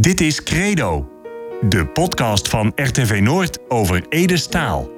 Dit 0.00 0.20
is 0.20 0.42
Credo, 0.42 1.08
de 1.60 1.86
podcast 1.86 2.48
van 2.48 2.72
RTV 2.74 3.20
Noord 3.22 3.58
over 3.68 4.06
Ede 4.08 4.36
Staal. 4.36 4.90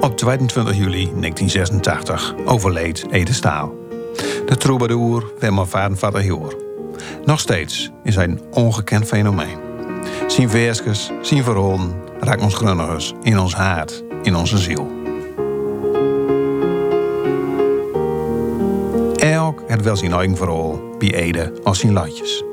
Op 0.00 0.16
22 0.16 0.76
juli 0.76 1.10
1986 1.20 2.34
overleed 2.44 3.06
Ede 3.10 3.32
Staal. 3.32 3.74
De 4.46 4.56
troubadour 4.58 5.32
Wimmer 5.38 5.66
Vadenvader 5.66 6.24
Joor. 6.24 6.62
Nog 7.24 7.40
steeds 7.40 7.90
is 8.02 8.14
hij 8.14 8.24
een 8.24 8.40
ongekend 8.50 9.04
fenomeen. 9.06 9.58
Zijn 10.26 10.50
versjes, 10.50 11.10
zijn 11.22 11.42
verhalen 11.42 11.94
raakt 12.20 12.42
ons 12.42 12.54
grunnigers 12.54 13.12
in 13.22 13.38
ons 13.38 13.54
hart, 13.54 14.04
in 14.22 14.36
onze 14.36 14.58
ziel. 14.58 15.03
Het 19.76 19.84
wel 19.84 19.96
zijn 19.96 20.12
eigen 20.12 20.36
verhaal 20.36 20.80
bij 20.98 21.14
Ede 21.14 21.52
als 21.62 21.78
zijn 21.78 21.92
latjes. 21.92 22.44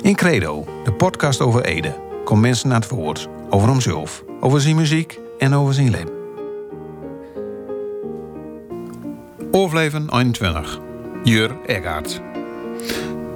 In 0.00 0.14
Credo, 0.14 0.64
de 0.84 0.92
podcast 0.92 1.40
over 1.40 1.64
Ede, 1.64 1.94
komt 2.24 2.40
mensen 2.40 2.68
naar 2.68 2.80
het 2.80 2.88
woord 2.88 3.28
over 3.50 3.68
hemzelf, 3.68 4.24
over 4.40 4.60
zijn 4.60 4.76
muziek 4.76 5.18
en 5.38 5.54
over 5.54 5.74
zijn 5.74 5.90
leven. 5.90 6.20
Overleven 9.50 10.08
21. 10.08 10.80
Jur 11.24 11.56
Egaert. 11.66 12.20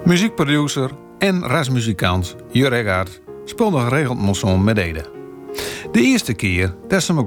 Muziekproducer 0.05 0.91
en 1.19 1.43
rasmuzikant 1.43 2.37
Jur 2.51 2.73
Egaert 2.73 3.21
speelde 3.45 3.81
geregeld 3.81 4.19
Mosson 4.19 4.65
met 4.65 4.79
Ede. 4.79 5.05
De 5.93 6.01
eerste 6.01 6.35
keer 6.35 6.75
dat 6.89 7.03
ze 7.03 7.15
me 7.15 7.25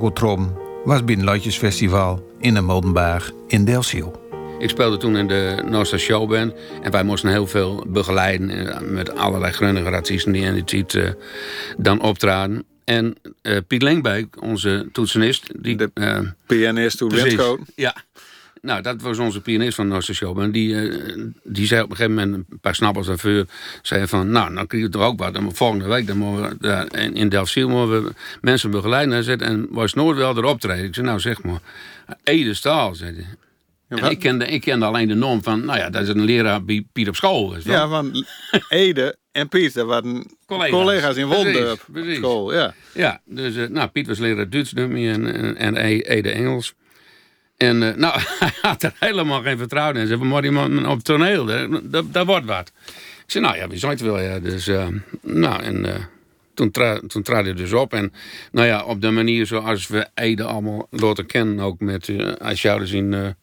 was 0.83 1.03
bij 1.03 1.15
een 1.15 1.23
Luidjesfestival 1.23 2.25
in 2.39 2.53
de 2.53 2.61
Moldenberg 2.61 3.31
in 3.47 3.65
Delfziel. 3.65 4.28
Ik 4.59 4.69
speelde 4.69 4.97
toen 4.97 5.17
in 5.17 5.27
de 5.27 5.63
Noorse 5.65 5.97
Showband. 5.97 6.53
En 6.81 6.91
wij 6.91 7.03
moesten 7.03 7.29
heel 7.29 7.47
veel 7.47 7.85
begeleiden 7.87 8.49
eh, 8.49 8.81
met 8.81 9.15
allerlei 9.15 9.53
grunnige 9.53 9.89
artiesten 9.89 10.31
die 10.31 10.43
in 10.43 10.53
die 10.53 10.63
tijd 10.63 10.93
uh, 10.93 11.09
dan 11.77 12.01
optraden. 12.01 12.63
En 12.83 13.15
uh, 13.43 13.57
Piet 13.67 13.81
Lengbeek, 13.81 14.41
onze 14.41 14.89
toetsenist... 14.91 15.63
Die, 15.63 15.75
De 15.75 16.31
pianist 16.45 16.97
toen 16.97 17.09
Winscoat. 17.09 17.59
Ja. 17.75 17.95
Nou, 18.61 18.81
dat 18.81 19.01
was 19.01 19.17
onze 19.17 19.41
pianist 19.41 19.75
van 19.75 19.87
Noorse 19.87 20.13
Showband. 20.13 20.53
Die, 20.53 20.73
uh, 20.73 21.23
die 21.43 21.67
zei 21.67 21.81
op 21.81 21.89
een 21.89 21.95
gegeven 21.95 22.17
moment, 22.17 22.45
een 22.49 22.59
paar 22.59 22.75
snappers 22.75 23.07
daarvoor... 23.07 23.45
zei 23.81 24.07
van, 24.07 24.31
nou, 24.31 24.53
dan 24.55 24.67
krijg 24.67 24.83
je 24.83 24.89
toch 24.89 25.03
ook 25.03 25.19
wat. 25.19 25.33
Dan 25.33 25.55
volgende 25.55 25.87
week 25.87 26.07
dan 26.07 26.35
we, 26.35 26.55
uh, 26.61 27.09
in 27.13 27.29
Delfziel 27.29 27.69
moeten 27.69 28.03
we 28.03 28.13
mensen 28.41 28.71
begeleiden. 28.71 29.25
En, 29.25 29.39
en 29.39 29.67
was 29.69 29.93
nooit 29.93 30.17
wel 30.17 30.37
erop 30.37 30.59
treden. 30.59 30.85
Ik 30.85 30.93
zei, 30.95 31.05
nou 31.05 31.19
zeg 31.19 31.43
maar, 31.43 31.59
Ede 32.23 32.53
Staal, 32.53 32.95
zei 32.95 33.15
hij. 33.15 33.25
En 33.89 34.11
ik 34.11 34.19
kende, 34.19 34.45
ik 34.45 34.61
kende 34.61 34.85
alleen 34.85 35.07
de 35.07 35.13
norm 35.13 35.43
van, 35.43 35.65
nou 35.65 35.79
ja, 35.79 35.89
dat 35.89 36.01
is 36.01 36.07
een 36.07 36.23
leraar 36.23 36.63
bij 36.63 36.85
Piet 36.93 37.07
op 37.07 37.15
school. 37.15 37.55
Is 37.55 37.63
Ja, 37.63 37.87
van 37.87 38.25
Ede 38.69 39.17
en 39.31 39.49
Piet, 39.49 39.73
dat 39.73 39.87
waren 39.87 40.31
collega's, 40.45 40.79
collega's 40.79 41.15
in 41.15 41.27
Wondorp 41.27 41.85
school. 41.93 42.53
Ja, 42.53 42.73
ja 42.93 43.21
dus 43.25 43.55
uh, 43.55 43.67
nou, 43.67 43.87
Piet 43.87 44.07
was 44.07 44.19
leraar 44.19 44.49
Duits 44.49 44.73
nummer 44.73 45.09
en, 45.09 45.35
en, 45.35 45.55
en 45.55 45.75
Ede 45.75 46.29
Engels. 46.29 46.73
En 47.57 47.81
uh, 47.81 47.95
nou, 47.95 48.19
hij 48.39 48.51
had 48.61 48.83
er 48.83 48.93
helemaal 48.99 49.41
geen 49.41 49.57
vertrouwen 49.57 49.95
in. 49.95 50.07
Ze 50.07 50.17
zei, 50.17 50.29
maar 50.29 50.41
die 50.41 50.51
man 50.51 50.87
op 50.87 50.99
toneel, 50.99 51.45
dat, 51.83 52.13
dat 52.13 52.25
wordt 52.25 52.45
wat. 52.45 52.71
Ik 53.25 53.31
zei, 53.31 53.43
nou 53.43 53.57
ja, 53.57 53.67
wie 53.67 53.79
zou 53.79 53.91
het 53.91 54.01
wel, 54.01 54.19
ja. 54.19 54.39
Dus, 54.39 54.67
uh, 54.67 54.87
nou, 55.21 55.63
en 55.63 56.09
toen, 56.53 56.71
tra 56.71 56.99
toen 57.07 57.21
trad 57.21 57.43
hij 57.43 57.53
dus 57.53 57.73
op. 57.73 57.93
En 57.93 58.13
nou 58.51 58.67
ja, 58.67 58.83
op 58.83 59.01
de 59.01 59.09
manier 59.09 59.45
zoals 59.45 59.87
we 59.87 60.07
Ede 60.13 60.43
allemaal 60.43 60.87
laten 60.89 61.25
kennen, 61.25 61.59
ook 61.59 61.79
met, 61.79 62.09
als 62.39 62.61
jou 62.61 62.79
dus 62.79 62.91
in 62.91 63.35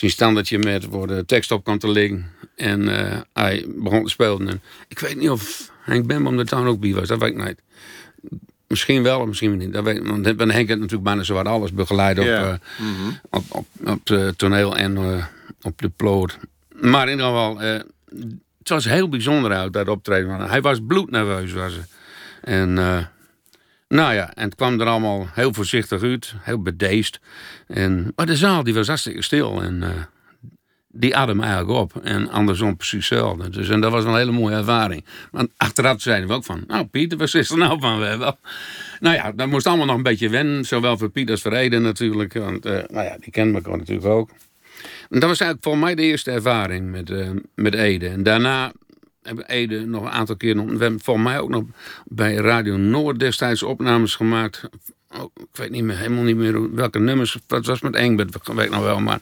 zijn 0.00 0.10
standaardje 0.12 0.58
met 0.58 0.88
waar 0.88 1.06
de 1.06 1.24
tekst 1.26 1.50
op 1.50 1.64
kwam 1.64 1.78
te 1.78 1.90
liggen. 1.90 2.26
En 2.56 2.80
uh, 2.88 3.20
hij 3.32 3.64
begon 3.68 4.04
te 4.04 4.10
spelen. 4.10 4.48
En 4.48 4.62
ik 4.88 4.98
weet 4.98 5.16
niet 5.16 5.30
of 5.30 5.70
Henk 5.80 6.06
Bembom 6.06 6.38
er 6.38 6.46
toen 6.46 6.66
ook 6.66 6.80
bij 6.80 6.94
was, 6.94 7.08
dat 7.08 7.18
weet 7.18 7.34
ik 7.36 7.44
niet. 7.44 7.60
Misschien 8.66 9.02
wel, 9.02 9.26
misschien 9.26 9.56
niet. 9.56 9.72
Dat 9.72 9.84
weet, 9.84 10.06
want 10.06 10.24
Henk 10.26 10.52
heeft 10.52 10.68
natuurlijk 10.68 11.02
bijna 11.02 11.22
zo 11.22 11.34
wat 11.34 11.46
alles 11.46 11.72
begeleid 11.72 12.18
op, 12.18 12.24
uh, 12.24 12.52
Mhm. 12.78 13.10
op, 13.30 13.44
op, 13.48 13.66
op 13.84 14.08
het 14.08 14.38
toneel 14.38 14.76
en 14.76 14.96
uh, 14.96 15.24
op 15.62 15.80
de 15.80 15.88
ploot. 15.88 16.38
Maar 16.80 17.04
in 17.04 17.10
ieder 17.10 17.26
geval, 17.26 17.58
het 17.58 18.68
was 18.68 18.84
heel 18.84 19.08
bijzonder 19.08 19.52
uit 19.52 19.72
dat 19.72 19.88
optreden. 19.88 20.40
Hij 20.40 20.60
was 20.60 20.78
bloednerveus. 20.86 21.52
Was 21.52 21.72
hij. 21.72 21.84
En 22.56 22.78
nou 23.94 24.14
ja, 24.14 24.34
en 24.34 24.44
het 24.44 24.54
kwam 24.54 24.80
er 24.80 24.86
allemaal 24.86 25.28
heel 25.32 25.54
voorzichtig 25.54 26.02
uit, 26.02 26.34
heel 26.40 26.62
bedeesd. 26.62 27.20
En, 27.66 28.12
maar 28.16 28.26
de 28.26 28.36
zaal 28.36 28.62
die 28.62 28.74
was 28.74 28.86
hartstikke 28.86 29.22
stil 29.22 29.62
en 29.62 29.82
uh, 29.82 29.88
die 30.88 31.16
adem 31.16 31.40
eigenlijk 31.40 31.78
op. 31.78 31.96
En 32.02 32.28
andersom 32.28 32.76
precies 32.76 33.08
hetzelfde. 33.08 33.48
Dus, 33.48 33.68
en 33.68 33.80
dat 33.80 33.92
was 33.92 34.04
een 34.04 34.16
hele 34.16 34.32
mooie 34.32 34.56
ervaring. 34.56 35.04
Want 35.30 35.50
achteraf 35.56 36.00
zeiden 36.00 36.28
we 36.28 36.34
ook 36.34 36.44
van, 36.44 36.64
nou 36.66 36.84
Pieter, 36.84 37.18
wat 37.18 37.34
is 37.34 37.50
er 37.50 37.58
nou 37.58 37.80
van? 37.80 37.98
We 37.98 38.04
hebben 38.04 38.36
nou 39.00 39.14
ja, 39.14 39.32
dat 39.32 39.48
moest 39.48 39.66
allemaal 39.66 39.86
nog 39.86 39.96
een 39.96 40.02
beetje 40.02 40.28
wennen. 40.28 40.64
Zowel 40.64 40.98
voor 40.98 41.10
Piet 41.10 41.30
als 41.30 41.42
voor 41.42 41.52
Ede 41.52 41.78
natuurlijk. 41.78 42.32
Want 42.32 42.66
uh, 42.66 42.72
nou 42.72 43.04
ja, 43.04 43.16
die 43.20 43.30
kennen 43.30 43.54
elkaar 43.54 43.76
natuurlijk 43.78 44.06
ook. 44.06 44.30
En 45.10 45.20
dat 45.20 45.28
was 45.28 45.40
eigenlijk 45.40 45.62
voor 45.62 45.78
mij 45.78 45.94
de 45.94 46.02
eerste 46.02 46.30
ervaring 46.30 46.90
met, 46.90 47.10
uh, 47.10 47.30
met 47.54 47.74
Ede. 47.74 48.08
En 48.08 48.22
daarna 48.22 48.72
hebben 49.22 49.48
Ede 49.48 49.86
nog 49.86 50.02
een 50.02 50.10
aantal 50.10 50.36
keer... 50.36 50.54
We 50.54 50.82
hebben 50.82 51.00
voor 51.00 51.20
mij 51.20 51.40
ook 51.40 51.48
nog 51.48 51.64
bij 52.04 52.34
Radio 52.34 52.76
Noord 52.76 53.18
destijds 53.18 53.62
opnames 53.62 54.14
gemaakt. 54.14 54.68
Oh, 55.16 55.30
ik 55.34 55.46
weet 55.52 55.70
niet 55.70 55.84
meer, 55.84 55.96
helemaal 55.96 56.24
niet 56.24 56.36
meer 56.36 56.74
welke 56.74 56.98
nummers. 56.98 57.38
Het 57.46 57.66
was 57.66 57.80
met 57.80 57.94
Engbert, 57.94 58.46
weet 58.54 58.64
ik 58.66 58.70
nog 58.70 58.82
wel, 58.82 59.00
maar... 59.00 59.20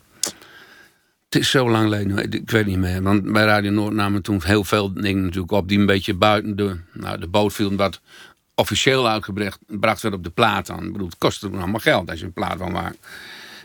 Het 1.25 1.41
is 1.41 1.51
zo 1.51 1.71
lang 1.71 1.83
geleden, 1.83 2.33
ik 2.33 2.51
weet 2.51 2.67
niet 2.67 2.79
meer. 2.79 3.03
Want 3.03 3.33
bij 3.33 3.45
Radio 3.45 3.71
Noord 3.71 3.95
namen 3.95 4.23
toen 4.23 4.43
heel 4.43 4.65
veel 4.65 4.93
dingen 4.93 5.23
natuurlijk 5.23 5.53
op... 5.53 5.69
die 5.69 5.79
een 5.79 5.87
beetje 5.87 6.15
buiten 6.15 6.57
de, 6.57 6.77
nou, 6.93 7.19
de 7.21 7.27
boot 7.27 7.53
vielen... 7.53 7.77
wat 7.77 8.01
officieel 8.55 9.09
uitgebracht 9.09 10.03
werd 10.03 10.15
op 10.15 10.25
de 10.25 10.31
plaat 10.31 10.71
aan. 10.71 10.85
Ik 10.85 10.93
bedoel, 10.93 11.07
het 11.07 11.19
kostte 11.19 11.49
toen 11.49 11.59
allemaal 11.59 11.81
geld 11.81 12.11
als 12.11 12.19
je 12.19 12.25
een 12.25 12.33
plaat 12.33 12.59
van 12.59 12.73
maakt. 12.73 13.07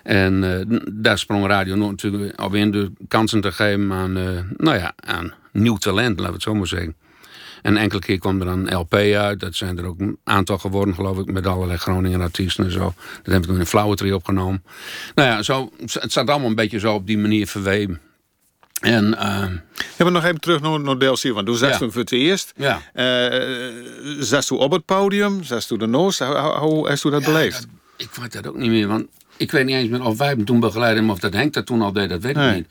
En 0.04 0.44
uh, 0.44 0.80
daar 0.92 1.18
sprong 1.18 1.48
Radio 1.48 1.76
Noord 1.76 1.92
natuurlijk 1.92 2.42
op 2.42 2.56
in 2.56 2.72
de 2.72 2.92
kansen 3.08 3.42
te 3.42 3.52
geven 3.52 3.92
aan, 3.92 4.18
uh, 4.18 4.40
nou 4.58 4.78
ja, 4.78 4.94
aan 4.96 5.34
nieuw 5.52 5.78
talent, 5.78 6.20
laten 6.20 6.26
we 6.26 6.34
het 6.34 6.42
zo 6.42 6.56
maar 6.56 6.68
zeggen. 6.68 6.96
En 7.62 7.78
enkele 7.78 8.02
keer 8.02 8.18
kwam 8.18 8.42
er 8.42 8.48
een 8.48 8.76
LP 8.76 8.94
uit. 8.94 9.40
Dat 9.40 9.56
zijn 9.56 9.78
er 9.78 9.86
ook 9.86 10.00
een 10.00 10.18
aantal 10.24 10.58
geworden, 10.58 10.96
geloof 10.96 11.18
ik, 11.18 11.32
met 11.32 11.48
allerlei 11.48 11.78
Groningen 11.78 12.22
artiesten 12.22 12.66
en 12.66 12.72
zo. 12.72 12.80
Dat 12.80 12.96
hebben 13.24 13.42
we 13.42 13.48
toen 13.48 13.60
in 13.60 13.66
Flauwetrie 13.66 14.16
opgenomen. 14.16 14.64
Nou 15.16 15.30
ja, 15.30 15.42
zo, 15.42 15.72
het 15.80 16.12
zat 16.12 16.30
allemaal 16.30 16.50
een 16.50 16.56
beetje 16.56 16.80
zo 16.80 16.94
op 16.94 17.08
die 17.08 17.18
manier 17.18 17.48
verweven. 17.48 18.00
En, 18.82 19.06
uh, 19.06 19.20
ja, 19.98 20.04
maar 20.04 20.12
nog 20.12 20.24
even 20.24 20.40
terug 20.40 20.62
naar, 20.62 20.80
naar 20.80 20.98
Delcy, 20.98 21.32
want 21.32 21.46
toen 21.46 21.58
je 21.58 21.66
ja. 21.66 21.78
voor 21.78 21.94
het 21.94 22.12
eerst. 22.12 22.54
Ja. 22.56 22.82
Uh, 22.94 24.60
op 24.60 24.72
het 24.72 24.86
podium? 24.86 25.44
Zat 25.44 25.68
je 25.68 25.78
ernaast? 25.78 26.20
Hoe, 26.20 26.58
hoe 26.60 26.88
hast 26.88 27.04
je 27.04 27.10
dat 27.10 27.22
ja, 27.22 27.32
beleefd? 27.32 27.62
Dat, 27.62 27.70
ik 27.98 28.10
weet 28.22 28.32
dat 28.32 28.48
ook 28.48 28.58
niet 28.58 28.70
meer, 28.70 28.88
want 28.88 29.08
ik 29.38 29.52
weet 29.52 29.66
niet 29.66 29.76
eens 29.76 29.90
meer 29.90 30.06
of 30.06 30.18
wij 30.18 30.28
hem 30.28 30.46
toen 30.46 30.60
begeleiden, 30.60 31.10
of 31.10 31.20
dat 31.20 31.34
Henk 31.34 31.54
dat 31.54 31.66
toen 31.66 31.82
al 31.82 31.92
deed, 31.94 32.10
dat 32.10 32.22
weet 32.22 32.38
ik 32.38 32.54
niet. 32.54 32.68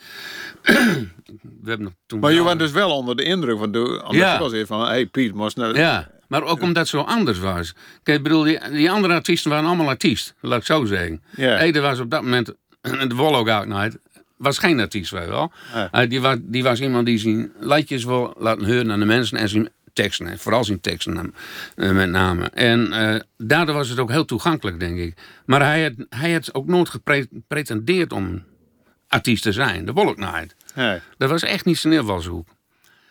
We 1.62 1.70
hebben 1.70 1.96
toen 2.06 2.20
maar 2.20 2.32
je 2.32 2.42
was 2.42 2.56
dus 2.56 2.70
wel 2.70 2.90
onder 2.90 3.16
de 3.16 3.22
indruk 3.22 3.58
van 3.58 3.72
de 3.72 4.02
ja. 4.10 4.38
was 4.38 4.52
even 4.52 4.66
van, 4.66 4.86
hey 4.86 5.06
Piet, 5.06 5.34
moest 5.34 5.56
nou... 5.56 5.78
Ja, 5.78 6.10
maar 6.28 6.42
ook 6.42 6.62
omdat 6.62 6.76
het 6.76 6.88
zo 6.88 7.00
anders 7.00 7.38
was. 7.38 7.74
Kijk, 8.02 8.16
ik 8.16 8.22
bedoel, 8.22 8.42
die, 8.42 8.58
die 8.70 8.90
andere 8.90 9.14
artiesten 9.14 9.50
waren 9.50 9.66
allemaal 9.66 9.88
artiest, 9.88 10.34
laat 10.40 10.58
ik 10.58 10.66
zo 10.66 10.84
zeggen. 10.84 11.22
Ja. 11.36 11.58
Ede 11.58 11.80
was 11.80 11.98
op 11.98 12.10
dat 12.10 12.22
moment, 12.22 12.54
de 13.08 13.14
Wollo 13.14 13.48
Out 13.48 13.66
Night, 13.66 13.98
was 14.36 14.58
geen 14.58 14.80
artiest, 14.80 15.10
je 15.10 15.26
wel. 15.26 15.52
Ja. 15.74 16.02
Uh, 16.02 16.10
die, 16.10 16.20
was, 16.20 16.36
die 16.40 16.62
was 16.62 16.80
iemand 16.80 17.06
die 17.06 17.18
zijn 17.18 17.52
liedjes 17.60 18.04
wil 18.04 18.34
laten 18.38 18.66
horen 18.66 18.92
aan 18.92 18.98
de 18.98 19.04
mensen 19.04 19.38
en 19.38 19.48
zijn 19.48 19.68
teksten, 19.92 20.38
vooral 20.38 20.64
zijn 20.64 20.80
teksten 20.80 21.34
uh, 21.76 21.90
met 21.90 22.10
name. 22.10 22.50
En 22.50 22.86
uh, 22.86 23.14
daardoor 23.36 23.74
was 23.74 23.88
het 23.88 23.98
ook 23.98 24.10
heel 24.10 24.24
toegankelijk, 24.24 24.80
denk 24.80 24.98
ik. 24.98 25.16
Maar 25.46 25.62
hij 25.62 25.82
had, 25.82 25.92
hij 26.08 26.32
had 26.32 26.54
ook 26.54 26.66
nooit 26.66 26.88
gepretendeerd 26.88 28.12
om 28.12 28.42
artiest 29.08 29.42
te 29.42 29.52
zijn. 29.52 29.84
De 29.84 29.92
Wolk 29.92 30.16
Night. 30.16 30.54
Nee. 30.74 31.00
Dat 31.18 31.30
was 31.30 31.42
echt 31.42 31.64
niet 31.64 31.78
zijn 31.78 31.92
invalshoek. 31.92 32.48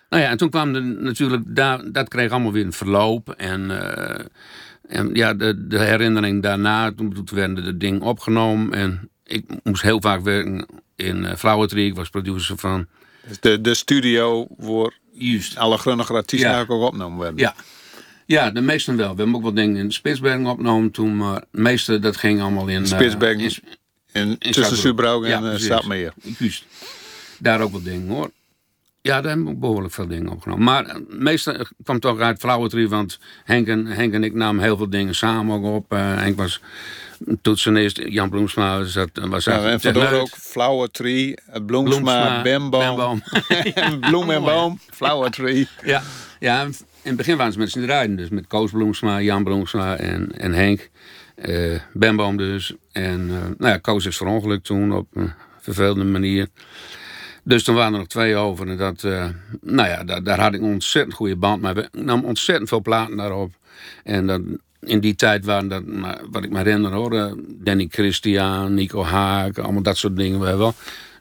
Nou 0.09 0.23
ja, 0.23 0.29
en 0.29 0.37
toen 0.37 0.49
kwam 0.49 0.75
er 0.75 0.83
natuurlijk, 0.83 1.43
daar, 1.45 1.91
dat 1.91 2.07
kreeg 2.07 2.31
allemaal 2.31 2.51
weer 2.51 2.65
een 2.65 2.73
verloop. 2.73 3.29
En, 3.29 3.61
uh, 3.69 4.25
en 4.87 5.09
ja, 5.13 5.33
de, 5.33 5.67
de 5.67 5.79
herinnering 5.79 6.41
daarna, 6.41 6.91
toen, 6.91 7.13
toen 7.13 7.37
werden 7.37 7.63
de 7.63 7.77
dingen 7.77 8.01
opgenomen. 8.01 8.73
En 8.73 9.09
ik 9.23 9.45
moest 9.63 9.81
heel 9.81 10.01
vaak 10.01 10.21
werken 10.21 10.65
in 10.95 11.37
uh. 11.37 11.85
Ik 11.85 11.95
was 11.95 12.09
producer 12.09 12.57
van. 12.57 12.87
De, 13.39 13.61
de 13.61 13.73
studio 13.73 14.47
waar 14.57 14.91
Juist. 15.11 15.57
alle 15.57 15.77
grunnige 15.77 16.13
artiesten 16.13 16.49
ja. 16.49 16.59
ook 16.59 16.69
opgenomen 16.69 17.19
werden. 17.19 17.39
Ja. 17.39 17.55
Ja, 18.25 18.51
de 18.51 18.61
meesten 18.61 18.95
wel. 18.95 19.11
We 19.11 19.15
hebben 19.15 19.35
ook 19.35 19.43
wat 19.43 19.55
dingen 19.55 19.75
in 19.75 19.91
Spitsbergen 19.91 20.45
opgenomen 20.45 20.91
toen, 20.91 21.17
maar 21.17 21.35
het 21.35 21.47
meeste 21.51 21.99
dat 21.99 22.17
ging 22.17 22.41
allemaal 22.41 22.67
in... 22.67 22.87
Spitsbergen, 22.87 23.43
uh, 23.43 23.49
in, 24.11 24.35
in 24.39 24.51
tussen 24.51 24.77
Subroog 24.77 25.23
en 25.23 25.29
ja, 25.29 25.51
uh, 25.51 25.57
Stadmeer. 25.57 26.13
Juist. 26.37 26.65
Daar 27.37 27.61
ook 27.61 27.71
wat 27.71 27.83
dingen 27.83 28.07
hoor. 28.07 28.31
Ja, 29.03 29.21
daar 29.21 29.31
hebben 29.31 29.47
we 29.47 29.59
behoorlijk 29.59 29.93
veel 29.93 30.07
dingen 30.07 30.31
opgenomen. 30.31 30.63
Maar 30.63 30.85
uh, 30.85 30.95
meestal 31.07 31.55
kwam 31.83 31.99
toch 31.99 32.19
uit 32.19 32.39
Flauwetrie, 32.39 32.89
want 32.89 33.19
Henk 33.43 33.67
en, 33.67 33.85
Henk 33.85 34.13
en 34.13 34.23
ik 34.23 34.33
namen 34.33 34.63
heel 34.63 34.77
veel 34.77 34.89
dingen 34.89 35.15
samen 35.15 35.55
ook 35.55 35.75
op. 35.75 35.93
Uh, 35.93 35.99
Henk 35.99 36.37
was 36.37 36.61
toetsenist, 37.41 38.01
Jan 38.05 38.29
Bloemsma 38.29 38.83
zat, 38.83 39.09
was 39.13 39.43
ja, 39.43 39.63
En 39.63 39.81
vandoor 39.81 40.11
ook 40.11 40.29
Flauwetrie, 40.29 41.37
Bloemsma, 41.65 42.41
Bemboom. 42.41 43.23
Bloem 44.09 44.29
en 44.29 44.43
Boom, 44.43 44.79
Flauwetrie. 44.89 45.67
Ja, 45.83 46.01
ja, 46.39 46.63
in 46.63 46.73
het 47.01 47.15
begin 47.15 47.37
waren 47.37 47.53
ze 47.53 47.59
met 47.59 47.71
z'n 47.71 47.81
draaien. 47.81 48.15
Dus 48.15 48.29
met 48.29 48.47
Koos 48.47 48.71
Bloemsma, 48.71 49.21
Jan 49.21 49.43
Bloemsma 49.43 49.97
en, 49.97 50.31
en 50.37 50.53
Henk. 50.53 50.89
Uh, 51.45 51.79
Bemboom 51.93 52.37
dus. 52.37 52.73
En 52.91 53.27
nou 53.27 53.55
ja, 53.57 53.77
Koos 53.77 54.05
is 54.05 54.17
verongelukt 54.17 54.65
toen 54.65 54.93
op 54.93 55.07
een 55.13 55.33
vervelende 55.59 56.03
manier. 56.03 56.47
Dus 57.43 57.63
toen 57.63 57.75
waren 57.75 57.93
er 57.93 57.99
nog 57.99 58.07
twee 58.07 58.35
over. 58.35 58.67
En 58.67 58.77
dat, 58.77 59.03
uh, 59.03 59.25
nou 59.61 59.89
ja, 59.89 60.03
daar, 60.03 60.23
daar, 60.23 60.39
had 60.39 60.53
ik 60.53 60.61
een 60.61 60.73
ontzettend 60.73 61.15
goede 61.15 61.35
band 61.35 61.61
mee. 61.61 61.73
We 61.73 61.89
namen 61.91 62.25
ontzettend 62.25 62.69
veel 62.69 62.81
platen 62.81 63.17
daarop. 63.17 63.51
En 64.03 64.27
dat, 64.27 64.41
in 64.79 64.99
die 64.99 65.15
tijd 65.15 65.45
waren 65.45 65.67
dat, 65.67 65.83
wat 66.31 66.43
ik 66.43 66.49
me 66.49 66.57
herinner 66.57 66.91
hoor, 66.91 67.37
Danny 67.47 67.87
Christian, 67.89 68.73
Nico 68.73 69.03
Haak, 69.03 69.57
allemaal 69.57 69.81
dat 69.81 69.97
soort 69.97 70.15
dingen 70.15 70.39
wel. 70.39 70.73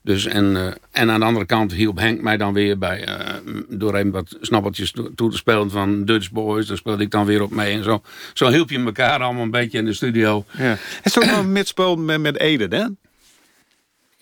Dus 0.03 0.27
en, 0.27 0.45
uh, 0.45 0.67
en 0.91 1.11
aan 1.11 1.21
de 1.21 1.27
andere 1.27 1.47
kant 1.47 1.73
hielp 1.73 1.99
Henk 1.99 2.21
mij 2.21 2.37
dan 2.37 2.53
weer 2.53 2.79
bij, 2.79 3.09
uh, 3.09 3.53
door 3.69 3.95
even 3.95 4.11
wat 4.11 4.37
snappeltjes 4.41 4.91
toe 5.15 5.31
te 5.31 5.37
spelen 5.37 5.71
van 5.71 6.05
Dutch 6.05 6.31
Boys. 6.31 6.67
Daar 6.67 6.77
speelde 6.77 7.03
ik 7.03 7.11
dan 7.11 7.27
weer 7.27 7.43
op 7.43 7.51
mee 7.51 7.77
en 7.77 7.85
zo. 7.85 8.03
Zo 8.33 8.49
hielp 8.49 8.71
je 8.71 8.79
elkaar 8.79 9.23
allemaal 9.23 9.43
een 9.43 9.51
beetje 9.51 9.79
in 9.79 9.85
de 9.85 9.93
studio. 9.93 10.45
Ja. 10.59 10.77
En 11.03 11.11
zo 11.11 11.21
nog 11.21 11.47
met 11.47 11.69
spelen 11.69 12.05
met, 12.05 12.21
met 12.21 12.39
Ede, 12.39 12.77
hè? 12.77 12.85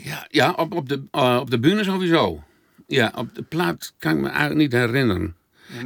Ja, 0.05 0.27
ja 0.31 0.53
op, 0.53 0.75
op, 0.75 0.89
de, 0.89 1.03
uh, 1.13 1.39
op 1.41 1.51
de 1.51 1.59
bühne 1.59 1.85
sowieso. 1.85 2.43
Ja, 2.87 3.13
op 3.15 3.35
de 3.35 3.43
plaat 3.43 3.95
kan 3.99 4.13
ik 4.13 4.19
me 4.19 4.29
eigenlijk 4.29 4.61
niet 4.61 4.73
herinneren. 4.73 5.37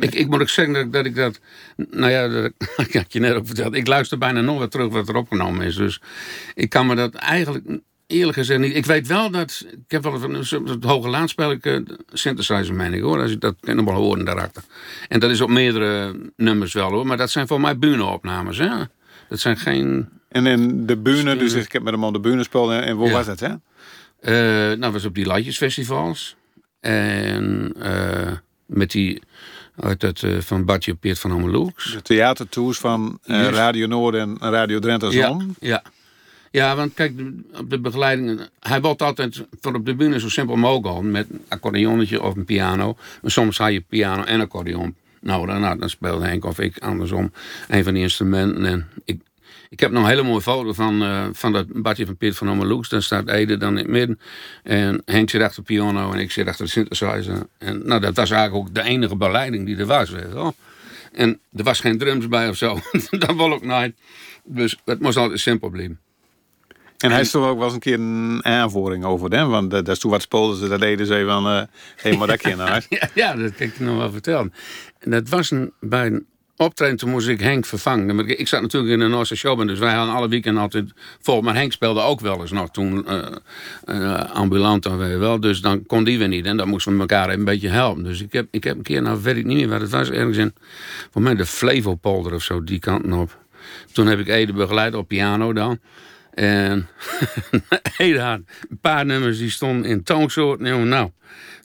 Ik, 0.00 0.14
ik 0.14 0.28
moet 0.28 0.40
ook 0.40 0.48
zeggen 0.48 0.74
dat, 0.74 0.92
dat 0.92 1.04
ik 1.04 1.14
dat... 1.14 1.40
Nou 1.76 2.10
ja, 2.10 2.28
dat, 2.28 2.52
ik 2.86 2.92
had 2.92 3.12
je 3.12 3.20
net 3.20 3.34
ook 3.34 3.46
verteld. 3.46 3.74
Ik 3.74 3.86
luister 3.86 4.18
bijna 4.18 4.40
nog 4.40 4.58
wat 4.58 4.70
terug 4.70 4.92
wat 4.92 5.08
er 5.08 5.14
opgenomen 5.14 5.66
is. 5.66 5.76
Dus 5.76 6.00
ik 6.54 6.68
kan 6.68 6.86
me 6.86 6.94
dat 6.94 7.14
eigenlijk 7.14 7.64
eerlijk 8.06 8.38
gezegd 8.38 8.60
niet... 8.60 8.76
Ik 8.76 8.86
weet 8.86 9.06
wel 9.06 9.30
dat... 9.30 9.64
Ik 9.70 9.90
heb 9.90 10.02
wel 10.02 10.22
een, 10.22 10.34
het 10.64 10.84
hoge 10.84 11.08
laadspel 11.08 11.50
ik 11.50 11.66
uh, 11.66 11.80
synthesizer, 12.12 12.74
meen 12.74 12.94
ik 12.94 13.02
hoor. 13.02 13.20
Als 13.20 13.30
je 13.30 13.38
dat 13.38 13.54
kan 13.60 13.76
nog 13.76 13.84
wel 13.84 13.94
horen 13.94 14.24
daarachter. 14.24 14.62
En 15.08 15.20
dat 15.20 15.30
is 15.30 15.40
op 15.40 15.50
meerdere 15.50 16.16
nummers 16.36 16.72
wel 16.72 16.90
hoor. 16.90 17.06
Maar 17.06 17.16
dat 17.16 17.30
zijn 17.30 17.46
voor 17.46 17.60
mij 17.60 17.78
bühneopnames, 17.78 18.58
hè. 18.58 18.70
Dat 19.28 19.40
zijn 19.40 19.56
geen... 19.56 20.08
En 20.28 20.46
in 20.46 20.86
de 20.86 20.96
bühne, 20.96 21.36
dus 21.36 21.52
ik 21.52 21.72
heb 21.72 21.82
met 21.82 21.92
hem 21.92 22.04
al 22.04 22.12
de 22.12 22.20
bühne 22.20 22.38
gespeeld. 22.38 22.70
En 22.70 22.96
waar 22.96 23.08
ja. 23.08 23.12
was 23.12 23.26
dat, 23.26 23.40
hè? 23.40 23.54
Uh, 24.22 24.32
nou, 24.72 24.92
was 24.92 25.04
op 25.04 25.14
die 25.14 25.26
Lightjesfestivals. 25.26 26.36
En 26.80 27.74
uh, 27.78 28.32
met 28.66 28.90
die 28.90 29.22
uit 29.76 30.22
uh, 30.22 30.40
van 30.40 30.64
Badje 30.64 30.94
Peert 30.94 31.18
van 31.18 31.30
Homelux. 31.30 31.92
De 31.92 32.02
theatertours 32.02 32.78
van 32.78 33.18
Radio 33.26 33.86
Noord 33.86 34.14
en 34.14 34.36
Radio 34.40 34.78
Drenthe 34.78 35.10
ja, 35.10 35.36
ja. 35.60 35.82
ja, 36.50 36.76
want 36.76 36.94
kijk, 36.94 37.20
op 37.58 37.70
de 37.70 37.78
begeleiding... 37.78 38.48
Hij 38.60 38.80
wilde 38.80 39.04
altijd 39.04 39.44
voor 39.60 39.74
op 39.74 39.86
de 39.86 39.94
bühne 39.94 40.20
zo 40.20 40.28
simpel 40.28 40.56
mogelijk 40.56 41.04
met 41.04 41.30
een 41.30 41.44
accordeonnetje 41.48 42.22
of 42.22 42.36
een 42.36 42.44
piano. 42.44 42.96
Maar 43.22 43.30
soms 43.30 43.58
had 43.58 43.72
je 43.72 43.80
piano 43.80 44.22
en 44.22 44.40
accordeon 44.40 44.94
nodig. 45.20 45.58
Nou, 45.58 45.78
dan 45.78 45.90
speelde 45.90 46.26
Henk 46.26 46.44
of 46.44 46.58
ik 46.58 46.78
andersom 46.78 47.32
een 47.68 47.84
van 47.84 47.94
die 47.94 48.02
instrumenten. 48.02 48.64
En 48.64 48.88
ik, 49.04 49.20
ik 49.72 49.80
heb 49.80 49.90
nog 49.90 50.02
een 50.02 50.08
hele 50.08 50.22
mooie 50.22 50.40
foto 50.40 50.72
van, 50.72 51.02
uh, 51.02 51.26
van 51.32 51.52
dat 51.52 51.82
badje 51.82 52.06
van 52.06 52.16
Piet 52.16 52.36
van 52.36 52.50
Omeloeks. 52.50 52.88
Daar 52.88 53.02
staat 53.02 53.28
Ede 53.28 53.56
dan 53.56 53.70
in 53.70 53.76
het 53.76 53.86
midden. 53.86 54.20
En 54.62 55.02
Henk 55.04 55.30
zit 55.30 55.42
achter 55.42 55.64
de 55.64 55.74
piano 55.74 56.12
en 56.12 56.18
ik 56.18 56.30
zit 56.30 56.48
achter 56.48 56.64
de 56.64 56.70
synthesizer. 56.70 57.46
En 57.58 57.86
nou, 57.86 58.00
dat 58.00 58.16
was 58.16 58.30
eigenlijk 58.30 58.68
ook 58.68 58.74
de 58.74 58.82
enige 58.82 59.16
begeleiding 59.16 59.66
die 59.66 59.76
er 59.76 59.86
was. 59.86 60.10
Weet 60.10 60.22
je 60.22 60.34
wel. 60.34 60.54
En 61.12 61.40
er 61.56 61.64
was 61.64 61.80
geen 61.80 61.98
drums 61.98 62.28
bij 62.28 62.48
of 62.48 62.56
zo. 62.56 62.78
dat 63.18 63.34
wil 63.34 63.52
ook 63.52 63.64
nooit. 63.64 63.94
Dus 64.44 64.76
het 64.84 65.00
moest 65.00 65.16
altijd 65.16 65.40
simpel 65.40 65.68
blijven. 65.68 66.00
En 66.98 67.10
hij 67.10 67.20
is 67.20 67.30
toch 67.30 67.46
ook 67.46 67.56
wel 67.56 67.64
eens 67.64 67.74
een 67.74 67.80
keer 67.80 67.98
een 67.98 68.44
aanvoering 68.44 69.04
over 69.04 69.30
hem. 69.30 69.48
Want 69.48 69.70
dat 69.70 69.88
is 69.88 69.98
toen 69.98 70.10
wat 70.10 70.26
ze, 70.30 70.68
dat 70.68 70.80
deden 70.80 71.06
ze 71.06 71.24
van, 71.26 71.46
uh, 71.46 71.62
hé, 71.96 72.16
maar 72.16 72.26
dat 72.26 72.36
keer 72.36 72.56
naar 72.56 72.86
ja, 72.88 73.08
ja, 73.14 73.34
dat 73.34 73.54
kan 73.54 73.66
ik 73.66 73.80
nog 73.80 73.96
wel 73.96 74.10
vertellen. 74.12 74.52
En 74.98 75.10
dat 75.10 75.28
was 75.28 75.50
een, 75.50 75.72
bij 75.80 76.06
een 76.06 76.26
optreden, 76.62 76.96
toen 76.96 77.10
moest 77.10 77.28
ik 77.28 77.40
Henk 77.40 77.66
vervangen. 77.66 78.38
Ik 78.38 78.48
zat 78.48 78.60
natuurlijk 78.60 78.92
in 78.92 78.98
de 78.98 79.06
Noorse 79.06 79.36
show, 79.36 79.66
dus 79.66 79.78
wij 79.78 79.94
hadden 79.94 80.14
alle 80.14 80.28
weekenden 80.28 80.62
altijd 80.62 80.92
vol. 81.20 81.40
Maar 81.40 81.54
Henk 81.54 81.72
speelde 81.72 82.00
ook 82.00 82.20
wel 82.20 82.40
eens 82.40 82.50
nog 82.50 82.70
toen 82.70 83.06
uh, 83.86 84.30
ambulant 84.32 84.82
dan 84.82 84.98
weer 84.98 85.18
wel. 85.18 85.40
Dus 85.40 85.60
dan 85.60 85.86
kon 85.86 86.04
die 86.04 86.18
weer 86.18 86.28
niet. 86.28 86.46
En 86.46 86.56
dan 86.56 86.68
moesten 86.68 86.94
we 86.94 87.00
elkaar 87.00 87.30
een 87.30 87.44
beetje 87.44 87.68
helpen. 87.68 88.04
Dus 88.04 88.22
ik 88.22 88.32
heb, 88.32 88.46
ik 88.50 88.64
heb 88.64 88.76
een 88.76 88.82
keer, 88.82 89.02
nou 89.02 89.22
weet 89.22 89.36
ik 89.36 89.44
niet 89.44 89.56
meer 89.56 89.68
wat 89.68 89.80
het 89.80 89.90
was, 89.90 90.10
ergens 90.10 90.36
in, 90.36 90.54
voor 91.10 91.22
mij 91.22 91.34
de 91.34 91.46
Flevopolder 91.46 92.34
of 92.34 92.42
zo, 92.42 92.64
die 92.64 92.78
kanten 92.78 93.12
op. 93.12 93.38
Toen 93.92 94.06
heb 94.06 94.18
ik 94.18 94.28
Ede 94.28 94.52
begeleid 94.52 94.94
op 94.94 95.08
piano 95.08 95.52
dan. 95.52 95.78
En 96.34 96.88
Ede 97.96 98.20
had 98.20 98.40
een 98.70 98.78
paar 98.80 99.06
nummers 99.06 99.38
die 99.38 99.50
stonden 99.50 99.90
in 99.90 100.02
toonsoorten. 100.02 100.88
Nou, 100.88 101.10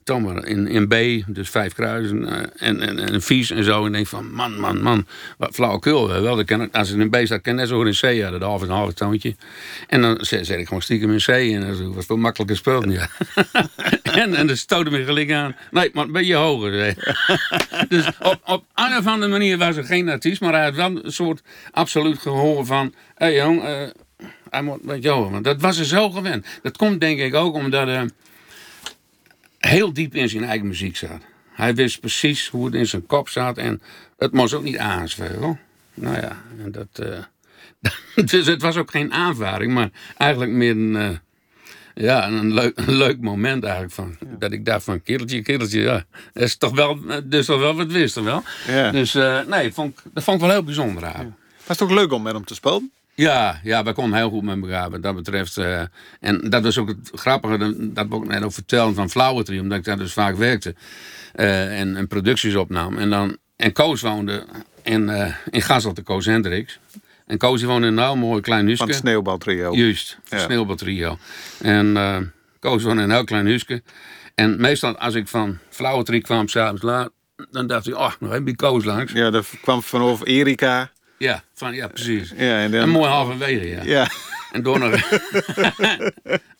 in, 0.09 0.67
in 0.67 0.87
B, 0.87 1.23
dus 1.27 1.49
vijf 1.49 1.73
kruisen 1.73 2.21
uh, 2.23 2.37
en, 2.55 2.81
en, 2.81 2.99
en 2.99 3.21
vies 3.21 3.51
en 3.51 3.63
zo. 3.63 3.85
En 3.85 3.91
denk 3.91 4.07
van, 4.07 4.31
man, 4.31 4.59
man, 4.59 4.81
man, 4.81 5.07
wat 5.37 5.55
flauwekul. 5.55 6.07
Wel, 6.07 6.35
dat 6.35 6.45
kan, 6.45 6.71
als 6.71 6.89
het 6.89 6.99
in 6.99 7.09
B 7.09 7.15
staat, 7.23 7.41
kan 7.41 7.55
net 7.55 7.67
zo 7.67 7.77
goed 7.77 7.85
in 7.85 8.17
C 8.17 8.21
hadden, 8.21 8.39
de 8.39 8.45
half 8.45 8.61
en 8.61 8.69
half 8.69 8.93
toontje. 8.93 9.35
En 9.87 10.01
dan 10.01 10.17
zet 10.19 10.49
ik 10.49 10.67
gewoon 10.67 10.81
stiekem 10.81 11.11
in 11.11 11.19
C 11.19 11.27
en 11.27 11.67
dat 11.67 11.93
was 11.93 12.05
veel 12.05 12.17
makkelijker 12.17 12.57
spul. 12.57 12.89
Ja. 12.89 13.07
en, 14.23 14.35
en 14.35 14.47
dan 14.47 14.57
stoten 14.57 14.91
me 14.91 15.03
gelijk 15.03 15.31
aan. 15.31 15.55
Nee, 15.71 15.89
maar 15.93 16.05
een 16.05 16.11
beetje 16.11 16.35
hoger. 16.35 16.95
dus 17.89 18.07
op, 18.19 18.39
op 18.45 18.63
een 18.75 18.97
of 18.97 19.07
andere 19.07 19.31
manier 19.31 19.57
was 19.57 19.75
er 19.75 19.83
geen 19.83 20.09
artiest, 20.09 20.41
maar 20.41 20.53
hij 20.53 20.63
had 20.63 20.75
wel 20.75 20.99
een 21.03 21.11
soort 21.11 21.41
absoluut 21.71 22.19
gehoor 22.19 22.65
van, 22.65 22.93
hé 23.15 23.25
hey, 23.25 23.35
jong, 23.35 23.63
uh, 23.63 23.69
hij 24.49 24.61
moet 24.61 24.85
met 24.85 25.03
jou. 25.03 25.31
Want 25.31 25.43
dat 25.43 25.61
was 25.61 25.77
er 25.77 25.85
zo 25.85 26.09
gewend. 26.09 26.45
Dat 26.61 26.77
komt 26.77 26.99
denk 26.99 27.19
ik 27.19 27.33
ook 27.33 27.55
omdat... 27.55 27.87
Uh, 27.87 28.01
heel 29.57 29.93
diep 29.93 30.15
in 30.15 30.29
zijn 30.29 30.43
eigen 30.43 30.67
muziek 30.67 30.97
zat. 30.97 31.21
Hij 31.53 31.75
wist 31.75 31.99
precies 31.99 32.47
hoe 32.47 32.65
het 32.65 32.73
in 32.73 32.87
zijn 32.87 33.05
kop 33.05 33.29
zat 33.29 33.57
en 33.57 33.81
het 34.17 34.31
moest 34.33 34.53
ook 34.53 34.63
niet 34.63 34.77
aansvelen. 34.77 35.59
Nou 35.93 36.15
ja, 36.15 36.41
en 36.63 36.71
dat, 36.71 36.87
uh, 36.99 38.25
dus 38.31 38.47
het 38.47 38.61
was 38.61 38.77
ook 38.77 38.91
geen 38.91 39.13
aanvaring, 39.13 39.73
maar 39.73 39.89
eigenlijk 40.17 40.51
meer 40.51 40.71
een, 40.71 40.95
uh, 40.95 41.09
ja, 41.93 42.27
een, 42.27 42.53
leuk, 42.53 42.77
een 42.85 42.95
leuk 42.95 43.21
moment 43.21 43.63
eigenlijk. 43.63 43.93
Van, 43.93 44.15
ja. 44.19 44.35
Dat 44.39 44.51
ik 44.51 44.65
dacht 44.65 44.83
van, 44.83 45.01
kereltje, 45.01 45.41
kereltje, 45.41 45.81
ja, 45.81 46.05
dat 46.33 46.43
is 46.43 46.57
toch 46.57 46.75
wel, 46.75 46.99
dus 47.23 47.45
toch 47.45 47.59
wel 47.59 47.75
wat 47.75 47.91
wist 47.91 48.15
wel. 48.15 48.43
Ja. 48.67 48.91
Dus 48.91 49.15
uh, 49.15 49.39
nee, 49.45 49.73
vond, 49.73 50.01
dat 50.13 50.23
vond 50.23 50.37
ik 50.37 50.43
wel 50.43 50.53
heel 50.53 50.63
bijzonder 50.63 51.05
aan. 51.05 51.25
Ja. 51.25 51.35
Was 51.65 51.79
het 51.79 51.89
ook 51.89 51.95
leuk 51.95 52.11
om 52.11 52.21
met 52.21 52.33
hem 52.33 52.45
te 52.45 52.53
spelen? 52.53 52.91
Ja, 53.17 53.59
ja, 53.63 53.83
wij 53.83 53.93
konden 53.93 54.17
heel 54.17 54.29
goed 54.29 54.43
met 54.43 54.61
elkaar 54.61 54.89
wat 54.89 55.03
dat 55.03 55.15
betreft. 55.15 55.57
Uh, 55.57 55.81
en 56.19 56.49
dat 56.49 56.63
was 56.63 56.77
ook 56.77 56.87
het 56.87 57.11
grappige, 57.13 57.57
dat 57.93 58.07
we 58.07 58.15
ook 58.15 58.27
net 58.27 58.43
ook 58.43 58.53
vertellen 58.53 58.93
van 58.93 59.09
Flauwetrie, 59.09 59.61
omdat 59.61 59.77
ik 59.77 59.83
daar 59.83 59.97
dus 59.97 60.13
vaak 60.13 60.35
werkte. 60.35 60.75
Uh, 61.35 61.79
en, 61.79 61.95
en, 61.95 62.07
producties 62.07 62.55
opnam. 62.55 62.97
En, 62.97 63.09
dan, 63.09 63.37
en 63.55 63.71
Koos 63.71 64.01
woonde 64.01 64.45
in, 64.83 65.01
uh, 65.09 65.35
in 65.49 65.61
Gasselte, 65.61 66.01
Koos 66.01 66.25
Hendricks. 66.25 66.79
En 67.25 67.37
Koos 67.37 67.63
woonde 67.63 67.87
in 67.87 67.97
een 67.97 68.03
heel 68.03 68.15
mooi 68.15 68.41
klein 68.41 68.65
huisje. 68.65 68.77
Van 68.77 68.87
het 68.87 68.97
sneeuwbaltrio. 68.97 69.75
Juist, 69.75 70.17
ja. 70.29 70.39
sneeuwbaltrio. 70.39 71.17
En 71.61 71.85
uh, 71.85 72.17
Koos 72.59 72.83
woonde 72.83 73.01
in 73.01 73.09
een 73.09 73.15
heel 73.15 73.23
klein 73.23 73.45
huisje. 73.45 73.81
En 74.35 74.61
meestal 74.61 74.97
als 74.97 75.13
ik 75.13 75.27
van 75.27 75.57
Flauwetrie 75.69 76.21
kwam, 76.21 76.47
s'avonds 76.47 76.81
laat, 76.81 77.09
dan 77.51 77.67
dacht 77.67 77.87
ik, 77.87 77.95
oh, 77.95 78.11
nog 78.19 78.31
even 78.31 78.45
die 78.45 78.55
Koos 78.55 78.83
langs. 78.83 79.11
Ja, 79.11 79.29
dat 79.29 79.47
kwam 79.61 79.81
vanaf 79.81 80.25
Erika. 80.25 80.91
Ja, 81.17 81.43
van, 81.53 81.73
ja 81.73 81.87
precies. 81.87 82.33
Ja, 82.37 82.59
en 82.59 82.71
dan... 82.71 82.81
Een 82.81 82.89
mooi 82.89 83.09
halverwege, 83.09 83.67
ja. 83.67 83.83
ja. 83.83 84.07
En 84.51 84.63
door 84.63 84.79
nog... 84.79 84.93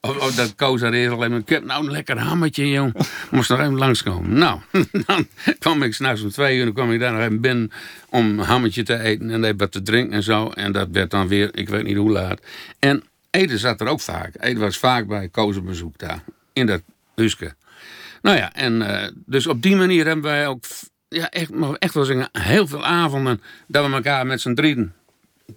of, 0.02 0.18
of 0.18 0.36
dat 0.36 0.56
koos 0.56 0.82
er 0.82 0.94
eerst 0.94 1.14
alleen 1.14 1.30
maar... 1.30 1.40
Ik 1.40 1.50
heb 1.50 1.64
nou 1.66 1.86
een 1.86 1.92
lekker 1.92 2.20
hammetje, 2.20 2.70
jong. 2.70 2.96
Moest 3.32 3.50
nog 3.50 3.60
even 3.60 3.78
langskomen. 3.78 4.38
Nou, 4.38 4.60
dan 5.06 5.28
kwam 5.60 5.84
ik 5.84 5.94
s'nachts 5.94 6.22
om 6.22 6.30
twee 6.30 6.58
uur... 6.58 6.64
dan 6.64 6.74
kwam 6.74 6.92
ik 6.92 7.00
daar 7.00 7.12
nog 7.12 7.22
even 7.22 7.42
binnen 7.42 7.72
om 8.10 8.40
een 8.40 8.46
hammetje 8.46 8.84
te 8.84 9.00
eten... 9.00 9.30
en 9.30 9.44
even 9.44 9.58
wat 9.58 9.72
te 9.72 9.82
drinken 9.82 10.14
en 10.14 10.24
zo. 10.24 10.50
En 10.50 10.72
dat 10.72 10.88
werd 10.92 11.12
dan 11.12 11.28
weer, 11.28 11.50
ik 11.54 11.70
weet 11.70 11.84
niet 11.84 11.98
hoe 11.98 12.12
laat. 12.12 12.42
En 12.80 13.04
Ede 13.32 13.58
zat 13.58 13.82
er 13.82 13.88
ook 13.88 14.02
vaak. 14.02 14.36
Ede 14.40 14.60
was 14.60 14.78
vaak 14.78 15.08
bij 15.08 15.30
Koos 15.30 15.64
bezoek 15.64 15.98
daar. 15.98 16.24
In 16.54 16.66
dat 16.66 16.82
huisje. 17.16 17.56
Nou 18.22 18.38
ja, 18.38 18.54
en 18.54 18.82
uh, 18.82 19.08
dus 19.26 19.48
op 19.48 19.62
die 19.62 19.76
manier 19.76 20.06
hebben 20.06 20.26
wij 20.26 20.48
ook 20.48 20.66
ja, 21.10 21.30
echt, 21.30 21.52
echt 21.80 21.94
wel 21.94 22.06
zeggen, 22.06 22.30
heel 22.32 22.68
veel 22.68 22.86
avonden 22.86 23.42
dat 23.68 23.86
we 23.86 23.94
elkaar 23.94 24.26
met 24.26 24.42
z'n 24.42 24.54
drieën 24.54 24.94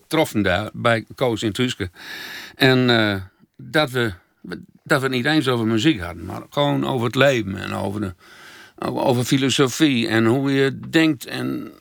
troffen 0.07 0.42
daar 0.42 0.71
bij 0.73 1.04
Koos 1.14 1.42
in 1.42 1.52
Tuske. 1.52 1.90
En 2.54 2.88
uh, 2.88 3.14
dat, 3.57 3.90
we, 3.90 4.12
dat 4.83 5.00
we 5.00 5.09
niet 5.09 5.25
eens 5.25 5.49
over 5.49 5.66
muziek 5.66 6.00
hadden, 6.00 6.25
maar 6.25 6.42
gewoon 6.50 6.87
over 6.87 7.07
het 7.07 7.14
leven 7.14 7.57
en 7.57 7.73
over, 7.73 8.00
de, 8.00 8.14
over 8.78 9.25
filosofie 9.25 10.09
en 10.09 10.26
hoe 10.26 10.52
je 10.52 10.78
denkt 10.90 11.26
en, 11.26 11.73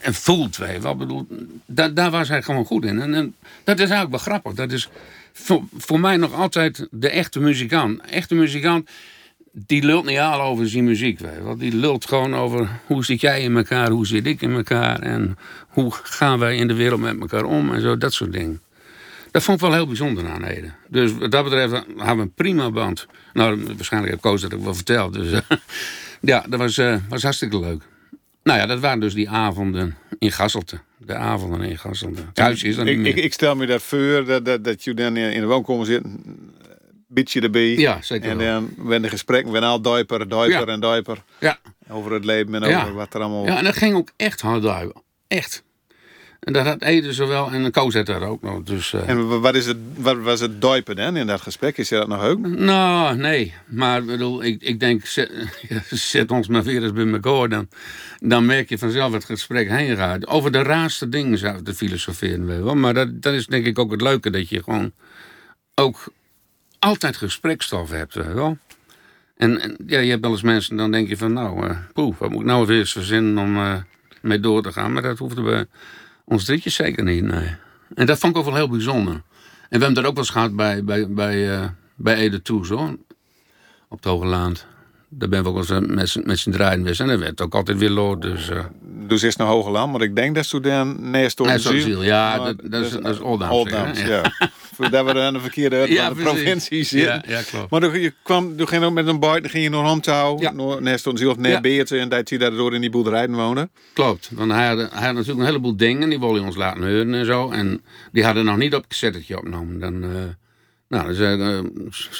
en 0.00 0.14
voelt. 0.14 0.56
Weet 0.56 0.82
wat 0.82 0.98
bedoel, 0.98 1.26
daar, 1.66 1.94
daar 1.94 2.10
was 2.10 2.28
hij 2.28 2.42
gewoon 2.42 2.64
goed 2.64 2.84
in. 2.84 3.00
En, 3.00 3.14
en 3.14 3.34
dat 3.64 3.78
is 3.78 3.90
eigenlijk 3.90 4.10
wel 4.10 4.18
grappig. 4.18 4.52
Dat 4.52 4.72
is 4.72 4.88
voor, 5.32 5.62
voor 5.76 6.00
mij 6.00 6.16
nog 6.16 6.32
altijd 6.32 6.88
de 6.90 7.10
echte 7.10 7.40
muzikant. 7.40 8.00
Echte 8.00 8.34
muzikant 8.34 8.90
die 9.56 9.82
lult 9.82 10.04
niet 10.04 10.18
al 10.18 10.40
over 10.40 10.68
zijn 10.68 10.84
muziek. 10.84 11.18
Weet 11.18 11.34
je. 11.34 11.56
Die 11.56 11.74
lult 11.74 12.06
gewoon 12.06 12.34
over 12.34 12.68
hoe 12.86 13.04
zit 13.04 13.20
jij 13.20 13.42
in 13.42 13.56
elkaar, 13.56 13.90
hoe 13.90 14.06
zit 14.06 14.26
ik 14.26 14.42
in 14.42 14.52
elkaar. 14.52 15.00
En 15.00 15.38
hoe 15.68 15.92
gaan 15.92 16.38
wij 16.38 16.56
in 16.56 16.68
de 16.68 16.74
wereld 16.74 17.00
met 17.00 17.20
elkaar 17.20 17.44
om 17.44 17.74
en 17.74 17.80
zo, 17.80 17.98
dat 17.98 18.12
soort 18.12 18.32
dingen. 18.32 18.60
Dat 19.30 19.42
vond 19.42 19.60
ik 19.60 19.66
wel 19.66 19.74
heel 19.74 19.86
bijzonder 19.86 20.28
aan 20.28 20.44
Ede. 20.44 20.70
Dus 20.88 21.12
wat 21.12 21.30
dat 21.30 21.44
betreft 21.44 21.72
hebben 21.72 22.16
we 22.16 22.22
een 22.22 22.32
prima 22.34 22.70
band. 22.70 23.06
Nou, 23.32 23.64
waarschijnlijk 23.76 24.12
heb 24.12 24.22
Koos 24.22 24.40
dat 24.40 24.54
ook 24.54 24.64
wel 24.64 24.74
verteld. 24.74 25.12
Dus 25.12 25.32
eh, 25.32 25.40
ja, 26.20 26.44
dat 26.48 26.58
was, 26.58 26.78
eh, 26.78 26.96
was 27.08 27.22
hartstikke 27.22 27.58
leuk. 27.58 27.82
Nou 28.42 28.58
ja, 28.58 28.66
dat 28.66 28.80
waren 28.80 29.00
dus 29.00 29.14
die 29.14 29.30
avonden 29.30 29.96
in 30.18 30.32
Gasselte. 30.32 30.78
De 30.96 31.14
avonden 31.14 31.60
in 31.60 31.78
Gasselte. 31.78 32.22
Thuis 32.32 32.62
is 32.62 32.76
dat 32.76 32.84
niet 32.84 32.98
Ik, 32.98 33.16
ik, 33.16 33.24
ik 33.24 33.32
stel 33.32 33.56
me 33.56 33.66
dat 33.66 33.82
voor 33.82 34.24
dat, 34.24 34.44
dat, 34.44 34.64
dat 34.64 34.84
je 34.84 34.94
dan 34.94 35.16
in 35.16 35.40
de 35.40 35.46
woonkamer 35.46 35.86
zit, 35.86 36.02
beetje 37.14 37.40
erbij. 37.40 37.76
Ja, 37.76 37.98
zeker 38.02 38.30
En 38.30 38.38
dan 38.38 38.74
werden 38.76 39.02
de 39.02 39.08
gesprekken, 39.08 39.52
werden 39.52 39.70
al 39.70 39.80
duiper, 39.80 40.28
duiper 40.28 40.66
Ja. 40.66 40.72
en 40.72 40.80
duiper. 40.80 41.22
Ja. 41.40 41.58
Over 41.88 42.12
het 42.12 42.24
leven 42.24 42.54
en 42.62 42.68
Ja. 42.68 42.82
over 42.82 42.94
wat 42.94 43.14
er 43.14 43.20
allemaal... 43.20 43.46
Ja, 43.46 43.58
en 43.58 43.64
dat 43.64 43.76
ging 43.76 43.94
ook 43.94 44.08
echt 44.16 44.40
hard 44.40 44.64
uit. 44.66 44.92
Echt. 45.28 45.62
En 46.40 46.52
dat 46.52 46.66
had 46.66 46.82
Ede 46.82 47.12
zowel 47.12 47.50
en 47.50 47.70
Koos 47.70 47.94
had 47.94 48.06
dat 48.06 48.22
ook 48.22 48.42
nog. 48.42 48.62
Dus, 48.62 48.92
eh, 48.92 49.08
En 49.08 49.28
wa- 49.28 49.38
wat, 49.38 49.54
is 49.54 49.66
het, 49.66 49.76
wat 49.96 50.18
was 50.18 50.40
het 50.40 50.60
duiper 50.60 50.94
dan 50.94 51.16
in 51.16 51.26
dat 51.26 51.40
gesprek? 51.40 51.78
Is 51.78 51.88
je 51.88 51.94
dat 51.94 52.08
nog 52.08 52.22
ook? 52.24 52.46
Nou, 52.46 53.16
nee. 53.16 53.54
Maar 53.66 53.98
ik 54.00 54.06
bedoel, 54.06 54.44
ik, 54.44 54.62
ik 54.62 54.80
denk, 54.80 55.06
zet, 55.16 55.30
zet 55.90 56.30
ons 56.30 56.48
maar 56.48 56.62
weer 56.62 56.82
eens 56.82 56.92
bij 56.92 57.06
elkaar. 57.06 57.48
Dan, 57.48 57.68
dan 58.18 58.46
merk 58.46 58.68
je 58.68 58.78
vanzelf 58.78 59.12
het 59.12 59.24
gesprek 59.24 59.68
heen 59.70 59.96
gaat. 59.96 60.26
Over 60.26 60.52
de 60.52 60.62
raarste 60.62 61.08
dingen 61.08 61.38
zou 61.38 61.62
te 61.62 61.74
filosoferen. 61.74 62.46
Wel. 62.64 62.74
Maar 62.74 62.94
dat, 62.94 63.22
dat 63.22 63.34
is 63.34 63.46
denk 63.46 63.66
ik 63.66 63.78
ook 63.78 63.90
het 63.90 64.00
leuke. 64.02 64.30
Dat 64.30 64.48
je 64.48 64.62
gewoon 64.62 64.92
ook 65.74 66.04
altijd 66.84 67.16
gesprekstof 67.16 67.90
hebt. 67.90 68.14
Weet 68.14 68.24
je 68.26 68.32
wel. 68.34 68.58
En, 69.36 69.60
en 69.60 69.76
ja, 69.86 69.98
je 69.98 70.10
hebt 70.10 70.22
wel 70.22 70.30
eens 70.30 70.42
mensen, 70.42 70.76
dan 70.76 70.90
denk 70.90 71.08
je 71.08 71.16
van 71.16 71.32
nou, 71.32 71.66
eh 71.68 71.76
poeh, 71.92 72.14
wat 72.18 72.30
moet 72.30 72.40
ik 72.40 72.46
nou 72.46 72.66
weer 72.66 72.78
eens 72.78 72.92
verzinnen 72.92 73.38
om 73.44 73.56
eh, 73.56 73.74
mee 74.22 74.40
door 74.40 74.62
te 74.62 74.72
gaan. 74.72 74.92
Maar 74.92 75.02
dat 75.02 75.18
hoefde 75.18 75.42
bij 75.42 75.66
ons 76.24 76.44
drietjes 76.44 76.74
zeker 76.74 77.04
niet, 77.04 77.22
nee. 77.24 77.54
En 77.94 78.06
dat 78.06 78.18
vond 78.18 78.32
ik 78.32 78.38
ook 78.38 78.44
wel 78.46 78.54
heel 78.54 78.68
bijzonder. 78.68 79.12
En 79.14 79.22
we 79.80 79.84
hebben 79.84 79.94
dat 79.94 80.04
ook 80.04 80.14
wel 80.14 80.24
eens 80.24 80.32
gehad 80.32 80.56
bij, 80.56 80.84
bij, 80.84 81.08
bij, 81.08 81.58
eh, 81.58 81.66
bij 81.94 82.14
Ede 82.16 82.42
Toes, 82.42 82.68
hoor. 82.68 82.96
Op 83.88 84.02
de 84.02 84.08
Hoge 84.08 84.26
Laand. 84.26 84.66
Daar 85.08 85.28
ben 85.28 85.42
we 85.42 85.48
ook 85.48 85.64
wel 85.66 85.82
eens 85.82 86.16
met 86.24 86.38
z'n- 86.38 86.50
draaien 86.50 86.78
geweest. 86.78 87.00
En 87.00 87.06
dat 87.06 87.18
werd 87.18 87.40
ook 87.40 87.54
altijd 87.54 87.78
weer 87.78 87.90
lood, 87.90 88.22
dus... 88.22 88.48
eh 88.48 88.64
Dus 89.06 89.22
is 89.22 89.36
naar 89.36 89.46
Hoge 89.46 89.70
Land, 89.70 89.92
maar 89.92 90.00
ik 90.02 90.16
denk 90.16 90.34
dat 90.34 90.46
ze 90.46 90.60
dan 90.60 91.10
naast 91.10 91.36
door 91.36 91.46
Nee, 91.46 91.56
de 91.56 91.62
zo'n 91.62 91.72
ziel. 91.72 91.82
ziel, 91.82 92.02
ja, 92.02 92.38
dat- 92.38 92.56
dat 92.64 92.84
is- 92.84 92.90
dat 92.90 93.06
is 93.14 93.18
Oldamse, 93.20 93.74
hè? 94.02 94.20
ja. 94.78 94.90
Voordat 94.90 95.12
we 95.12 95.20
aan 95.20 95.32
de 95.32 95.40
verkeerde 95.40 95.86
Ja, 95.88 96.08
de 96.08 96.22
provincie 96.22 96.84
zitten. 96.84 97.22
Ja, 97.26 97.38
ja, 97.38 97.42
klopt. 97.42 97.70
Maar 97.70 97.80
toen, 97.80 98.00
je 98.00 98.12
kwam, 98.22 98.56
toen 98.56 98.68
ging 98.68 98.82
je 98.82 98.88
ook 98.88 98.94
met 98.94 99.06
een 99.06 99.20
buiten, 99.20 99.50
ging 99.50 99.64
je 99.64 99.70
naar 99.70 99.84
Homtouw, 99.84 100.40
Ja. 100.40 100.52
naar 100.52 100.66
of 100.66 101.36
naar 101.36 101.64
Ja. 101.64 101.84
En 102.00 102.08
dat 102.08 102.28
je 102.28 102.38
daardoor 102.38 102.74
in 102.74 102.80
die 102.80 102.90
boerderijen 102.90 103.34
woonde. 103.34 103.68
Klopt, 103.92 104.30
want 104.32 104.52
hij 104.52 104.66
had, 104.66 104.78
hij 104.78 105.06
had 105.06 105.14
natuurlijk 105.14 105.38
een 105.40 105.46
heleboel 105.46 105.76
dingen, 105.76 106.08
die 106.08 106.18
wilde 106.18 106.38
hij 106.38 106.46
ons 106.46 106.56
laten 106.56 106.82
horen 106.82 107.14
en 107.14 107.24
zo. 107.24 107.50
En 107.50 107.84
die 108.12 108.24
hadden 108.24 108.44
nog 108.44 108.56
niet 108.56 108.74
op 108.74 108.88
cassettetje 108.88 109.36
opgenomen. 109.36 109.80
Dan, 109.80 110.02
eh, 110.02 110.10
nou, 110.88 111.04
dan 111.06 111.14
zei 111.14 111.62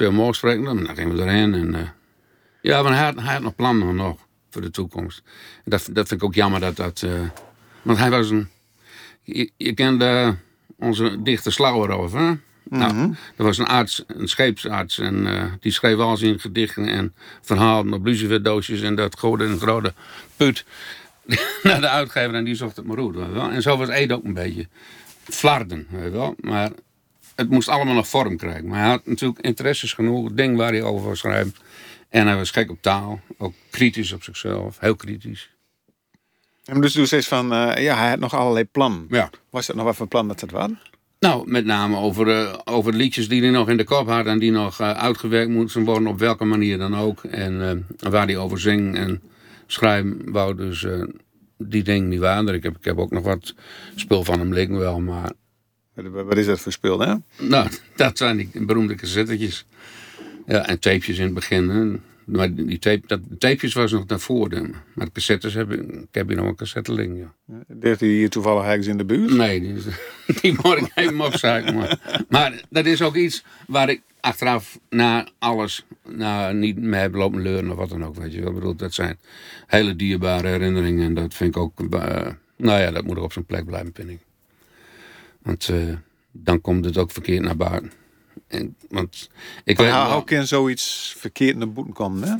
uh, 0.00 0.08
morgen 0.08 0.34
spreken? 0.34 0.64
Dan 0.64 0.96
gingen 0.96 1.16
we 1.16 1.22
erheen. 1.22 1.54
En, 1.54 1.74
eh, 1.74 1.80
ja, 2.62 2.82
maar 2.82 2.92
hij 2.92 3.04
had, 3.04 3.20
hij 3.20 3.32
had 3.32 3.42
nog 3.42 3.54
plannen 3.54 3.96
nog 3.96 4.16
voor 4.50 4.62
de 4.62 4.70
toekomst. 4.70 5.22
En 5.64 5.70
dat, 5.70 5.88
dat 5.92 6.08
vind 6.08 6.20
ik 6.20 6.26
ook 6.26 6.34
jammer 6.34 6.60
dat 6.60 6.76
dat... 6.76 7.06
want 7.82 7.98
hij 7.98 8.10
was 8.10 8.30
een... 8.30 8.48
Je, 9.22 9.50
je 9.56 9.72
kende 9.72 10.36
onze 10.84 11.22
dichter 11.22 11.52
Slauerhoff, 11.52 12.12
hè? 12.12 12.32
Nou, 12.68 13.14
dat 13.36 13.46
was 13.46 13.58
een 13.58 13.66
arts, 13.66 14.04
een 14.06 14.28
scheepsarts. 14.28 14.98
En 14.98 15.26
eh, 15.26 15.44
die 15.60 15.72
schreef 15.72 15.98
al 15.98 16.16
zijn 16.16 16.40
gedichten 16.40 16.88
en 16.88 17.14
verhalen 17.40 17.92
op 17.92 18.04
luciferdoosjes. 18.04 18.80
En 18.80 18.94
dat 18.94 19.18
gooide 19.18 19.44
een 19.44 19.58
grote 19.58 19.94
put 20.36 20.64
naar 21.62 21.80
de 21.80 21.88
uitgever. 21.88 22.34
En 22.34 22.44
die 22.44 22.54
zocht 22.54 22.76
het 22.76 22.86
maar 22.86 22.98
uit. 22.98 23.14
je 23.14 23.32
wel. 23.32 23.50
En 23.50 23.62
zo 23.62 23.76
was 23.76 23.88
Ede 23.88 24.14
ook 24.14 24.24
een 24.24 24.34
beetje 24.34 24.68
flarden, 25.22 25.86
weet 25.90 26.04
je 26.04 26.10
wel. 26.10 26.34
Maar 26.40 26.70
het 27.34 27.50
moest 27.50 27.68
allemaal 27.68 27.94
nog 27.94 28.08
vorm 28.08 28.36
krijgen. 28.36 28.66
Maar 28.66 28.80
hij 28.80 28.88
had 28.88 29.06
natuurlijk 29.06 29.40
interesses 29.40 29.92
genoeg. 29.92 30.32
Ding 30.32 30.56
waar 30.56 30.72
hij 30.72 30.82
over 30.82 31.16
schrijven. 31.16 31.54
En 32.08 32.26
hij 32.26 32.36
was 32.36 32.50
gek 32.50 32.70
op 32.70 32.78
taal. 32.82 33.20
Ook 33.38 33.54
kritisch 33.70 34.12
op 34.12 34.22
zichzelf. 34.22 34.76
Heel 34.80 34.96
kritisch. 34.96 35.53
En 36.64 36.80
dus 36.80 36.94
ze 36.94 37.22
van, 37.22 37.52
eh, 37.52 37.82
ja, 37.82 37.96
hij 37.96 38.08
had 38.08 38.18
nog 38.18 38.34
allerlei 38.34 38.64
plannen. 38.64 39.06
Ja. 39.08 39.30
Was 39.50 39.66
dat 39.66 39.76
nog 39.76 39.84
wat 39.84 39.96
voor 39.96 40.06
plan 40.08 40.28
dat 40.28 40.40
het 40.40 40.50
was? 40.50 40.70
Nou, 41.18 41.50
met 41.50 41.64
name 41.64 41.96
over, 41.96 42.28
eh, 42.28 42.58
over 42.64 42.92
de 42.92 42.98
liedjes 42.98 43.28
die 43.28 43.42
hij 43.42 43.50
nog 43.50 43.68
in 43.68 43.76
de 43.76 43.84
kop 43.84 44.08
had 44.08 44.26
en 44.26 44.38
die 44.38 44.50
nog 44.50 44.80
eh, 44.80 44.90
uitgewerkt 44.90 45.50
moeten 45.50 45.84
worden, 45.84 46.08
op 46.08 46.18
welke 46.18 46.44
manier 46.44 46.78
dan 46.78 46.96
ook. 46.96 47.24
En 47.24 47.86
waar 47.98 48.26
hij 48.26 48.36
over 48.36 48.60
zing 48.60 48.96
en 48.96 49.22
schrijven 49.66 50.32
wou. 50.32 50.56
Dus 50.56 50.86
die 51.58 51.82
dingen 51.82 52.10
die 52.10 52.20
waren 52.20 52.48
er. 52.48 52.54
Ik 52.54 52.62
heb, 52.62 52.76
ik 52.76 52.84
heb 52.84 52.98
ook 52.98 53.10
nog 53.10 53.24
wat 53.24 53.54
spul 53.94 54.24
van 54.24 54.38
hem 54.38 54.52
liggen 54.52 54.78
wel, 54.78 55.00
maar 55.00 55.32
Wat, 55.94 56.36
is 56.36 56.46
dat 56.46 56.60
voor 56.60 56.72
speel, 56.72 57.00
hè? 57.00 57.14
nou, 57.38 57.68
dat 57.96 58.18
zijn 58.18 58.36
die 58.36 58.50
beroemde 58.64 58.94
cassettetjes. 58.94 59.66
Ja, 60.46 60.66
en 60.66 60.78
tapejes 60.78 61.18
in 61.18 61.24
het 61.24 61.34
begin. 61.34 61.68
Hè. 61.68 61.96
Maar 62.24 62.54
die 62.54 62.78
tape, 62.78 63.06
dat, 63.06 63.20
de 63.28 63.38
tapejes 63.38 63.74
was 63.74 63.92
nog 63.92 64.04
daarvoor. 64.04 64.48
de- 64.48 64.70
Maar 64.94 65.06
de 65.06 65.12
cassettes 65.12 65.54
heb 65.54 65.72
ik, 65.72 65.80
ik 65.92 66.06
heb 66.10 66.28
hier 66.28 66.36
nog 66.36 66.46
een 66.46 66.56
cassette 66.56 66.92
liggen, 66.92 67.16
ja. 67.16 67.34
Deed 67.66 68.00
hij 68.00 68.08
hier 68.08 68.30
toevallig 68.30 68.64
ergens 68.64 68.86
in 68.86 68.96
de 68.98 69.04
buurt? 69.04 69.30
Nee, 69.32 69.60
die, 69.60 69.74
die 70.40 70.52
moet 70.62 70.76
ik 70.76 70.90
even 70.94 71.20
opzuigen. 71.20 71.74
Maar, 71.74 72.24
maar 72.28 72.62
dat 72.70 72.86
is 72.86 73.02
ook 73.02 73.14
iets 73.16 73.44
waar 73.66 73.88
ik 73.88 74.00
achteraf 74.20 74.78
na 74.90 75.28
alles 75.38 75.84
nou, 76.08 76.54
niet 76.54 76.76
mee 76.78 77.00
heb 77.00 77.14
lopen 77.14 77.42
leuren 77.42 77.70
of 77.70 77.76
wat 77.76 77.88
dan 77.88 78.04
ook. 78.04 78.16
Weet 78.16 78.32
je 78.32 78.38
wel. 78.40 78.48
Ik 78.48 78.54
bedoel, 78.54 78.74
dat 78.76 78.94
zijn 78.94 79.18
hele 79.66 79.96
dierbare 79.96 80.48
herinneringen. 80.48 81.04
En 81.06 81.14
dat 81.14 81.34
vind 81.34 81.56
ik 81.56 81.62
ook, 81.62 81.80
eh, 81.94 82.26
nou 82.56 82.80
ja, 82.80 82.90
dat 82.90 83.04
moet 83.04 83.18
ook 83.18 83.24
op 83.24 83.32
zijn 83.32 83.44
plek 83.44 83.64
blijven, 83.66 83.90
vind 83.94 84.08
ik. 84.10 84.18
Want 85.42 85.68
eh, 85.68 85.76
dan 86.32 86.60
komt 86.60 86.84
het 86.84 86.98
ook 86.98 87.10
verkeerd 87.10 87.42
naar 87.42 87.56
buiten. 87.56 87.90
En, 88.54 88.76
want 88.88 89.30
ik 89.64 89.76
weet 89.76 89.90
hoe, 89.92 90.12
hoe 90.12 90.24
kan 90.24 90.46
zoiets 90.46 91.14
verkeerd 91.18 91.56
naar 91.56 91.72
boeten 91.72 91.94
komen, 91.94 92.28
hè? 92.28 92.34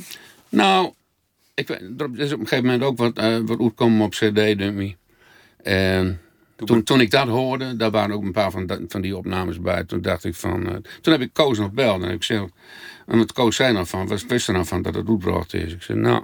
nou, 0.49 0.93
ik 1.53 1.67
weet, 1.67 1.81
er 1.97 2.09
is 2.19 2.33
op 2.33 2.39
een 2.39 2.47
gegeven 2.47 2.63
moment 2.65 2.83
ook 2.83 2.97
wat, 2.97 3.17
eh 3.17 3.37
wat 3.45 3.59
uitkomen 3.59 4.05
op 4.05 4.11
CD, 4.11 4.33
dummy. 4.57 4.97
En 5.63 6.21
toen, 6.55 6.83
toen 6.83 7.01
ik 7.01 7.11
dat 7.11 7.27
hoorde, 7.27 7.75
daar 7.75 7.91
waren 7.91 8.15
ook 8.15 8.23
een 8.23 8.31
paar 8.31 8.51
van, 8.51 8.85
van 8.87 9.01
die 9.01 9.17
opnames 9.17 9.61
bij. 9.61 9.83
Toen 9.83 10.01
dacht 10.01 10.23
ik 10.23 10.35
van. 10.35 10.67
eh, 10.69 10.75
toen 11.01 11.13
heb 11.13 11.21
ik 11.21 11.29
Koos 11.33 11.57
nog 11.57 11.71
beld. 11.71 12.03
En 12.03 12.11
ik 12.11 12.23
zeg. 12.23 12.41
En 13.07 13.17
wat 13.17 13.33
Koos 13.33 13.55
zei 13.55 13.73
nou 13.73 13.85
van. 13.85 14.07
Wat 14.07 14.25
wist 14.25 14.47
er 14.47 14.53
nou 14.53 14.65
van 14.65 14.81
dat 14.81 14.95
het 14.95 15.09
uitbracht 15.09 15.53
is? 15.53 15.73
Ik 15.73 15.81
zeg, 15.81 15.97
nou. 15.97 16.23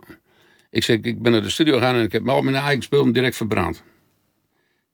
Ik 0.69 0.83
zeg, 0.83 0.97
ik 0.97 1.21
ben 1.21 1.31
naar 1.31 1.41
de 1.41 1.49
studio 1.49 1.77
gegaan 1.77 1.95
en 1.95 2.03
ik 2.03 2.11
heb 2.11 2.29
al 2.29 2.41
mijn 2.41 2.55
eigen 2.55 2.83
spullen 2.83 3.11
direct 3.13 3.35
verbrand. 3.35 3.83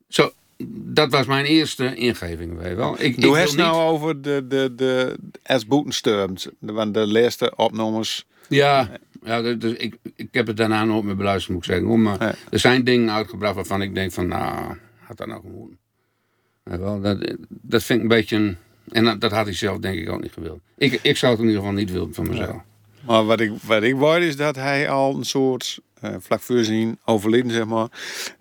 Zo, 0.08 0.32
dat 0.68 1.12
was 1.12 1.26
mijn 1.26 1.46
eerste 1.46 1.96
ingeving, 1.96 2.58
weet 2.58 2.70
je 2.70 2.76
wel. 2.76 2.96
Ik, 3.02 3.22
Doe 3.22 3.38
het 3.38 3.48
niet- 3.48 3.56
nou 3.58 3.76
over 3.92 4.22
de, 4.22 4.46
de, 4.48 4.74
de 4.76 5.18
as 5.44 5.66
boetensturms. 5.66 6.48
Want 6.60 6.94
de 6.94 7.08
laatste 7.08 7.56
opnames. 7.56 8.26
Ja, 8.50 8.90
ja 9.24 9.42
dus 9.54 9.74
ik, 9.74 9.96
ik 10.16 10.28
heb 10.32 10.48
het 10.48 10.58
daarna 10.58 10.84
nooit 10.86 11.04
meer 11.04 11.16
beluisterd, 11.16 11.54
moet 11.56 11.66
ik 11.66 11.72
zeggen. 11.72 12.02
Maar 12.02 12.38
er 12.50 12.60
zijn 12.60 12.84
dingen 12.84 13.12
uitgebracht 13.12 13.56
waarvan 13.56 13.82
ik 13.82 13.96
denk 13.96 14.12
van, 14.12 14.28
nou, 14.28 14.78
had 15.00 15.18
dat 15.18 15.28
nou 15.28 15.42
gewoon. 15.42 15.78
Wel, 16.64 17.02
dat, 17.02 17.36
dat 17.50 17.84
vind 17.84 17.98
ik 17.98 18.04
een 18.04 18.16
beetje 18.18 18.36
een... 18.36 18.58
En 18.92 19.04
dat, 19.04 19.22
dat 19.22 19.32
had 19.32 19.46
hij 19.46 19.54
zelf 19.56 19.78
denk 19.78 20.00
ik 20.00 20.10
ook 20.10 20.22
niet 20.22 20.32
gewild. 20.34 20.60
Ik, 20.78 21.00
ik 21.02 21.18
zou 21.18 21.32
het 21.32 21.42
in 21.42 21.48
ieder 21.48 21.62
geval 21.62 21.78
niet 21.78 21.92
willen 21.92 22.14
van 22.14 22.28
mezelf. 22.30 22.62
Maar 23.06 23.26
wat 23.26 23.40
ik, 23.40 23.52
wat 23.62 23.84
ik 23.84 23.96
weet 23.96 24.24
is 24.24 24.36
dat 24.36 24.56
hij 24.56 24.90
al 24.90 25.16
een 25.16 25.26
soort, 25.26 25.80
eh, 26.02 26.16
vlak 26.20 26.42
voor 26.42 26.64
zijn 26.64 27.00
overleden 27.06 27.52
zeg 27.52 27.66
maar, 27.66 27.88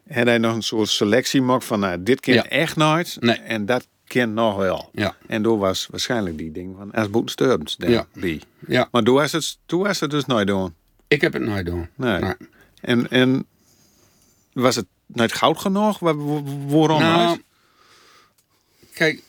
en 0.06 0.26
hij 0.26 0.38
nog 0.38 0.54
een 0.54 0.62
soort 0.62 0.88
selectie 0.88 1.42
maakt 1.42 1.64
van 1.64 1.80
nou, 1.80 2.02
dit 2.02 2.26
Ja. 2.26 2.44
echt 2.48 2.76
nooit 2.76 3.16
Nee. 3.20 3.36
en 3.36 3.66
dat 3.66 3.86
kan 4.04 4.34
nog 4.34 4.56
wel. 4.56 4.90
Ja. 4.92 5.16
En 5.26 5.42
door 5.42 5.58
was 5.58 5.86
waarschijnlijk 5.90 6.38
die 6.38 6.52
ding 6.52 6.74
van 6.78 6.90
as 6.92 7.10
boetensturms, 7.10 7.74
Ja. 7.78 8.06
die. 8.14 8.42
Ja, 8.68 8.88
Maar 8.90 9.02
toen 9.02 9.14
was 9.14 9.32
het, 9.32 9.58
toen 9.66 9.82
was 9.82 10.00
het 10.00 10.10
dus 10.10 10.24
nooit 10.26 10.46
doen. 10.46 10.74
ik 11.08 11.20
heb 11.20 11.32
het 11.32 11.42
nooit 11.42 11.66
doen. 11.66 11.88
Nee. 11.94 12.20
Nee. 12.20 12.34
En, 12.80 13.10
en 13.10 13.46
was 14.52 14.76
het 14.76 14.86
nooit 15.06 15.32
goud 15.32 15.58
genoeg? 15.58 15.98
Waar- 15.98 16.26
waar- 16.26 16.42
Waarom 16.66 17.00
Nou, 17.00 17.26
nooit? 17.26 17.42
kijk, 18.94 19.22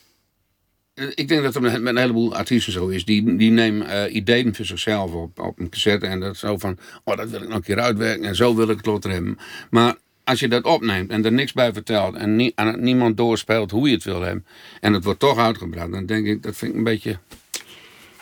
eh, 0.94 1.06
ik 1.16 1.28
denk 1.28 1.44
dat 1.44 1.54
het 1.54 1.64
met 1.64 1.86
een 1.86 1.98
heleboel 1.98 2.36
artiesten 2.36 2.74
zo 2.74 2.88
is. 2.88 3.06
Die, 3.06 3.36
die 3.36 3.52
nemen 3.52 3.88
eh, 3.88 4.14
ideeën 4.16 4.56
voor 4.56 4.66
zichzelf 4.66 5.12
op, 5.14 5.40
op 5.40 5.60
een 5.60 5.70
cassette. 5.70 6.08
En 6.08 6.20
dat 6.20 6.38
zo 6.38 6.58
van, 6.58 6.78
oh, 7.04 7.18
dat 7.18 7.30
wil 7.30 7.42
ik 7.42 7.48
nog 7.48 7.58
een 7.58 7.64
keer 7.64 7.80
uitwerken. 7.80 8.26
En 8.28 8.36
zo 8.36 8.56
wil 8.56 8.70
ik 8.70 8.78
het 8.78 8.86
later 8.86 9.12
hebben. 9.12 9.38
Maar 9.70 9.96
als 10.28 10.40
je 10.40 10.48
dat 10.48 10.64
opneemt 10.64 11.12
en 11.12 11.26
er 11.26 11.32
niks 11.32 11.54
bij 11.54 11.74
vertelt. 11.74 12.16
En 12.16 12.52
aan 12.56 12.84
niemand 12.84 13.18
doorspeelt 13.18 13.72
hoe 13.72 13.88
je 13.88 13.94
het 13.94 14.04
wil 14.04 14.22
hebben. 14.22 14.46
En 14.80 14.94
het 14.94 15.04
wordt 15.04 15.20
toch 15.20 15.38
uitgebracht. 15.38 15.92
Dan 15.92 16.06
denk 16.06 16.26
ik, 16.26 16.44
dat 16.44 16.56
vind 16.56 16.72
ik 16.72 16.78
een 16.78 16.84
beetje, 16.84 17.18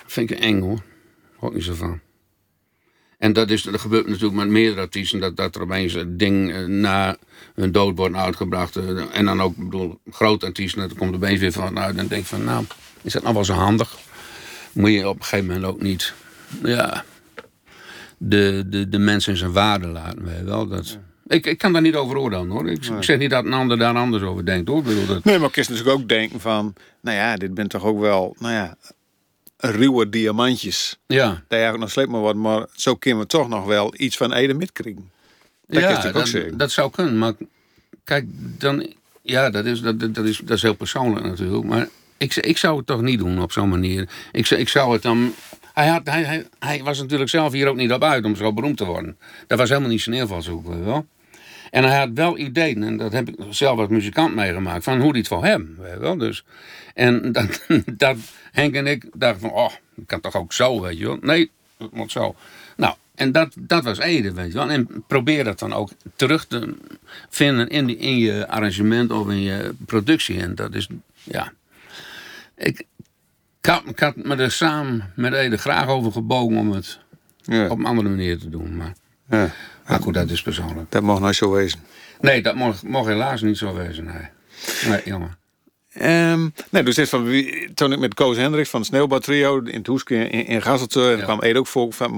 vind 0.06 0.32
ik 0.32 0.40
eng 0.40 0.62
hoor. 0.62 0.82
Ik 1.42 1.54
niet 1.54 1.64
zo 1.64 1.74
van. 1.74 2.00
En 3.18 3.34
dat, 3.34 3.50
is, 3.50 3.62
dat 3.64 3.80
gebeurt 3.80 4.08
natuurlijk 4.08 4.36
met 4.36 4.48
meerdere 4.48 4.82
artiesten. 4.82 5.20
Dat, 5.20 5.36
dat 5.38 5.56
er 5.56 5.62
opeens 5.62 5.94
een 5.94 6.18
ding 6.18 6.54
eh, 6.54 6.66
na 6.66 7.18
hun 7.56 7.72
dood 7.72 7.98
wordt 7.98 8.16
uitgebracht. 8.16 8.76
eh, 8.76 9.18
En 9.18 9.26
dan 9.26 9.42
ook, 9.42 9.56
bedoel, 9.56 10.00
grote 10.10 10.46
artiesten. 10.46 10.80
Dat 10.88 10.98
komt 10.98 11.10
er 11.10 11.16
opeens 11.16 11.40
weer 11.40 11.52
van 11.52 11.80
uit. 11.80 11.96
En 11.98 12.08
denk 12.08 12.26
van, 12.26 12.44
nou, 12.44 12.66
is 13.02 13.14
dat 13.14 13.22
nou 13.22 13.34
wel 13.34 13.46
zo 13.46 13.54
handig? 13.54 13.98
Moet 14.72 14.92
je 14.92 15.10
op 15.10 15.16
een 15.18 15.24
gegeven 15.24 15.46
moment 15.46 15.66
ook 15.66 15.82
niet. 15.82 16.14
Ja. 16.64 17.04
de, 18.18 18.64
de, 18.68 18.90
de 18.90 18.98
mensen 19.00 19.32
in 19.32 19.38
zijn 19.38 19.52
waarde 19.52 19.88
laten. 19.88 20.24
Weet 20.26 20.38
je 20.38 20.44
wel. 20.44 20.68
Dat, 20.68 20.98
ik, 21.28 21.46
ik 21.46 21.58
kan 21.58 21.74
daar 21.74 21.82
niet 21.82 21.96
over 21.96 22.18
oordelen 22.18 22.50
hoor. 22.50 22.70
Ik, 22.70 22.86
ik 22.86 23.04
zeg 23.04 23.18
niet 23.18 23.30
dat 23.30 23.46
een 23.46 23.54
ander 23.54 23.78
daar 23.78 23.96
anders 23.96 24.24
over 24.24 24.46
denkt 24.46 24.70
hoor. 24.70 24.78
Ik 24.78 24.84
bedoel, 24.84 25.06
dat, 25.06 25.24
Nee, 25.24 25.40
maar 25.40 25.50
je 25.54 25.62
natuurlijk 25.62 25.90
ook 25.90 26.10
denken 26.10 26.40
van... 26.40 26.74
Nou 27.02 27.18
ja, 27.18 27.36
dit 27.36 27.54
bent 27.54 27.70
toch 27.70 27.84
ook 27.84 28.00
wel... 28.00 28.36
Nou 28.40 28.54
ja, 28.54 28.76
ruwe 29.58 30.10
diamantjes. 30.10 30.98
ja, 31.08 31.28
Dat 31.28 31.42
eigenlijk 31.48 31.82
nog 31.82 31.92
slecht 31.92 32.08
maar 32.10 32.20
wordt. 32.20 32.38
Maar 32.38 32.66
zo 32.74 32.96
kunnen 32.96 33.20
we 33.22 33.28
toch 33.28 33.50
nog 33.50 33.66
wel 33.66 33.94
iets 33.98 34.18
van 34.18 34.34
Ede 34.34 34.54
mitkrijgen. 34.54 35.10
Dat 35.68 35.76
je 35.76 35.82
ja 35.82 35.88
natuurlijk 35.90 36.16
ook 36.16 36.22
dat, 36.22 36.32
zeggen. 36.32 36.58
dat 36.58 36.72
zou 36.72 36.92
kunnen. 36.92 37.18
Maar 37.18 37.34
kijk, 38.04 38.26
dan, 38.60 38.88
ja, 39.22 39.50
dat 39.50 39.66
is, 39.66 39.82
dat, 39.82 40.00
dat, 40.00 40.26
is, 40.26 40.38
dat 40.38 40.58
is 40.58 40.62
heel 40.62 40.74
persoonlijk 40.76 41.26
natuurlijk. 41.26 41.64
Maar 41.66 41.88
ik, 42.18 42.36
ik 42.36 42.58
zou 42.58 42.78
het 42.78 42.86
toch 42.88 43.02
niet 43.02 43.20
doen 43.20 43.42
op 43.42 43.52
zo'n 43.52 43.70
manier. 43.70 44.10
Ik, 44.32 44.46
zou- 44.46 44.62
ik 44.62 44.70
zou 44.70 44.94
het 44.94 45.02
dan. 45.02 45.34
Hij, 45.74 45.88
had, 45.88 46.02
hij, 46.04 46.24
hij, 46.24 46.48
hij 46.60 46.84
was 46.84 47.00
natuurlijk 47.00 47.30
zelf 47.30 47.52
hier 47.54 47.68
ook 47.68 47.76
niet 47.76 47.92
op 47.92 48.04
uit 48.04 48.26
om 48.26 48.36
zo 48.36 48.54
beroemd 48.54 48.78
te 48.78 48.86
worden. 48.86 49.18
Dat 49.48 49.58
was 49.58 49.70
helemaal 49.70 49.90
niet 49.90 50.02
zijn 50.02 50.16
invalshoek, 50.16 50.68
weet 50.68 50.78
je 50.78 50.84
wel. 50.84 51.06
En 51.72 51.84
hij 51.84 51.98
had 52.00 52.10
wel 52.14 52.38
ideeën, 52.38 52.84
en 52.84 52.98
dat 52.98 53.12
heb 53.12 53.30
ik 53.30 53.36
zelf 53.50 53.80
als 53.80 53.90
muzikant 53.90 54.36
meegemaakt, 54.36 54.84
van 54.84 55.02
hoe 55.02 55.18
het 55.18 55.28
voor 55.28 55.44
hem, 55.46 55.76
weet 55.80 55.94
je 55.94 56.00
wel. 56.00 56.18
Dus, 56.18 56.46
en 56.94 57.32
dat, 57.32 57.66
dat 57.86 58.18
Henk 58.52 58.76
en 58.76 58.88
ik 58.88 59.06
dachten 59.14 59.40
van, 59.42 59.52
oh, 59.52 59.70
dat 59.96 60.06
kan 60.06 60.20
toch 60.22 60.36
ook 60.36 60.54
zo, 60.54 60.82
weet 60.82 60.98
je 60.98 61.06
wel. 61.06 61.18
Nee, 61.22 61.52
moet 61.92 62.12
zo. 62.12 62.36
Nou, 62.78 62.96
en 63.16 63.32
dat, 63.32 63.56
dat 63.60 63.84
was 63.84 64.00
Ede, 64.00 64.34
weet 64.34 64.48
je 64.52 64.58
wel. 64.58 64.70
En 64.70 65.04
probeer 65.08 65.44
dat 65.44 65.60
dan 65.60 65.74
ook 65.74 65.90
terug 66.16 66.46
te 66.46 66.76
vinden 67.30 67.70
in, 67.70 67.86
die, 67.86 67.98
in 67.98 68.18
je 68.18 68.48
arrangement 68.48 69.12
of 69.12 69.30
in 69.30 69.42
je 69.42 69.74
productie. 69.86 70.40
En 70.42 70.56
dat 70.56 70.74
is, 70.74 70.88
ja... 71.24 71.54
Ik, 72.58 72.80
ik, 73.62 73.66
had, 73.70 73.82
ik 73.86 74.00
had 74.00 74.16
me 74.16 74.36
er 74.36 74.52
samen 74.52 75.12
met 75.16 75.34
Ede 75.34 75.58
graag 75.58 75.88
over 75.88 76.12
gebogen 76.12 76.58
om 76.58 76.72
het 76.72 77.00
Ja. 77.42 77.68
op 77.68 77.80
een 77.80 77.86
andere 77.86 78.10
manier 78.10 78.40
te 78.40 78.50
doen. 78.50 78.78
Maar, 78.78 78.94
Ja. 79.30 79.52
Maar 79.88 80.00
goed, 80.02 80.14
dat 80.14 80.30
is 80.30 80.42
persoonlijk. 80.42 80.92
Dat 80.92 81.02
mag 81.04 81.20
nou 81.20 81.34
zo 81.34 81.52
wezen. 81.52 81.80
Nee, 82.22 82.42
dat 82.42 82.56
mocht, 82.56 82.84
mocht 82.84 83.08
helaas 83.08 83.42
niet 83.42 83.58
zo 83.58 83.74
wezen. 83.74 84.06
Nee, 84.06 84.28
nee 84.88 85.02
jammer. 85.06 85.38
Ehm, 85.94 86.50
nee, 86.70 86.84
dus 86.84 86.96
dit 86.96 87.10
van, 87.10 87.46
toen 87.74 87.92
ik 87.92 88.00
met 88.00 88.14
Koos 88.14 88.38
Hendricks 88.38 88.70
van 88.70 88.80
het 88.80 89.24
Trio 89.24 89.60
in 89.60 89.78
het 89.78 89.88
Hoeske 89.88 90.16
in, 90.16 90.46
in 90.46 90.62
Gasselte, 90.62 91.12
en 91.12 91.18
Ja. 91.18 91.24
kwam 91.24 91.42
Ede 91.42 91.60
ook 91.60 91.68
voor 91.68 91.94
van 91.94 92.12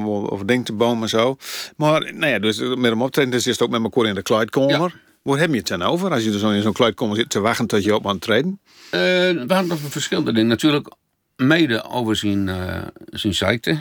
te 0.64 0.74
boom 0.74 1.02
en 1.02 1.10
zo. 1.10 1.38
Maar 1.76 2.14
nou 2.14 2.32
ja, 2.32 2.40
dus 2.40 2.60
met 2.60 2.84
hem 2.84 3.02
optreden, 3.02 3.32
dus 3.32 3.48
is 3.48 3.52
het 3.52 3.62
ook 3.62 3.70
met 3.70 3.84
elkaar 3.84 4.06
in 4.06 4.16
de 4.16 4.22
kluitkamer. 4.22 5.00
Waar 5.22 5.40
heb 5.40 5.50
je 5.52 5.58
het 5.58 5.68
dan 5.68 5.82
over? 5.82 6.12
Als 6.12 6.24
je 6.24 6.32
er 6.32 6.40
zo 6.40 6.50
in 6.50 6.62
zo'n 6.62 6.74
kluitkamer 6.74 7.16
zit 7.16 7.30
te 7.30 7.40
wachten 7.40 7.68
tot 7.68 7.84
je 7.84 7.96
op 7.96 8.08
aan 8.08 8.20
treden. 8.20 8.60
Eh, 8.92 9.00
we 9.00 9.46
hadden 9.48 9.78
verschillende 9.78 10.34
dingen. 10.34 10.48
Natuurlijk 10.48 10.92
mede 11.36 11.84
over 11.84 12.16
zijn, 12.16 12.50
eh 12.50 12.82
zijn 13.10 13.34
ziekte. 13.34 13.78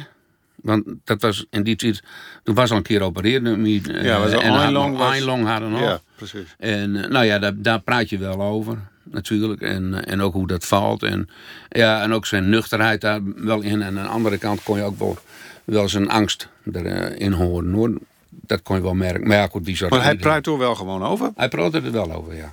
Want 0.67 0.85
dat 1.05 1.21
was 1.23 1.47
in 1.51 1.63
die 1.63 1.77
tijd... 1.77 2.03
Toen 2.43 2.55
was 2.55 2.71
al 2.71 2.77
een 2.77 2.83
keer 2.83 3.01
opereerd. 3.03 3.43
Uh, 3.43 4.03
Ja, 4.03 4.19
was 4.21 4.33
al 4.33 4.41
en 4.41 4.53
Einlong 4.53 4.97
was- 4.97 5.13
Einlong 5.13 5.47
hadden 5.47 5.71
nog. 5.71 5.81
Ja, 5.81 6.01
precies. 6.17 6.55
En 6.59 6.97
eh, 7.05 7.11
nou 7.11 7.25
ja, 7.25 7.39
daar, 7.39 7.53
daar 7.57 7.81
praat 7.81 8.09
je 8.09 8.19
wel 8.19 8.43
over, 8.43 8.79
natuurlijk. 9.03 9.61
En, 9.61 9.95
eh, 10.05 10.13
en 10.13 10.21
ook 10.21 10.33
hoe 10.33 10.47
dat 10.47 10.65
valt. 10.67 11.03
En, 11.03 11.29
ja, 11.69 12.03
en 12.03 12.13
ook 12.13 12.27
zijn 12.27 12.49
nuchterheid 12.49 13.01
daar 13.01 13.21
wel 13.37 13.61
in. 13.63 13.83
En 13.83 13.99
aan 13.99 14.05
de 14.05 14.11
andere 14.11 14.39
kant 14.39 14.63
kon 14.63 14.77
je 14.77 14.83
ook 14.83 14.99
wel, 14.99 15.19
wel 15.65 15.89
zijn 15.89 16.09
angst 16.09 16.49
erin 16.73 17.33
horen. 17.33 17.73
Hoor. 17.73 17.99
Dat 18.29 18.63
kon 18.63 18.77
je 18.77 18.83
wel 18.83 18.95
merken. 18.95 19.27
Maar 19.29 19.37
ja, 19.37 19.47
goed, 19.47 19.65
die 19.65 19.77
soort 19.77 19.91
Maar 19.91 20.03
hij 20.03 20.17
praat 20.17 20.47
er 20.47 20.59
wel 20.59 20.75
gewoon 20.75 21.03
over. 21.03 21.31
Hij 21.37 21.49
praatte 21.49 21.81
er 21.81 21.93
wel 21.93 22.13
over, 22.13 22.35
ja. 22.35 22.53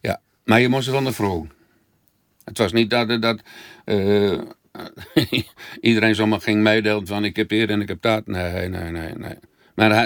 ja. 0.00 0.20
Maar 0.44 0.60
je 0.60 0.68
moest 0.68 0.86
er 0.86 0.92
van 0.92 1.04
de 1.04 1.12
vrouw. 1.12 1.46
Het 2.44 2.58
was 2.58 2.72
niet 2.72 2.90
dat, 2.90 3.22
dat 3.22 3.40
eh, 3.84 4.38
iedereen 5.80 6.14
zomaar 6.14 6.40
ging 6.40 6.62
meedelen 6.62 7.06
van 7.06 7.24
ik 7.24 7.36
heb 7.36 7.50
hier 7.50 7.70
en 7.70 7.80
ik 7.80 7.88
heb 7.88 8.02
dat. 8.02 8.26
Nee, 8.26 8.68
nee, 8.68 8.90
nee, 8.90 9.12
nee. 9.14 9.34
Maar 9.74 9.92
hij, 9.92 10.04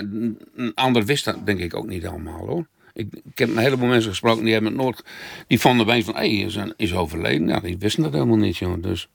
een 0.56 0.75
ander 0.75 1.04
wist 1.04 1.25
dat 1.25 1.46
denk 1.46 1.61
ik 1.61 1.76
ook 1.76 1.87
niet 1.87 2.06
allemaal 2.06 2.46
hoor. 2.46 2.66
Ik, 2.92 3.06
ik 3.12 3.38
heb 3.38 3.49
een 3.49 3.58
heleboel 3.58 3.88
mensen 3.88 4.11
gesproken 4.11 4.44
die 4.44 4.52
hebben 4.52 4.73
het 4.73 4.80
nooit. 4.80 5.02
Die 5.46 5.61
vonden 5.61 5.87
opeens 5.87 6.04
van 6.04 6.14
hé, 6.14 6.37
hey, 6.37 6.46
is, 6.46 6.58
is 6.76 6.94
overleden. 6.94 7.49
Ja, 7.49 7.61
die 7.61 7.78
wisten 7.78 8.02
dat 8.02 8.12
helemaal 8.12 8.37
niet, 8.37 8.56
joh. 8.56 8.82
Dus 8.82 9.08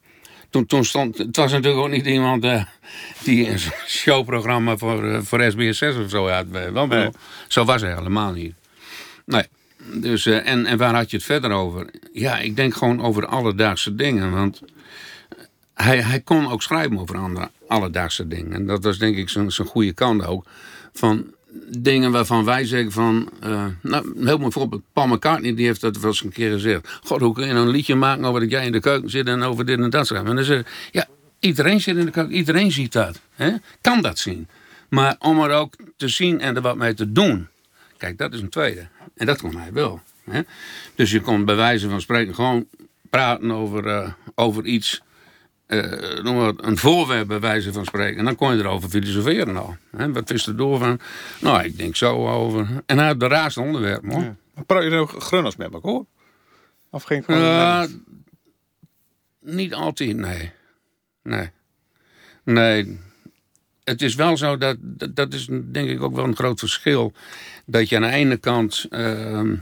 toen, 0.50 0.66
toen 0.66 0.86
stond. 0.86 1.18
Het 1.18 1.36
was 1.36 1.52
natuurlijk 1.52 1.84
ook 1.84 1.92
niet 1.92 2.06
iemand 2.06 2.44
eh, 2.44 2.64
die 3.24 3.50
een 3.50 3.60
showprogramma 3.88 4.78
voor, 4.78 5.12
eh, 5.12 5.20
voor 5.22 5.52
SBS6 5.52 6.04
of 6.04 6.10
zo 6.10 6.28
had. 6.28 6.48
Wel, 6.50 6.88
bedoel, 6.88 6.88
Nee. 6.88 7.10
Zo 7.48 7.66
was 7.66 7.82
hij 7.82 7.94
helemaal 7.94 8.32
niet. 8.32 8.54
Nee. 9.26 9.44
Dus, 9.94 10.26
eh, 10.26 10.48
en, 10.48 10.66
en 10.66 10.78
waar 10.78 10.96
had 10.96 11.12
je 11.12 11.18
het 11.18 11.26
verder 11.26 11.52
over? 11.52 11.90
Ja, 12.14 12.40
ik 12.40 12.56
denk 12.56 12.74
gewoon 12.74 13.02
over 13.02 13.26
alledaagse 13.26 13.96
dingen. 13.96 14.32
Want 14.32 14.62
hij, 15.74 16.02
hij 16.02 16.20
kon 16.20 16.52
ook 16.52 16.62
schrijven 16.62 17.00
over 17.00 17.18
andere 17.18 17.50
alledaagse 17.68 18.28
dingen. 18.28 18.54
En 18.54 18.66
dat 18.66 18.84
was 18.84 18.98
denk 18.98 19.18
ik 19.18 19.30
zijn 19.30 19.52
goede 19.52 19.94
kant 19.94 20.26
ook. 20.26 20.46
Van 20.94 21.26
dingen 21.78 22.12
waarvan 22.12 22.46
wij 22.46 22.66
zeggen 22.66 22.92
van... 22.92 23.30
eh, 23.40 23.66
nou, 23.82 24.14
heel 24.26 24.38
mooi 24.38 24.52
voorbeeld. 24.52 24.82
Paul 24.94 25.08
McCartney 25.08 25.56
die 25.56 25.66
heeft 25.66 25.82
dat 25.82 25.98
wel 25.98 26.10
eens 26.10 26.24
een 26.24 26.32
keer 26.32 26.52
gezegd. 26.52 27.00
God, 27.04 27.22
hoe 27.22 27.34
kun 27.34 27.48
je 27.48 27.54
nou 27.54 27.66
een 27.66 27.72
liedje 27.72 27.96
maken 27.96 28.26
over 28.26 28.40
dat 28.40 28.50
jij 28.50 28.66
in 28.66 28.72
de 28.72 28.80
keuken 28.80 29.10
zit... 29.10 29.28
en 29.28 29.42
over 29.44 29.66
dit 29.66 29.80
en 29.80 29.90
dat 29.90 30.08
schrijven? 30.08 30.30
En 30.30 30.36
dan 30.36 30.46
zeg 30.46 30.90
ja, 30.92 31.08
iedereen 31.40 31.82
zit 31.82 31.98
in 31.98 32.06
de 32.06 32.12
keuken. 32.12 32.36
Iedereen 32.36 32.72
ziet 32.72 32.92
dat. 32.92 33.20
Hè? 33.34 33.52
Kan 33.82 34.02
dat 34.02 34.20
zien. 34.20 34.48
Maar 34.90 35.16
om 35.20 35.40
er 35.40 35.52
ook 35.52 35.76
te 35.98 36.08
zien 36.08 36.40
en 36.40 36.56
er 36.56 36.62
wat 36.62 36.78
mee 36.78 36.94
te 36.94 37.12
doen... 37.12 37.48
Kijk, 37.98 38.18
dat 38.18 38.34
is 38.34 38.42
een 38.42 38.50
tweede. 38.50 38.88
En 39.16 39.26
dat 39.26 39.42
kon 39.42 39.58
hij 39.58 39.74
wel. 39.74 40.02
Hè? 40.30 40.42
Dus 40.96 41.12
je 41.12 41.22
kon 41.22 41.46
bij 41.46 41.56
wijze 41.56 41.90
van 41.90 42.02
spreken 42.02 42.36
gewoon 42.36 42.66
praten 43.10 43.52
over, 43.52 43.88
eh, 43.88 44.12
over 44.36 44.66
iets. 44.66 45.02
Eh, 45.72 46.24
noem 46.24 46.54
een 46.58 46.78
voorwerp 46.78 47.28
bij 47.28 47.40
wijze 47.40 47.74
van 47.74 47.86
spreken. 47.86 48.20
En 48.20 48.26
dan 48.26 48.36
kon 48.36 48.56
je 48.56 48.60
erover 48.60 48.90
filosoferen 48.90 49.58
al. 49.58 49.76
Hè? 49.96 50.12
Wat 50.12 50.30
is 50.30 50.48
er 50.48 50.56
door 50.56 50.80
van? 50.80 51.00
Nou, 51.40 51.64
ik 51.64 51.78
denk 51.78 51.96
zo 51.96 52.28
over. 52.28 52.68
En 52.86 52.98
hij 52.98 53.08
had 53.08 53.20
de 53.20 53.28
raarste 53.28 53.62
onderwerp, 53.62 54.04
hoor. 54.12 54.36
Maar 54.54 54.66
praat 54.66 54.84
je 54.84 54.90
nou 54.90 55.08
grunnels 55.08 55.56
met 55.56 55.74
elkaar? 55.74 56.02
Of 56.90 57.04
geen. 57.04 57.26
Eh, 57.26 57.84
niet 59.40 59.74
altijd, 59.74 60.16
nee. 60.16 60.52
Nee. 61.24 61.50
Nee. 62.44 63.00
Het 63.84 64.02
is 64.02 64.16
wel 64.16 64.38
zo 64.38 64.58
dat, 64.58 64.78
dat, 64.80 65.16
dat 65.16 65.34
is 65.34 65.48
denk 65.52 65.90
ik 65.90 66.02
ook 66.02 66.16
wel 66.16 66.26
een 66.26 66.36
groot 66.36 66.60
verschil. 66.60 67.14
Dat 67.66 67.90
je 67.90 67.96
aan 67.96 68.02
de 68.02 68.10
ene 68.10 68.38
kant 68.38 68.86
ehm, 68.90 69.56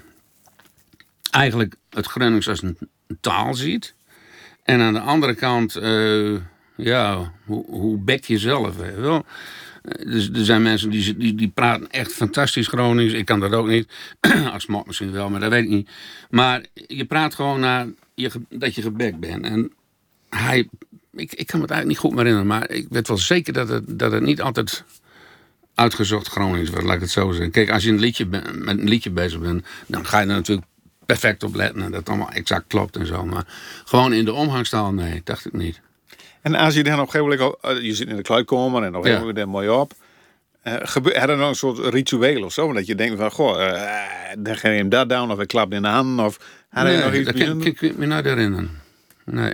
eigenlijk 1.31 1.75
het 1.89 2.05
Gronings 2.05 2.47
als 2.49 2.61
een 2.61 2.77
taal 3.21 3.53
ziet. 3.53 3.97
En 4.63 4.81
aan 4.81 4.93
de 4.93 4.99
andere 4.99 5.35
kant, 5.35 5.75
eh, 5.75 6.35
ja, 6.75 7.31
hoe, 7.45 7.65
hoe 7.65 7.97
bek 7.97 8.25
je 8.25 8.37
zelf, 8.37 8.75
wel. 8.75 9.25
Eh, 9.81 10.11
Dus 10.11 10.29
er 10.29 10.45
zijn 10.45 10.61
mensen 10.61 10.89
die, 10.89 11.17
die, 11.17 11.35
die 11.35 11.47
praten 11.49 11.89
echt 11.89 12.11
fantastisch 12.11 12.67
Gronings. 12.67 13.13
Ik 13.13 13.25
kan 13.25 13.39
dat 13.39 13.53
ook 13.53 13.67
niet. 13.67 13.91
Als 14.53 14.67
misschien 14.85 15.11
wel, 15.11 15.29
maar 15.29 15.39
dat 15.39 15.49
weet 15.49 15.63
ik 15.63 15.69
niet. 15.69 15.89
Maar 16.29 16.65
je 16.73 17.05
praat 17.05 17.35
gewoon 17.35 17.59
naar 17.59 17.87
je, 18.13 18.31
dat 18.49 18.75
je 18.75 18.81
gebekt 18.81 19.19
bent. 19.19 19.45
En 19.45 19.71
hij, 20.29 20.69
ik, 21.11 21.33
ik 21.33 21.47
kan 21.47 21.59
me 21.59 21.65
het 21.65 21.71
eigenlijk 21.71 21.87
niet 21.87 21.97
goed 21.97 22.11
meer 22.11 22.19
herinneren. 22.25 22.47
Maar 22.47 22.69
ik 22.69 22.87
weet 22.89 23.07
wel 23.07 23.17
zeker 23.17 23.53
dat 23.53 23.69
het, 23.69 23.99
dat 23.99 24.11
het 24.11 24.23
niet 24.23 24.41
altijd 24.41 24.83
uitgezocht 25.75 26.27
Gronings 26.27 26.69
wordt, 26.69 26.85
laat 26.85 26.95
ik 26.95 27.01
het 27.01 27.09
zo 27.09 27.31
zeggen. 27.31 27.51
Kijk, 27.51 27.71
als 27.71 27.83
je 27.83 27.89
een 27.89 27.99
liedje 27.99 28.25
met 28.25 28.77
een 28.77 28.89
liedje 28.89 29.09
bezig 29.11 29.39
bent, 29.39 29.65
dan 29.87 30.05
ga 30.05 30.19
je 30.19 30.27
er 30.27 30.33
natuurlijk 30.33 30.67
perfect 31.09 31.43
op 31.43 31.55
letten. 31.55 31.81
En 31.81 31.91
dat 31.91 31.99
het 31.99 32.09
allemaal 32.09 32.29
exact 32.29 32.67
klopt 32.67 32.95
en 32.95 33.05
zo. 33.05 33.25
Maar 33.25 33.43
gewoon 33.85 34.13
in 34.13 34.25
de 34.25 34.33
omgangstaal, 34.33 34.93
nee, 34.93 35.21
dacht 35.23 35.45
ik 35.45 35.53
niet. 35.53 35.81
En 36.41 36.55
als 36.55 36.73
je 36.73 36.83
dan 36.83 36.99
op 36.99 37.05
een 37.05 37.11
gegeven 37.11 37.37
moment, 37.37 37.57
eh, 37.61 37.83
je 37.83 37.93
zit 37.93 38.07
in 38.07 38.15
de 38.15 38.21
kluitkamer 38.21 38.83
en 38.83 38.95
op 38.95 39.03
een 39.03 39.09
Ja. 39.09 39.17
gegeven 39.17 39.19
moment 39.19 39.37
er 39.37 39.49
mooi 39.49 39.69
op. 39.69 39.93
Uh, 40.63 40.73
gebeurt 40.79 41.15
er 41.15 41.27
dan 41.27 41.41
een 41.41 41.55
soort 41.55 41.77
ritueel 41.77 42.43
of 42.43 42.53
zo? 42.53 42.73
Dat 42.73 42.85
je 42.85 42.95
denkt 42.95 43.17
van, 43.17 43.31
goh, 43.31 43.67
eh, 43.67 44.35
dan 44.37 44.55
ga 44.57 44.69
je 44.69 44.77
hem 44.77 44.89
dat 44.89 45.09
down 45.09 45.31
of 45.31 45.39
ik 45.39 45.47
klap 45.47 45.73
in 45.73 45.81
de 45.81 45.87
hand 45.87 46.19
of 46.19 46.39
had 46.69 46.83
hij 46.83 46.95
nee, 46.95 47.03
nog 47.03 47.13
iets 47.13 47.31
kan, 47.31 47.63
ik 47.63 47.97
me 47.97 48.05
niet 48.05 48.23
herinneren. 48.25 48.81
Nee. 49.25 49.53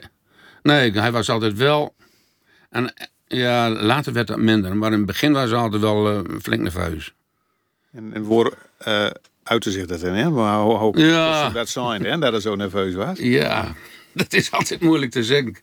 Nee, 0.62 0.91
hij 0.91 1.12
was 1.12 1.30
altijd 1.30 1.54
wel... 1.54 1.96
En 2.70 2.94
ja, 3.28 3.70
later 3.70 4.13
werd 4.13 4.28
dat 4.28 4.38
minder. 4.38 4.78
Maar 4.78 4.91
in 4.91 4.98
het 4.98 5.06
begin 5.06 5.34
was 5.34 5.50
hij 5.50 5.60
altijd 5.60 5.82
wel 5.82 6.10
eh, 6.10 6.20
flink 6.41 6.62
nerveus. 6.62 7.13
En, 7.91 8.13
en 8.13 8.54
eh 8.78 9.10
uitte 9.46 9.72
zich 9.72 9.86
dat 9.86 10.02
in, 10.04 10.14
hè? 10.14 10.30
Maar 10.30 10.60
hoe, 10.60 11.00
Ja. 11.00 11.44
hoe 11.46 11.54
dat 11.54 11.70
zijn, 11.70 12.04
hè? 12.06 12.18
Dat 12.18 12.32
hij 12.32 12.42
zo 12.42 12.56
nerveus 12.56 12.94
was? 12.94 13.20
Ja, 13.20 13.74
dat 14.14 14.34
is 14.34 14.52
altijd 14.52 14.82
moeilijk 14.82 15.12
te 15.12 15.24
zeggen. 15.24 15.56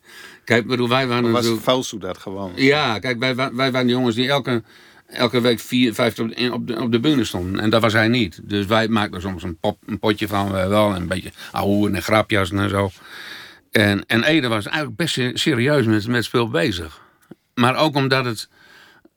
Kijk, 0.43 0.67
bedoel, 0.67 0.89
wij 0.89 1.07
waren 1.07 1.23
Was 1.23 1.31
natuurlijk... 1.33 1.63
Falso 1.63 1.97
dat 1.97 2.17
gewoon? 2.17 2.51
Ja, 2.55 2.99
kijk, 2.99 3.19
wij, 3.19 3.35
wij 3.35 3.51
waren 3.71 3.85
de 3.87 3.93
jongens 3.93 4.15
die 4.15 4.29
elke, 4.29 4.63
elke 5.07 5.41
week 5.41 5.59
vier, 5.59 5.93
vijf 5.93 6.19
op 6.19 6.35
de, 6.35 6.51
op, 6.53 6.67
de, 6.67 6.81
op 6.81 6.91
de 6.91 6.99
bühne 6.99 7.23
stonden. 7.23 7.59
En 7.59 7.69
dat 7.69 7.81
was 7.81 7.93
hij 7.93 8.07
niet. 8.07 8.39
Dus 8.43 8.65
wij 8.65 8.87
maakten 8.87 9.21
soms 9.21 9.43
een, 9.43 9.57
pop, 9.57 9.77
een 9.85 9.99
potje 9.99 10.27
van 10.27 10.57
eh, 10.57 10.67
wel. 10.67 10.89
En 10.93 11.01
een 11.01 11.07
beetje 11.07 11.31
ahoe 11.51 11.89
en 11.91 12.01
grapjes 12.01 12.51
en 12.51 12.69
zo. 12.69 12.89
En, 13.71 14.05
en 14.05 14.23
Ede 14.23 14.47
was 14.47 14.65
eigenlijk 14.65 14.95
best 14.95 15.13
se- 15.13 15.31
serieus 15.33 15.85
met, 15.85 16.07
met 16.07 16.23
speel 16.23 16.49
bezig. 16.49 17.01
Maar 17.53 17.75
ook 17.75 17.95
omdat 17.95 18.25
het 18.25 18.49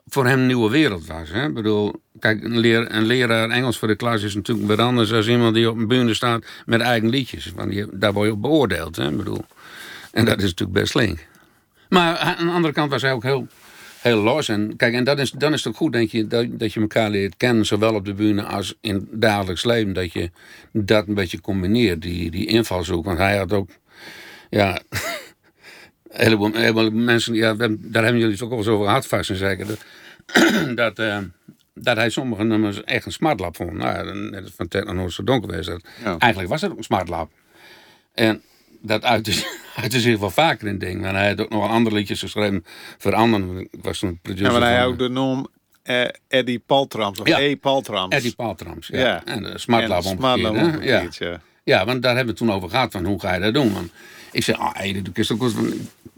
voor 0.07 0.27
hem 0.27 0.39
een 0.39 0.47
nieuwe 0.47 0.71
wereld 0.71 1.07
was. 1.07 1.29
Hè? 1.31 1.47
Ik 1.47 1.55
bedoel, 1.55 1.95
kijk, 2.19 2.45
een, 2.45 2.59
leer, 2.59 2.91
leraar 2.91 3.51
Engels 3.51 3.79
voor 3.79 3.89
de 3.89 3.97
klas 3.97 4.23
is 4.23 4.35
natuurlijk 4.35 4.67
weer 4.67 4.81
anders 4.81 5.09
dan 5.09 5.23
iemand 5.23 5.55
die 5.55 5.71
op 5.71 5.77
een 5.77 5.89
bühne 5.89 6.15
staat 6.15 6.45
met 6.67 6.81
eigen 6.81 7.09
liedjes. 7.09 7.53
Want 7.55 7.71
die, 7.71 7.87
daar 7.93 8.13
word 8.13 8.27
je 8.27 8.33
op 8.33 8.43
beoordeeld. 8.43 8.97
Hè? 8.97 9.11
Bedoel, 9.11 9.45
en 10.13 10.25
dat 10.25 10.39
is 10.39 10.43
natuurlijk 10.43 10.79
best 10.79 10.95
link. 10.95 11.27
Maar 11.89 12.17
aan 12.17 12.47
de 12.47 12.53
andere 12.53 12.75
kant 12.75 12.91
was 12.91 13.03
hij 13.03 13.13
ook 13.13 13.23
heel, 13.23 13.47
heel 14.01 14.23
los. 14.23 14.49
En 14.49 14.77
kijk, 14.77 14.95
en 14.95 15.05
dat 15.05 15.19
is, 15.19 15.31
dan 15.31 15.53
is 15.53 15.65
het 15.65 15.73
ook 15.73 15.79
goed 15.79 15.93
denk 15.93 16.11
je, 16.11 16.27
dat, 16.27 16.47
dat 16.51 16.73
je 16.73 16.81
elkaar 16.81 17.11
leert 17.11 17.37
kennen, 17.37 17.67
zowel 17.67 17.95
op 17.95 18.05
de 18.05 18.15
bühne 18.15 18.43
als 18.43 18.75
in 18.81 18.95
het 18.95 19.05
dagelijks 19.11 19.65
leven. 19.65 19.93
Dat 19.93 20.13
je 20.13 20.31
dat 20.73 21.09
een 21.09 21.15
beetje 21.15 21.41
combineert, 21.41 22.03
die, 22.03 22.31
die 22.31 22.47
invalshoek. 22.47 23.05
Want 23.05 23.19
hij 23.19 23.37
had 23.37 23.53
ook, 23.53 23.71
ja, 24.51 24.81
een 26.09 26.55
heleboel, 26.55 26.91
mensen, 26.91 27.35
ja, 27.35 27.55
daar 27.55 27.69
hebben 28.03 28.19
jullie 28.19 28.35
het 28.35 28.43
ook 28.43 28.51
al 28.51 28.57
eens 28.57 28.67
over 28.67 28.87
gehad, 28.87 29.07
vast 29.07 29.31
en 29.31 29.37
zeker. 29.37 29.67
Dat, 29.67 29.85
dat, 30.77 30.99
eh, 30.99 31.19
dat 31.81 31.97
hij 31.97 32.11
sommige 32.11 32.45
nummers 32.45 32.85
echt 32.85 33.07
een 33.07 33.12
smartlap 33.12 33.57
vond. 33.57 33.73
Nou, 33.73 34.17
net 34.31 34.43
als 34.43 34.53
van 34.57 35.11
zo 35.11 35.25
donker 35.25 35.57
was. 35.57 35.67
Dat, 35.67 35.83
Ja. 36.05 36.19
Eigenlijk 36.19 36.53
was 36.53 36.61
het 36.61 36.71
ook 36.71 36.79
een 36.79 36.85
smartlap. 36.85 37.31
En 38.15 38.43
dat 38.81 39.05
uitte, 39.05 39.45
uitte 39.83 40.01
zich 40.01 40.19
wel 40.19 40.31
vaker 40.31 40.69
in 40.69 40.79
dingen. 40.79 41.05
En 41.05 41.15
hij 41.15 41.29
had 41.29 41.41
ook 41.41 41.51
nog 41.51 41.69
andere 41.71 41.97
liedjes 41.97 42.21
geschreven 42.21 42.65
voor 42.99 43.15
anderen. 43.15 43.61
Ik 43.61 43.69
was 43.83 43.99
toen 43.99 44.19
producer 44.23 44.53
Ja, 44.53 44.59
maar 44.59 44.69
hij 44.69 44.87
ook 44.87 44.99
de 44.99 45.09
naam 45.09 45.47
eh, 45.83 46.05
Eddie 46.29 46.59
Paltrams, 46.59 47.21
of 47.21 47.29
Ja. 47.29 47.39
E. 47.39 47.57
Paltrams. 47.57 48.15
Eddie 48.15 48.35
Paltrams. 48.35 48.87
Ja. 48.87 48.99
Ja. 48.99 49.25
En 49.25 49.43
de 49.43 49.59
smartlap 49.59 50.05
En 50.05 50.47
omgekeerd. 50.47 51.17
Ja. 51.17 51.41
ja. 51.65 51.85
want 51.85 52.03
daar 52.03 52.17
hebben 52.17 52.35
we 52.35 52.41
het 52.41 52.51
toen 52.51 52.57
over 52.57 52.71
gehad. 52.71 52.93
Van 52.93 53.05
hoe 53.05 53.21
ga 53.21 53.35
je 53.35 53.41
dat 53.41 53.55
doen? 53.55 53.73
Want 53.73 53.93
ik 54.33 54.43
zei, 54.43 54.57
ah, 54.57 54.75
hey, 54.75 55.03
dat 55.03 55.19
is 55.19 55.33
ook 55.33 55.51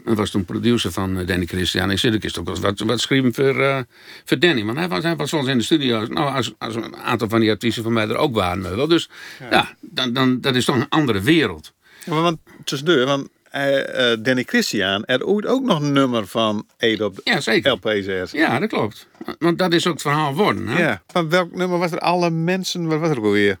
ik 0.09 0.17
was 0.17 0.29
toen 0.29 0.45
producer 0.45 0.91
van 0.91 1.17
eh, 1.17 1.27
Danny 1.27 1.45
Christian. 1.45 1.91
Ik 1.91 2.01
dat 2.01 2.23
is 2.23 2.37
ook 2.37 2.49
eens 2.49 2.59
wat, 2.59 2.79
wat 2.79 2.99
schrijven 2.99 3.33
voor, 3.33 3.61
eh, 3.61 3.79
voor 4.25 4.39
Danny. 4.39 4.63
Want 4.63 4.77
hij 4.77 4.87
was, 4.87 5.03
hij 5.03 5.15
was 5.15 5.29
soms 5.29 5.47
in 5.47 5.57
de 5.57 5.63
studio. 5.63 6.05
Nou, 6.05 6.35
als, 6.35 6.53
als 6.57 6.75
een 6.75 6.95
aantal 6.95 7.29
van 7.29 7.39
die 7.39 7.49
artiesten 7.49 7.83
van 7.83 7.93
mij 7.93 8.07
er 8.07 8.17
ook 8.17 8.35
waren. 8.35 8.75
Wel. 8.75 8.87
Dus 8.87 9.09
ja, 9.49 9.73
dan, 9.79 10.13
dan, 10.13 10.41
dat 10.41 10.55
is 10.55 10.65
toch 10.65 10.75
een 10.75 10.89
andere 10.89 11.21
wereld. 11.21 11.73
Ja, 12.05 12.13
maar 12.13 12.21
want 12.21 12.37
tussendoor, 12.63 13.05
want 13.05 13.29
eh, 13.49 14.17
Danny 14.19 14.43
Christian 14.43 15.05
er 15.05 15.25
ooit 15.25 15.45
ook 15.45 15.63
nog 15.63 15.81
een 15.81 15.91
nummer 15.91 16.27
van 16.27 16.65
Ede 16.77 17.05
op 17.05 17.15
de 17.15 17.21
Ja, 17.23 17.41
zeker. 17.41 17.71
LP 17.71 17.91
zet. 18.01 18.31
Ja, 18.31 18.59
dat 18.59 18.69
klopt. 18.69 19.07
Want 19.39 19.57
dat 19.57 19.73
is 19.73 19.87
ook 19.87 19.93
het 19.93 20.01
verhaal 20.01 20.35
worden. 20.35 20.67
Hè? 20.67 20.81
Ja, 20.81 21.01
van 21.07 21.29
welk 21.29 21.55
nummer 21.55 21.77
was 21.77 21.91
er? 21.91 21.99
Alle 21.99 22.29
mensen, 22.29 22.87
wat 22.87 22.99
was 22.99 23.09
er 23.09 23.17
ook 23.17 23.23
alweer? 23.23 23.57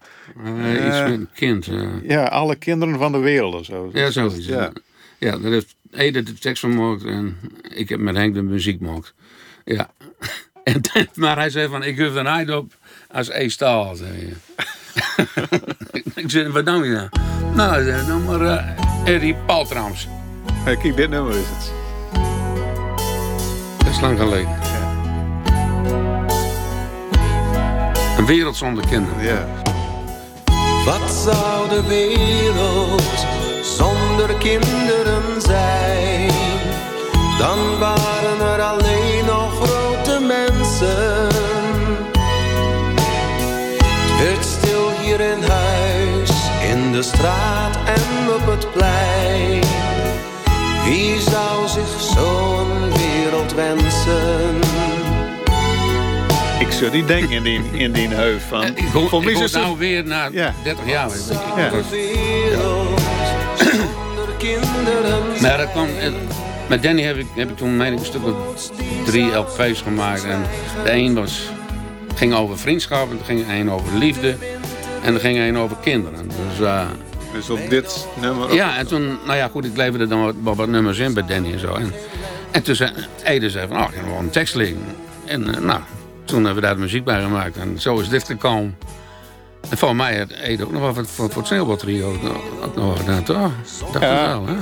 Iets 0.87 0.99
met 0.99 1.11
een 1.11 1.29
kind. 1.33 1.69
Ja, 2.03 2.23
alle 2.23 2.55
kinderen 2.55 2.97
van 2.97 3.11
de 3.11 3.17
wereld 3.17 3.53
of 3.55 3.65
zo. 3.65 3.89
Ja, 3.93 4.11
zoiets. 4.11 4.45
Ja. 4.45 4.55
Ja, 4.55 4.71
ja 5.17 5.37
daar 5.37 5.61
heeft 5.91 6.03
Ede 6.03 6.23
de 6.23 6.33
tekst 6.33 6.61
van 6.61 6.71
gemaakt 6.71 7.03
en 7.03 7.37
ik 7.69 7.89
heb 7.89 7.99
met 7.99 8.15
Henk 8.15 8.33
de 8.33 8.41
muziek 8.41 8.77
gemaakt. 8.77 9.13
Ja. 9.65 9.89
En, 10.63 10.81
maar 11.13 11.37
hij 11.37 11.49
zei 11.49 11.67
van, 11.67 11.83
ik 11.83 11.99
hoef 11.99 12.15
er 12.15 12.37
niet 12.37 12.51
op 12.51 12.73
als 13.11 13.29
E-staal. 13.29 13.95
hij. 13.97 14.33
ik 16.23 16.29
zei, 16.29 16.49
wat 16.49 16.65
dan 16.65 16.81
weer? 16.81 17.09
Nou, 17.53 17.73
hij 17.73 17.83
zei, 17.83 18.07
dan 18.07 18.25
maar 18.25 18.41
eh, 18.41 19.13
Eddie 19.13 19.35
Paltrams. 19.35 20.07
Hey, 20.53 20.77
kijk, 20.77 20.95
dit 20.95 21.09
nummer 21.09 21.35
is 21.35 21.45
het. 21.47 21.71
Dat 23.77 23.87
is 23.87 23.99
lang 23.99 24.19
geleden. 24.19 24.57
Een 28.17 28.25
wereld 28.25 28.55
zonder 28.55 28.87
kinderen. 28.87 29.23
Ja. 29.23 29.47
Wat 30.85 31.11
zou 31.11 31.69
de 31.69 31.83
wereld 31.87 33.25
zonder 33.83 34.35
kinderen 34.37 35.41
zijn? 35.41 36.31
Dan 37.37 37.79
waren 37.79 38.39
er 38.53 38.61
alleen 38.61 39.25
nog 39.25 39.51
grote 39.61 40.19
mensen. 40.19 41.27
Het 44.11 44.27
werd 44.27 44.45
stil 44.45 44.89
hier 45.01 45.19
in 45.19 45.41
huis, 45.43 46.29
in 46.71 46.91
de 46.91 47.01
straat 47.01 47.75
en 47.85 48.33
op 48.33 48.45
het 48.45 48.71
plein. 48.71 49.61
Wie 50.83 51.19
zou 51.21 51.67
zich 51.67 52.01
zo'n 52.15 52.91
wereld 52.97 53.53
wensen? 53.53 54.59
Ik 56.59 56.71
zou 56.71 56.91
die 56.91 57.05
denken 57.05 57.29
in 57.31 57.43
die, 57.43 57.61
in 57.71 57.91
die 57.91 58.07
heuf 58.07 58.47
van. 58.47 58.63
En 58.63 58.77
ik 58.77 58.93
ik 59.11 59.29
is 59.29 59.39
het- 59.39 59.51
nou 59.51 59.77
weer 59.77 60.03
na 60.05 60.29
Ja. 60.31 60.53
30 60.63 60.85
jaar. 60.87 61.09
weet 61.09 61.27
je. 61.27 61.33
Ja. 61.55 61.69
Maar 65.41 65.57
dat 65.57 65.71
kwam, 65.71 65.87
eh, 65.99 66.11
met 66.67 66.83
Danny 66.83 67.01
heb 67.01 67.17
ik, 67.17 67.27
heb 67.35 67.49
ik 67.49 67.57
toen 67.57 67.77
meen 67.77 67.93
ik, 67.93 67.99
een 67.99 68.05
stuk 68.05 68.25
of 68.25 68.71
drie 69.05 69.31
LP's 69.31 69.81
gemaakt. 69.81 70.23
En 70.23 70.41
de 70.83 70.91
een 70.91 71.13
was, 71.13 71.41
ging 72.15 72.33
over 72.33 72.57
vriendschap, 72.59 73.11
en 73.11 73.17
er 73.19 73.25
ging 73.25 73.49
een 73.49 73.71
over 73.71 73.97
liefde. 73.97 74.35
En 75.03 75.13
er 75.13 75.19
ging 75.19 75.39
een 75.39 75.57
over 75.57 75.77
kinderen. 75.81 76.27
Dus, 76.27 76.67
eh, 76.67 76.87
Dus 77.33 77.49
op 77.49 77.69
dit 77.69 78.07
nummer. 78.21 78.53
ja, 78.53 78.77
en 78.77 78.87
toen, 78.87 79.17
nou 79.25 79.37
ja, 79.37 79.47
goed, 79.47 79.65
ik 79.65 79.77
leverde 79.77 80.07
dan 80.07 80.23
wat, 80.23 80.35
wat, 80.41 80.55
wat 80.55 80.67
nummers 80.67 80.97
in 80.97 81.13
bij 81.13 81.25
Danny 81.25 81.53
en 81.53 81.59
zo. 81.59 81.73
En, 81.73 81.93
en 82.51 82.63
toen 82.63 82.75
zei 82.75 82.91
Ede 83.23 83.49
zei 83.49 83.67
van, 83.67 83.77
oh, 83.77 83.87
ik 83.89 83.95
heb 83.95 84.05
wel 84.05 84.19
een 84.19 84.29
tekst 84.29 84.55
liggen. 84.55 84.81
En 85.25 85.55
eh, 85.55 85.61
nou, 85.61 85.79
toen 86.25 86.43
hebben 86.43 86.61
we 86.61 86.67
daar 86.67 86.75
de 86.75 86.81
muziek 86.81 87.03
bij 87.03 87.21
gemaakt. 87.21 87.57
En 87.57 87.79
zo 87.79 87.99
is 87.99 88.09
dit 88.09 88.23
gekomen. 88.23 88.77
En 89.69 89.77
volgens 89.77 89.99
mij 90.01 90.17
had 90.17 90.29
Ede 90.31 90.63
ook 90.63 90.71
nog 90.71 90.81
wel 90.81 90.93
voor, 90.93 91.05
voor, 91.05 91.27
voor 91.29 91.37
het 91.37 91.47
sneeuwbaltrio 91.47 92.07
ook 92.13 92.21
nog- 92.21 92.41
ook 92.63 92.75
nog 92.75 92.85
wat 92.87 92.99
gedaan, 92.99 93.23
toch? 93.23 93.51
Dat 93.93 94.01
Ja. 94.01 94.27
wel, 94.27 94.47
hè? 94.47 94.55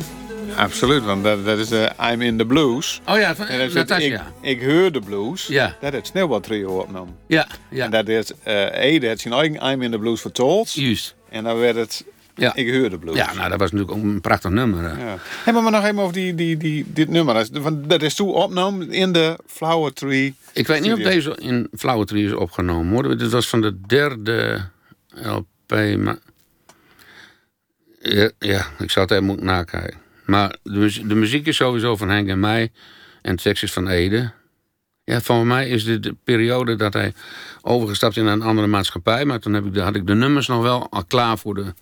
Absoluut, 0.55 1.03
want 1.03 1.23
dat, 1.23 1.45
dat 1.45 1.57
is 1.57 1.67
de 1.67 1.89
I'm 2.11 2.21
in 2.21 2.37
the 2.37 2.45
Blues. 2.45 3.01
Oh 3.07 3.17
ja, 3.17 3.35
van, 3.35 3.45
En 3.45 3.57
dat 3.59 3.67
is 3.67 3.73
het, 3.73 3.91
ik, 4.01 4.21
ik 4.41 4.61
hoor 4.63 4.91
de 4.91 4.99
blues. 4.99 5.47
Ja. 5.47 5.75
Dat 5.81 5.93
het 5.93 6.07
sneeuwbaltrio 6.07 6.69
opnam. 6.79 7.15
Ja, 7.27 7.47
ja. 7.69 7.85
En 7.85 7.91
dat 7.91 8.07
is 8.07 8.31
eh 8.43 8.83
Ede 8.83 9.07
had 9.07 9.19
zijn 9.19 9.33
eigen 9.33 9.71
I'm 9.71 9.81
in 9.81 9.91
the 9.91 9.97
Blues 9.99 10.21
vertold. 10.21 10.73
Juist. 10.73 11.15
En 11.29 11.43
dan 11.43 11.57
werd 11.59 11.75
het 11.75 12.03
Ja. 12.35 12.55
Ik 12.55 12.73
hoor 12.73 12.89
de 12.89 12.97
blues. 12.97 13.15
Ja, 13.15 13.33
nou, 13.33 13.49
dat 13.49 13.59
was 13.59 13.71
natuurlijk 13.71 13.97
ook 13.97 14.03
een 14.03 14.21
prachtig 14.21 14.51
nummer. 14.51 14.83
Ja. 14.83 15.17
Hey, 15.43 15.53
maar 15.53 15.71
nog 15.71 15.83
even 15.83 15.99
over 15.99 16.13
die, 16.13 16.35
die, 16.35 16.57
die, 16.57 16.85
dit 16.87 17.09
nummer. 17.09 17.47
Dat 17.87 18.01
is, 18.01 18.13
toen 18.15 18.29
opgenomen 18.33 18.91
in 18.91 19.11
de 19.11 19.37
Flower 19.47 19.93
Tree. 19.93 20.35
Ik 20.53 20.67
weet 20.67 20.81
niet 20.81 20.93
of 20.93 20.99
deze 20.99 21.37
in 21.39 21.67
Flower 21.77 22.05
Tree 22.05 22.25
is 22.25 22.33
opgenomen 22.33 22.93
hoor. 22.93 23.17
Dit 23.17 23.31
was 23.31 23.47
van 23.49 23.61
de 23.61 23.79
derde 23.87 24.61
LP. 25.15 25.97
Maar... 25.97 26.17
Ja, 27.99 28.31
ja, 28.39 28.65
ik 28.79 28.91
zou 28.91 29.05
het 29.05 29.11
even 29.11 29.23
moeten 29.23 29.45
nakijken. 29.45 29.99
Maar 30.25 30.55
de, 30.63 30.77
muzie- 30.77 31.07
de 31.07 31.15
muziek 31.15 31.47
is 31.47 31.55
sowieso 31.55 31.95
van 31.95 32.09
Henk 32.09 32.27
en 32.27 32.39
mij. 32.39 32.71
En 33.21 33.35
de 33.35 33.41
tekst 33.41 33.63
is 33.63 33.73
van 33.73 33.87
Ede. 33.87 34.31
Ja, 35.03 35.21
van 35.21 35.47
mij 35.47 35.69
is 35.69 35.83
dit 35.83 36.03
de 36.03 36.15
periode 36.23 36.75
dat 36.75 36.93
hij 36.93 37.13
overgestapt 37.61 38.17
in 38.17 38.25
een 38.25 38.41
andere 38.41 38.67
maatschappij. 38.67 39.25
Maar 39.25 39.39
toen 39.39 39.53
heb 39.53 39.65
ik 39.65 39.73
de, 39.73 39.81
had 39.81 39.95
ik 39.95 40.07
de 40.07 40.15
nummers 40.15 40.47
nog 40.47 40.61
wel 40.61 40.87
al 40.89 41.05
klaar 41.05 41.37
voor 41.37 41.55
de 41.55 41.73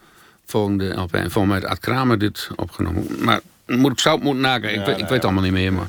volgende 0.46 0.94
LP. 0.94 1.14
En 1.14 1.32
volgens 1.32 1.54
mij 1.54 1.62
had 1.62 1.72
Ad 1.72 1.80
Kramer 1.80 2.18
dit 2.18 2.50
opgenomen. 2.56 3.24
Maar 3.24 3.42
moet, 3.68 3.92
ik 3.92 4.00
zou 4.00 4.16
het 4.16 4.24
moeten 4.24 4.44
nakijken. 4.44 4.82
ik 4.82 4.88
ik 4.88 4.98
nou 4.98 5.10
weet 5.10 5.22
ja. 5.22 5.28
allemaal 5.28 5.44
niet 5.44 5.52
meer. 5.52 5.74
Maar... 5.74 5.88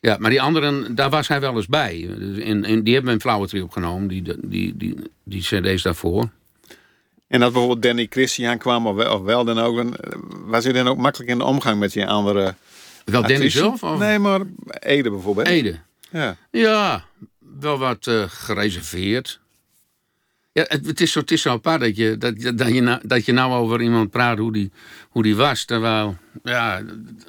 Ja, 0.00 0.16
maar 0.18 0.30
die 0.30 0.42
anderen, 0.42 0.94
daar 0.94 1.10
was 1.10 1.28
hij 1.28 1.40
wel 1.40 1.56
eens 1.56 1.66
bij. 1.66 2.14
Dus 2.18 2.38
In, 2.38 2.64
in, 2.64 2.82
die 2.82 2.94
hebben 2.94 3.10
we 3.10 3.16
in 3.16 3.20
Flower 3.20 3.48
Tree 3.48 3.62
opgenomen, 3.62 4.08
die, 4.08 4.22
die, 4.42 4.76
die, 4.76 4.96
die 5.24 5.40
cd's 5.40 5.82
daarvoor. 5.82 6.28
En 7.34 7.40
dat 7.40 7.52
bijvoorbeeld 7.52 7.82
Danny 7.82 8.06
Christian 8.10 8.58
kwam, 8.58 8.86
of 8.86 8.96
wel, 8.96 9.14
of 9.18 9.22
wel 9.22 9.44
dan 9.44 9.58
ook. 9.58 9.76
dan, 9.76 9.96
eh, 9.96 10.12
Was 10.44 10.64
hij 10.64 10.72
dan 10.72 10.88
ook 10.88 10.96
makkelijk 10.98 11.30
in 11.30 11.38
de 11.38 11.44
omgang 11.44 11.78
met 11.78 11.92
die 11.92 12.06
andere 12.06 12.54
Wel 13.04 13.22
Danny 13.22 13.48
zelf? 13.50 13.82
Of 13.82 13.98
Nee, 13.98 14.18
maar 14.18 14.40
Ede 14.80 15.10
bijvoorbeeld. 15.10 15.46
Ede? 15.46 15.78
Ja. 16.10 16.36
Ja, 16.50 17.04
wel 17.60 17.78
wat 17.78 18.06
eh, 18.06 18.22
gereserveerd. 18.26 19.40
Ja, 20.52 20.64
het, 20.68 20.86
het, 20.86 21.00
is 21.00 21.12
zo, 21.12 21.20
het 21.20 21.30
is 21.30 21.42
zo 21.42 21.50
apart 21.50 21.80
dat 21.80 21.96
je, 21.96 22.18
dat, 22.18 22.42
je- 22.42 22.54
dat, 22.54 22.68
je 22.68 22.80
nou, 22.80 23.00
dat 23.02 23.24
je 23.26 23.32
nou 23.32 23.52
over 23.52 23.82
iemand 23.82 24.10
praat 24.10 24.38
hoe 24.38 24.52
die, 24.52 24.72
hoe 25.08 25.22
die 25.22 25.36
was. 25.36 25.64
Terwijl, 25.64 26.16
ja, 26.42 26.82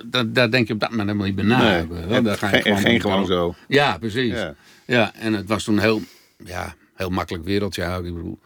dat, 0.05 0.35
daar 0.35 0.51
denk 0.51 0.67
je 0.67 0.73
op 0.73 0.79
dat 0.79 0.89
moment 0.89 1.07
helemaal 1.07 1.27
niet 1.27 1.35
bij 1.35 1.45
na. 1.45 1.57
Nee, 1.61 1.71
hebben, 1.71 2.07
wel. 2.07 2.17
en 2.17 2.23
Daar 2.23 2.37
ga 2.37 2.55
je 2.55 2.75
geen- 2.75 3.01
gewoon 3.01 3.25
zo. 3.25 3.55
Ja, 3.67 3.97
precies. 3.97 4.31
Ja. 4.33 4.55
Ja. 4.85 5.13
en 5.13 5.33
het 5.33 5.47
was 5.47 5.63
toen 5.63 5.79
heel, 5.79 6.01
ja, 6.45 6.75
heel 6.95 7.09
makkelijk 7.09 7.43
wereldje. 7.43 7.81
Ja, 7.81 7.95
ik 7.97 8.03
bedoel, 8.03 8.39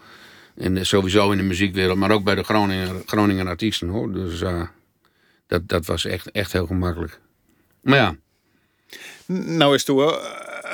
in, 0.60 0.76
de- 0.76 0.84
sowieso 0.84 1.32
in 1.32 1.38
de 1.38 1.44
muziekwereld, 1.44 1.98
maar 1.98 2.12
ook 2.12 2.24
bij 2.24 2.36
de 2.36 2.44
Groninger, 2.44 2.96
Groningen 3.06 3.48
artiesten 3.48 3.88
hoor. 3.88 4.12
Dus 4.14 4.42
eh, 4.42 4.62
dat, 5.48 5.68
dat 5.68 5.86
was 5.86 6.06
echt, 6.06 6.32
echt 6.32 6.52
heel 6.52 6.66
gemakkelijk. 6.66 7.20
Maar 7.82 7.96
ja, 7.98 8.16
Nou 9.26 9.74
is 9.76 9.84
toen 9.84 10.02
eh, 10.02 10.14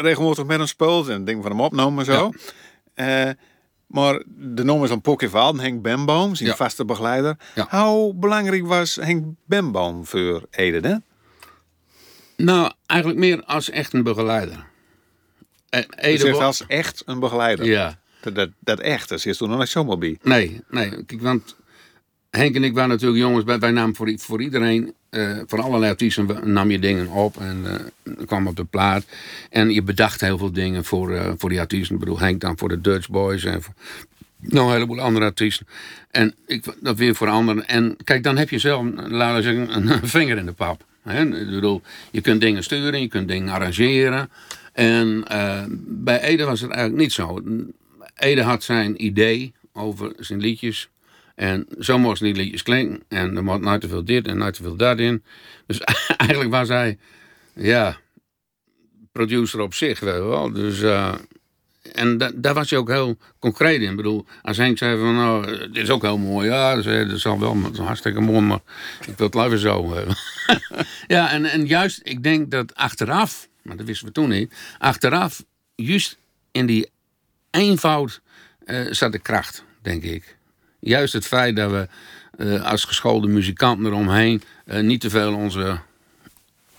regelmatig 0.02 0.46
met 0.46 0.60
een 0.60 0.68
speelt 0.68 1.08
en 1.08 1.26
ding 1.26 1.42
van 1.42 1.52
hem 1.52 1.62
opnomen 1.62 2.06
en 2.08 2.14
zo. 2.14 2.32
Eh, 2.94 3.30
maar 3.88 4.24
de 4.28 4.64
naam 4.64 4.84
is 4.84 4.90
een 4.90 5.02
Pokke 5.02 5.30
Valden, 5.30 5.62
Henk 5.62 5.82
Bemboom, 5.82 6.36
zijn 6.36 6.50
Ja. 6.50 6.56
vaste 6.56 6.86
begeleider. 6.86 7.38
Ja. 7.56 7.86
Hoe 7.88 8.14
belangrijk 8.16 8.66
was 8.66 8.96
Henk 8.96 9.26
Bemboom 9.46 10.06
voor 10.06 10.46
Ede? 10.52 10.88
Hè? 10.88 10.96
nou 12.44 12.72
eigenlijk 12.86 13.20
meer 13.20 13.44
als 13.44 13.70
echt 13.70 13.94
een 13.94 14.04
begeleider. 14.04 14.66
Eh, 15.70 15.82
Je 15.82 15.96
Ede 15.96 16.32
wa- 16.32 16.44
als 16.46 16.66
echt 16.68 17.04
een 17.06 17.20
begeleider. 17.20 17.66
Ja, 17.66 18.00
Dat, 18.26 18.36
dat, 18.36 18.50
dat 18.60 18.80
echt 18.80 19.12
is, 19.12 19.26
is 19.26 19.38
toen 19.38 19.50
nog 19.50 19.68
zomaar 19.68 19.98
bij. 19.98 20.18
nee, 20.24 20.62
nee. 20.70 20.92
Want 21.20 21.56
Henk 22.36 22.56
en 22.56 22.64
ik 22.64 22.74
waren 22.74 22.90
natuurlijk 22.90 23.20
jongens, 23.20 23.46
wij, 23.46 23.60
wij 23.60 23.72
namen 23.72 23.96
voor, 23.96 24.14
voor 24.18 24.42
iedereen, 24.42 24.94
eh, 25.10 25.38
voor 25.46 25.62
allerlei 25.62 25.92
artiesten, 25.92 26.40
nam 26.44 26.72
je 26.72 26.80
dingen 26.80 27.08
op 27.08 27.38
en 27.38 27.62
eh 27.66 28.26
kwam 28.26 28.48
op 28.48 28.56
de 28.56 28.64
plaat. 28.64 29.06
En 29.50 29.70
je 29.70 29.82
bedacht 29.82 30.22
heel 30.22 30.38
veel 30.38 30.52
dingen 30.52 30.86
voor, 30.86 31.14
eh, 31.14 31.32
voor 31.38 31.50
die 31.50 31.60
artiesten. 31.60 31.94
Ik 31.94 32.00
bedoel, 32.00 32.20
Henk 32.20 32.42
dan 32.42 32.58
voor 32.58 32.70
de 32.70 32.82
Dutch 32.82 33.10
Boys 33.10 33.44
en 33.44 33.62
voor 33.62 33.74
een 34.50 34.72
heleboel 34.72 35.00
andere 35.00 35.26
artiesten. 35.26 35.68
En 36.12 36.34
ik 36.46 36.64
dat 36.80 36.98
weer 36.98 37.16
voor 37.16 37.30
anderen. 37.30 37.68
En 37.68 37.98
kijk, 38.04 38.24
dan 38.24 38.38
heb 38.38 38.50
je 38.50 38.60
zelf, 38.60 38.86
laten 39.08 39.44
zeggen, 39.44 39.76
een 39.76 40.08
vinger 40.08 40.38
in 40.38 40.46
de 40.46 40.52
pap. 40.52 40.84
Ik 41.06 41.30
bedoel, 41.30 41.82
je 42.12 42.22
kunt 42.22 42.42
dingen 42.42 42.64
sturen, 42.64 43.02
je 43.02 43.08
kunt 43.08 43.28
dingen 43.28 43.54
arrangeren. 43.54 44.30
En 44.74 45.24
bij 45.88 46.22
Ede 46.22 46.44
was 46.44 46.62
het 46.62 46.72
eigenlijk 46.72 47.02
niet 47.02 47.14
zo. 47.14 47.42
Ede 48.16 48.42
had 48.44 48.64
zijn 48.64 49.06
idee 49.06 49.54
over 49.74 50.14
zijn 50.18 50.40
liedjes. 50.40 50.90
En 51.36 51.66
zo 51.80 51.98
moesten 51.98 52.26
die 52.26 52.36
liedjes 52.44 52.64
klinken. 52.64 53.04
En 53.08 53.36
er 53.36 53.44
moet 53.44 53.62
nooit 53.62 53.82
te 53.82 53.88
veel 53.88 54.06
dit 54.06 54.28
en 54.28 54.38
nooit 54.38 54.54
te 54.54 54.64
veel 54.64 54.76
dat 54.76 55.00
in. 55.00 55.24
Dus 55.66 55.80
eigenlijk 56.18 56.50
was 56.52 56.68
hij, 56.68 56.98
ja, 57.54 57.98
producer 59.12 59.60
op 59.60 59.74
zich, 59.74 60.00
wel. 60.00 60.52
Dus, 60.52 60.82
eh, 60.82 61.14
en 61.94 62.18
da- 62.18 62.32
daar 62.36 62.54
was 62.54 62.70
hij 62.70 62.80
ook 62.80 62.90
heel 62.90 63.18
concreet 63.40 63.82
in. 63.82 63.90
Ik 63.90 63.96
bedoel, 63.96 64.26
als 64.42 64.58
Henk 64.58 64.78
zei 64.78 65.00
van, 65.00 65.16
nou, 65.16 65.58
dit 65.58 65.84
is 65.84 65.90
ook 65.90 66.02
heel 66.02 66.18
mooi. 66.18 66.48
Ja, 66.48 66.76
dat 66.76 66.86
is, 66.86 67.26
al 67.26 67.40
wel 67.40 67.62
dat 67.62 67.72
is 67.72 67.78
hartstikke 67.80 68.20
mooi, 68.22 68.40
maar 68.42 68.60
ik 69.08 69.18
wil 69.18 69.26
het 69.26 69.36
liever 69.36 69.60
zo. 69.60 69.94
eh. 69.94 70.10
ja, 71.08 71.32
en, 71.32 71.46
en 71.46 71.66
juist, 71.68 72.00
ik 72.04 72.24
denk 72.24 72.52
dat 72.52 72.76
achteraf, 72.76 73.48
maar 73.62 73.78
dat 73.78 73.86
wisten 73.86 74.08
we 74.08 74.14
toen 74.14 74.30
niet, 74.30 74.54
achteraf, 74.78 75.44
juist 75.76 76.18
in 76.52 76.66
die 76.66 76.90
eenvoud 77.56 78.22
eh, 78.66 78.86
zat 78.90 79.12
de 79.12 79.20
kracht, 79.20 79.64
denk 79.82 80.04
ik. 80.04 80.38
Juist 80.80 81.14
het 81.14 81.26
feit 81.26 81.56
dat 81.56 81.72
we 81.72 81.88
eh, 82.38 82.66
als 82.66 82.84
geschoolde 82.84 83.28
muzikanten 83.28 83.86
eromheen 83.86 84.42
eh, 84.66 84.82
niet 84.82 85.02
te 85.02 85.10
veel 85.10 85.34
onze 85.34 85.80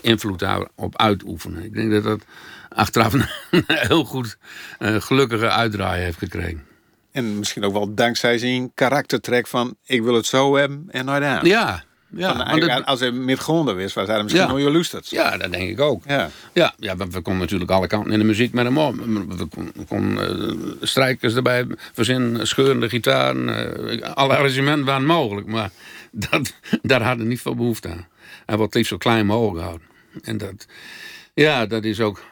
invloed 0.01 0.39
daarop 0.39 0.99
uitoefenen. 0.99 1.65
Ik 1.65 1.75
denk 1.75 1.91
dat 1.91 2.03
dat 2.03 2.25
achteraf 2.69 3.13
een 3.51 3.65
heel 3.67 4.05
goed 4.05 4.39
gelukkige 4.81 5.51
uitdraai 5.51 6.03
heeft 6.03 6.19
gekregen. 6.19 6.65
En 7.13 7.39
misschien 7.39 7.65
ook 7.65 7.73
wel 7.73 7.95
dankzij 7.95 8.39
zijn 8.39 8.71
karaktertrek 8.75 9.47
van 9.47 9.77
ik 9.85 10.03
wil 10.03 10.15
het 10.15 10.27
zo 10.27 10.57
hebben 10.57 10.85
en 10.91 11.05
nooit 11.05 11.23
aan. 11.23 11.45
Ja, 11.45 11.85
ja, 12.11 12.37
want 12.67 12.87
als 12.87 13.01
hij 13.01 13.11
meer 13.13 13.37
gronden 13.37 13.77
was, 13.77 13.93
was 13.95 14.07
hij 14.07 14.23
misschien 14.23 14.47
Ja. 14.47 14.53
nog 14.53 14.73
lusterd. 14.73 15.09
ja, 15.11 15.37
dat 15.37 15.53
denk 15.53 15.69
ik 15.71 15.81
ook. 15.81 16.03
Ja. 16.07 16.31
Ja, 16.53 16.75
ja 16.79 16.97
we, 16.97 17.11
konden 17.21 17.39
natuurlijk 17.39 17.71
alle 17.71 17.87
kanten 17.87 18.13
in 18.13 18.19
de 18.19 18.25
muziek 18.25 18.53
met 18.53 18.65
hem 18.65 18.79
op. 18.79 18.95
We 18.97 19.47
konden 19.47 19.87
kon, 19.87 20.21
eh, 20.21 20.53
strijkers 20.81 21.35
erbij 21.35 21.67
verzinnen, 21.93 22.47
scheurende 22.47 22.89
gitaren. 22.89 23.49
eh, 24.03 24.15
alle 24.15 24.37
arrangementen 24.37 24.85
waren 24.85 25.07
mogelijk, 25.07 25.47
maar 25.47 25.71
dat, 26.31 26.55
daar 26.83 27.03
hadden 27.03 27.23
we 27.25 27.31
niet 27.31 27.41
veel 27.41 27.55
behoefte 27.55 27.89
aan. 27.89 28.07
Hij 28.47 28.57
wordt 28.57 28.63
het 28.63 28.75
liefst 28.75 28.91
zo 28.91 28.97
klein 28.99 29.27
mogelijk 29.27 29.65
houden. 29.65 29.87
En 30.23 30.39
dat, 30.39 30.67
ja, 31.35 31.67
dat 31.67 31.85
is 31.85 32.01
ook, 32.01 32.23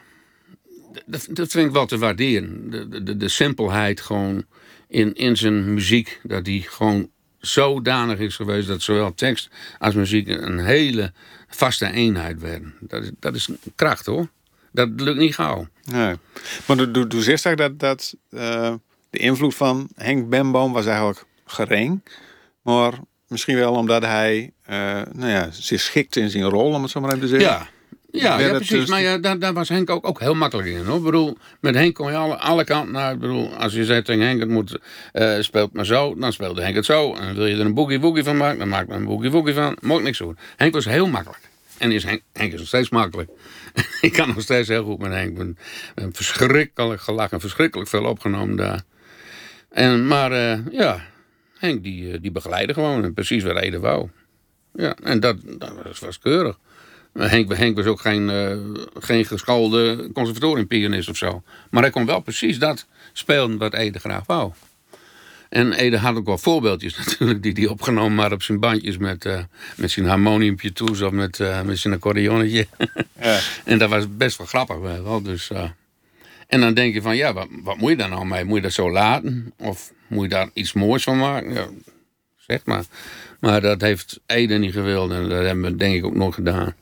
dat, 1.07 1.27
dat 1.31 1.51
vind 1.51 1.67
ik 1.67 1.73
wel 1.73 1.87
te 1.87 1.99
waarderen. 1.99 2.71
De, 2.71 3.03
de, 3.03 3.17
de 3.17 3.29
simpelheid 3.29 4.01
gewoon 4.01 4.45
in, 4.89 5.15
in 5.15 5.37
zijn 5.37 5.75
muziek, 5.75 6.21
dat 6.23 6.45
die 6.45 6.63
gewoon 6.63 7.09
zodanig 7.47 8.19
is 8.19 8.37
geweest 8.37 8.69
dat 8.69 8.83
zowel 8.83 9.15
tekst 9.15 9.51
als 9.79 9.95
muziek 9.95 10.29
een 10.29 10.59
hele 10.59 11.13
vaste 11.49 11.93
eenheid 11.93 12.41
werden. 12.41 12.75
Dat 12.81 13.03
is, 13.03 13.11
dat 13.19 13.35
is 13.35 13.49
kracht 13.75 14.07
hoor. 14.07 14.29
Dat 14.73 14.89
lukt 14.97 15.19
niet 15.19 15.35
gauw. 15.35 15.69
Nee. 15.85 16.15
Maar 16.67 16.77
du, 16.77 17.07
du 17.07 17.23
zegt 17.23 17.47
eigenlijk 17.47 17.79
dat, 17.79 17.81
dat 17.81 18.15
eh, 18.41 18.75
de 19.11 19.19
invloed 19.19 19.55
van 19.55 19.89
Henk 19.95 20.29
Bemboom 20.29 20.73
was 20.73 20.87
eigenlijk 20.87 21.25
gering. 21.47 22.03
Maar 22.63 22.93
misschien 23.29 23.57
wel 23.57 23.73
omdat 23.73 24.03
hij 24.03 24.53
eh, 24.63 25.03
nou 25.13 25.31
ja, 25.31 25.51
zich 25.51 25.81
schikte 25.81 26.21
in 26.21 26.31
zijn 26.31 26.45
rol, 26.45 26.73
om 26.73 26.83
het 26.83 26.91
zo 26.91 27.01
maar 27.01 27.11
even 27.11 27.23
te 27.23 27.29
zeggen. 27.29 27.49
Ja, 27.49 27.69
ja, 28.21 28.37
precies. 28.37 28.69
dus- 28.69 28.89
Maar 28.89 29.01
ja, 29.01 29.19
daar, 29.19 29.39
daar 29.39 29.53
was 29.53 29.69
Henk 29.69 29.91
ook, 29.91 30.07
ook 30.07 30.21
heel 30.21 30.35
makkelijk 30.35 30.69
in. 30.69 30.85
Hoor. 30.85 30.97
Ik 30.97 31.03
bedoel, 31.03 31.37
met 31.61 31.75
Henk 31.75 31.95
kon 31.95 32.11
je 32.11 32.17
alle, 32.17 32.37
alle 32.37 32.65
kanten 32.65 32.93
naar. 32.93 33.13
Ik 33.13 33.19
bedoel, 33.19 33.55
als 33.55 33.73
je 33.73 33.85
zegt 33.85 34.05
tegen 34.05 34.23
Henk, 34.23 34.41
het 34.41 34.49
moet, 34.49 34.79
eh, 35.13 35.41
speelt 35.41 35.73
maar 35.73 35.87
zo, 35.87 36.15
dan 36.15 36.33
speelde 36.33 36.63
Henk 36.63 36.75
het 36.75 36.85
zo. 36.85 37.15
En 37.15 37.35
wil 37.35 37.47
je 37.47 37.55
er 37.55 37.61
een 37.61 37.75
boogie-woogie 37.75 38.25
van 38.25 38.37
maken, 38.37 38.59
dan 38.59 38.69
maak 38.69 38.89
er 38.89 38.95
een 38.95 39.05
boogie-woogie 39.05 39.55
van. 39.55 39.77
Mocht 39.81 40.03
niks 40.03 40.19
doen. 40.19 40.39
Henk 40.57 40.75
was 40.75 40.85
heel 40.85 41.07
makkelijk. 41.07 41.41
En 41.79 41.93
is 41.93 42.05
Henk, 42.05 42.23
Henk 42.33 42.53
is 42.53 42.59
nog 42.59 42.69
steeds 42.69 42.89
makkelijk. 42.89 43.31
ik 44.01 44.13
kan 44.13 44.29
nog 44.29 44.41
steeds 44.43 44.69
heel 44.69 44.85
goed 44.85 44.99
met 44.99 45.13
Henk. 45.13 45.29
Ik 45.29 45.37
ben, 45.37 45.59
ben 45.95 46.15
verschrikkelijk 46.15 47.01
gelachen, 47.01 47.41
verschrikkelijk 47.41 47.89
veel 47.89 48.05
opgenomen 48.05 48.57
daar. 48.57 48.83
En, 49.71 50.07
maar 50.07 50.33
eh, 50.33 50.59
ja, 50.71 51.01
Henk 51.59 51.83
die, 51.83 52.13
eh, 52.13 52.19
die 52.21 52.31
begeleidde 52.31 52.75
gewoon 52.75 53.05
en 53.05 53.15
precies 53.15 53.43
waar 53.43 53.57
Ede 53.57 53.79
wou. 53.79 54.09
Ja, 54.73 54.97
en 55.03 55.21
dat, 55.21 55.37
dat 55.59 55.73
was, 55.85 55.99
was 55.99 56.19
keurig. 56.19 56.59
Henk, 57.19 57.57
Henk 57.57 57.77
was 57.77 57.87
ook 57.87 58.01
geen, 58.01 58.31
eh, 58.31 58.57
geen 58.99 59.25
geschoolde 59.25 60.11
conservatoriumpianist 60.13 61.09
of 61.09 61.17
zo. 61.17 61.43
Maar 61.71 61.83
hij 61.83 61.91
kon 61.91 62.07
wel 62.07 62.21
precies 62.21 62.59
dat 62.59 62.87
spelen 63.13 63.59
wat 63.59 63.75
Ede 63.75 63.99
graag 63.99 64.27
wou. 64.27 64.53
En 65.49 65.73
Ede 65.73 65.99
had 65.99 66.17
ook 66.17 66.27
wel 66.27 66.39
voorbeeldjes 66.39 66.97
natuurlijk 67.07 67.43
die 67.43 67.53
hij 67.53 67.67
opgenomen 67.67 68.23
had 68.23 68.33
op 68.33 68.43
zijn 68.43 68.61
bandjes 68.61 68.97
met, 68.97 69.25
eh, 69.25 69.43
met 69.77 69.91
zijn 69.91 70.07
harmoniumpje 70.07 70.73
toes 70.73 71.01
of 71.01 71.11
met, 71.11 71.41
eh, 71.41 71.63
met 71.63 71.79
zijn 71.79 71.95
accordeonnetje. 71.95 72.67
Ja. 73.21 73.41
en 73.65 73.79
dat 73.79 73.91
was 73.91 74.17
best 74.17 74.39
wel 74.39 74.47
grappig 74.47 74.79
wel. 74.79 75.23
Dus, 75.23 75.51
en 76.47 76.61
dan 76.61 76.75
denk 76.75 76.95
je 76.95 77.03
van 77.03 77.17
ja, 77.17 77.33
wat, 77.33 77.49
wat 77.63 77.77
moet 77.77 77.91
je 77.91 77.97
daar 77.97 78.09
nou 78.09 78.27
mee? 78.27 78.45
Moet 78.45 78.57
je 78.57 78.63
dat 78.63 78.73
zo 78.73 78.91
laten? 78.91 79.53
Of 79.59 79.93
moet 80.07 80.23
je 80.23 80.29
daar 80.29 80.49
iets 80.53 80.73
moois 80.73 81.03
van 81.03 81.19
maken? 81.19 81.53
Ja, 81.53 81.67
zeg 82.37 82.65
maar. 82.65 82.85
Maar 83.41 83.61
dat 83.61 83.81
heeft 83.81 84.21
Ede 84.27 84.59
niet 84.59 84.73
gewild 84.73 85.11
en 85.11 85.29
dat 85.29 85.45
hebben 85.45 85.65
we 85.65 85.77
denk 85.77 85.95
ik 85.95 86.05
ook 86.05 86.15
nog 86.15 86.35
gedaan. 86.35 86.75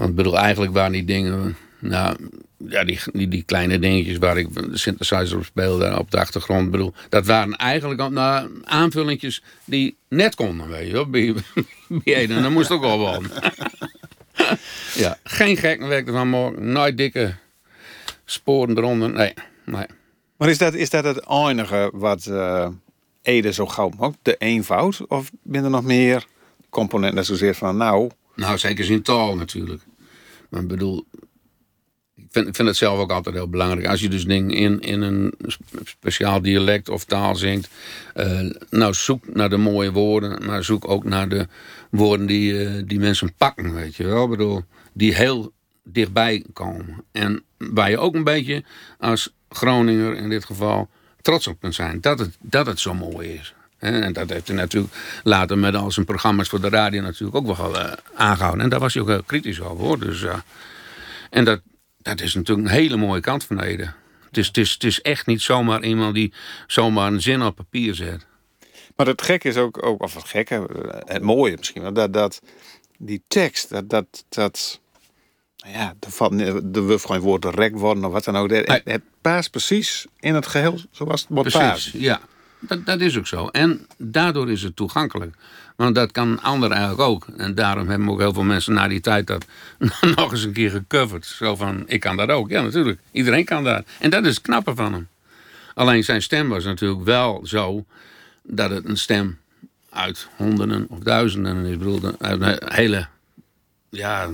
Want 0.00 0.12
ik 0.12 0.18
bedoel, 0.18 0.38
eigenlijk 0.38 0.72
waren 0.72 0.92
die 0.92 1.04
dingen, 1.04 1.56
nou, 1.78 2.16
ja, 2.56 2.84
die, 2.84 2.98
die, 3.12 3.28
die 3.28 3.42
kleine 3.42 3.78
dingetjes 3.78 4.18
waar 4.18 4.38
ik 4.38 4.54
de 4.54 4.78
synthesizer 4.78 5.38
op 5.38 5.44
speelde 5.44 5.98
op 5.98 6.10
de 6.10 6.18
achtergrond, 6.18 6.70
bedoel, 6.70 6.92
dat 7.08 7.26
waren 7.26 7.56
eigenlijk 7.56 8.00
al, 8.00 8.10
nou, 8.10 8.50
aanvullingjes 8.64 9.42
die 9.64 9.96
net 10.08 10.34
konden, 10.34 10.68
weet 10.68 10.86
je 10.86 10.92
wel, 10.92 11.10
bij, 11.10 11.34
bij. 12.04 12.28
En 12.28 12.42
dat 12.42 12.50
moest 12.50 12.70
ook 12.70 12.80
wel 12.80 12.98
wel. 12.98 13.22
ja, 14.94 15.18
geen 15.24 15.56
gekkenwerk 15.56 16.06
ervan 16.06 16.30
maken, 16.30 16.72
nooit 16.72 16.96
dikke 16.96 17.34
sporen 18.24 18.78
eronder, 18.78 19.10
nee, 19.10 19.34
nee. 19.64 19.86
Maar 20.36 20.48
is 20.48 20.58
dat, 20.58 20.74
is 20.74 20.90
dat 20.90 21.04
het 21.04 21.28
enige 21.28 21.90
wat 21.94 22.26
eh, 22.26 22.68
Ede 23.22 23.52
zo 23.52 23.66
gauw 23.66 23.90
maakt? 23.98 24.18
De 24.22 24.36
eenvoud? 24.36 25.06
Of 25.06 25.30
ben 25.42 25.64
er 25.64 25.70
nog 25.70 25.84
meer 25.84 26.26
componenten 26.68 27.24
zozeer 27.24 27.54
van 27.54 27.76
nou... 27.76 28.10
Nou, 28.40 28.58
zeker 28.58 28.84
zijn 28.84 29.02
taal 29.02 29.36
natuurlijk. 29.36 29.82
Maar 30.48 30.60
ik 30.62 30.68
bedoel, 30.68 31.04
ik 32.16 32.26
vind, 32.30 32.56
vind 32.56 32.68
het 32.68 32.76
zelf 32.76 32.98
ook 32.98 33.10
altijd 33.10 33.34
heel 33.34 33.48
belangrijk. 33.48 33.86
Als 33.86 34.00
je 34.00 34.08
dus 34.08 34.24
dingen 34.24 34.50
in, 34.50 34.80
in 34.80 35.00
een 35.02 35.34
sp- 35.46 35.80
speciaal 35.84 36.42
dialect 36.42 36.88
of 36.88 37.04
taal 37.04 37.36
zingt. 37.36 37.68
eh, 38.14 38.50
nou, 38.70 38.94
zoek 38.94 39.34
naar 39.34 39.48
de 39.50 39.56
mooie 39.56 39.92
woorden. 39.92 40.44
Maar 40.46 40.64
zoek 40.64 40.88
ook 40.88 41.04
naar 41.04 41.28
de 41.28 41.46
woorden 41.90 42.26
die, 42.26 42.64
eh, 42.64 42.82
die 42.86 42.98
mensen 42.98 43.34
pakken, 43.34 43.74
weet 43.74 43.96
je 43.96 44.04
wel. 44.04 44.24
Ik 44.24 44.30
bedoel, 44.30 44.64
die 44.92 45.14
heel 45.14 45.52
dichtbij 45.84 46.44
komen. 46.52 47.04
En 47.12 47.42
waar 47.56 47.90
je 47.90 47.98
ook 47.98 48.14
een 48.14 48.24
beetje 48.24 48.64
als 48.98 49.32
Groninger 49.48 50.16
in 50.16 50.28
dit 50.28 50.44
geval 50.44 50.88
trots 51.22 51.46
op 51.46 51.60
kunt 51.60 51.74
zijn. 51.74 52.00
Dat 52.00 52.18
het, 52.18 52.36
dat 52.40 52.66
het 52.66 52.80
zo 52.80 52.94
mooi 52.94 53.28
is. 53.28 53.54
En 53.80 54.12
dat 54.12 54.30
heeft 54.30 54.48
hij 54.48 54.56
natuurlijk 54.56 54.94
later 55.22 55.58
met 55.58 55.74
al 55.74 55.90
zijn 55.90 56.06
programma's 56.06 56.48
voor 56.48 56.60
de 56.60 56.68
radio 56.68 57.00
natuurlijk 57.00 57.36
ook 57.36 57.56
wel 57.56 57.78
eh, 57.78 57.92
aangehouden. 58.14 58.64
En 58.64 58.70
daar 58.70 58.80
was 58.80 58.94
hij 58.94 59.02
ook 59.02 59.08
heel 59.08 59.22
kritisch 59.22 59.60
over 59.60 59.84
hoor. 59.84 59.98
Dus, 59.98 60.22
eh, 60.22 60.38
en 61.30 61.44
dat, 61.44 61.60
dat 61.98 62.20
is 62.20 62.34
natuurlijk 62.34 62.68
een 62.68 62.74
hele 62.74 62.96
mooie 62.96 63.20
kant 63.20 63.44
van 63.44 63.60
Ede. 63.60 63.92
Het 64.26 64.36
is, 64.36 64.46
het, 64.46 64.56
is, 64.56 64.72
het 64.72 64.84
is 64.84 65.00
echt 65.00 65.26
niet 65.26 65.42
zomaar 65.42 65.82
iemand 65.82 66.14
die 66.14 66.32
zomaar 66.66 67.12
een 67.12 67.22
zin 67.22 67.42
op 67.42 67.56
papier 67.56 67.94
zet. 67.94 68.26
Maar 68.96 69.06
het 69.06 69.22
gekke 69.22 69.48
is 69.48 69.56
ook, 69.56 69.86
ook 69.86 70.02
of 70.02 70.14
het 70.14 70.24
gekke, 70.24 70.54
eh, 70.54 71.00
het 71.14 71.22
mooie 71.22 71.56
misschien 71.56 71.94
dat, 71.94 72.12
dat 72.12 72.40
die 72.98 73.22
tekst, 73.28 73.68
dat, 73.70 73.90
dat, 73.90 74.24
dat 74.28 74.80
nou 75.56 75.74
ja, 75.74 75.94
er 76.00 76.10
valt 76.10 76.34
geen 77.02 77.20
woord 77.20 77.44
rek 77.44 77.76
worden 77.76 78.04
of 78.04 78.12
wat 78.12 78.24
dan 78.24 78.36
ook. 78.36 78.50
Het, 78.50 78.80
het 78.84 79.02
past 79.20 79.50
precies 79.50 80.06
in 80.18 80.34
het 80.34 80.46
geheel 80.46 80.80
zoals 80.90 81.20
het 81.20 81.30
moet 81.30 81.42
Precies, 81.42 81.60
passen. 81.60 82.00
ja. 82.00 82.20
Dat, 82.60 82.86
dat 82.86 83.00
is 83.00 83.18
ook 83.18 83.26
zo. 83.26 83.46
En 83.46 83.86
daardoor 83.96 84.50
is 84.50 84.62
het 84.62 84.76
toegankelijk. 84.76 85.36
Want 85.76 85.94
dat 85.94 86.12
kan 86.12 86.42
anderen 86.42 86.76
eigenlijk 86.76 87.08
ook. 87.08 87.26
En 87.36 87.54
daarom 87.54 87.88
hebben 87.88 88.08
ook 88.08 88.18
heel 88.18 88.32
veel 88.32 88.42
mensen 88.42 88.74
na 88.74 88.88
die 88.88 89.00
tijd 89.00 89.26
dat 89.26 89.46
nog 90.16 90.32
eens 90.32 90.44
een 90.44 90.52
keer 90.52 90.70
gecoverd. 90.70 91.26
Zo 91.26 91.56
van, 91.56 91.82
ik 91.86 92.00
kan 92.00 92.16
dat 92.16 92.28
ook. 92.28 92.50
Ja, 92.50 92.62
natuurlijk. 92.62 93.00
Iedereen 93.12 93.44
kan 93.44 93.64
dat. 93.64 93.84
En 93.98 94.10
dat 94.10 94.26
is 94.26 94.34
het 94.34 94.44
knappe 94.44 94.74
van 94.74 94.92
hem. 94.92 95.08
Alleen 95.74 96.04
zijn 96.04 96.22
stem 96.22 96.48
was 96.48 96.64
natuurlijk 96.64 97.04
wel 97.04 97.40
zo 97.44 97.84
dat 98.42 98.70
het 98.70 98.88
een 98.88 98.96
stem 98.96 99.38
uit 99.90 100.28
honderden 100.36 100.86
of 100.88 100.98
duizenden 100.98 101.64
is. 101.64 101.72
Ik 101.72 101.78
bedoel, 101.78 102.00
een 102.18 102.58
hele... 102.64 103.06
Ja, 103.88 104.30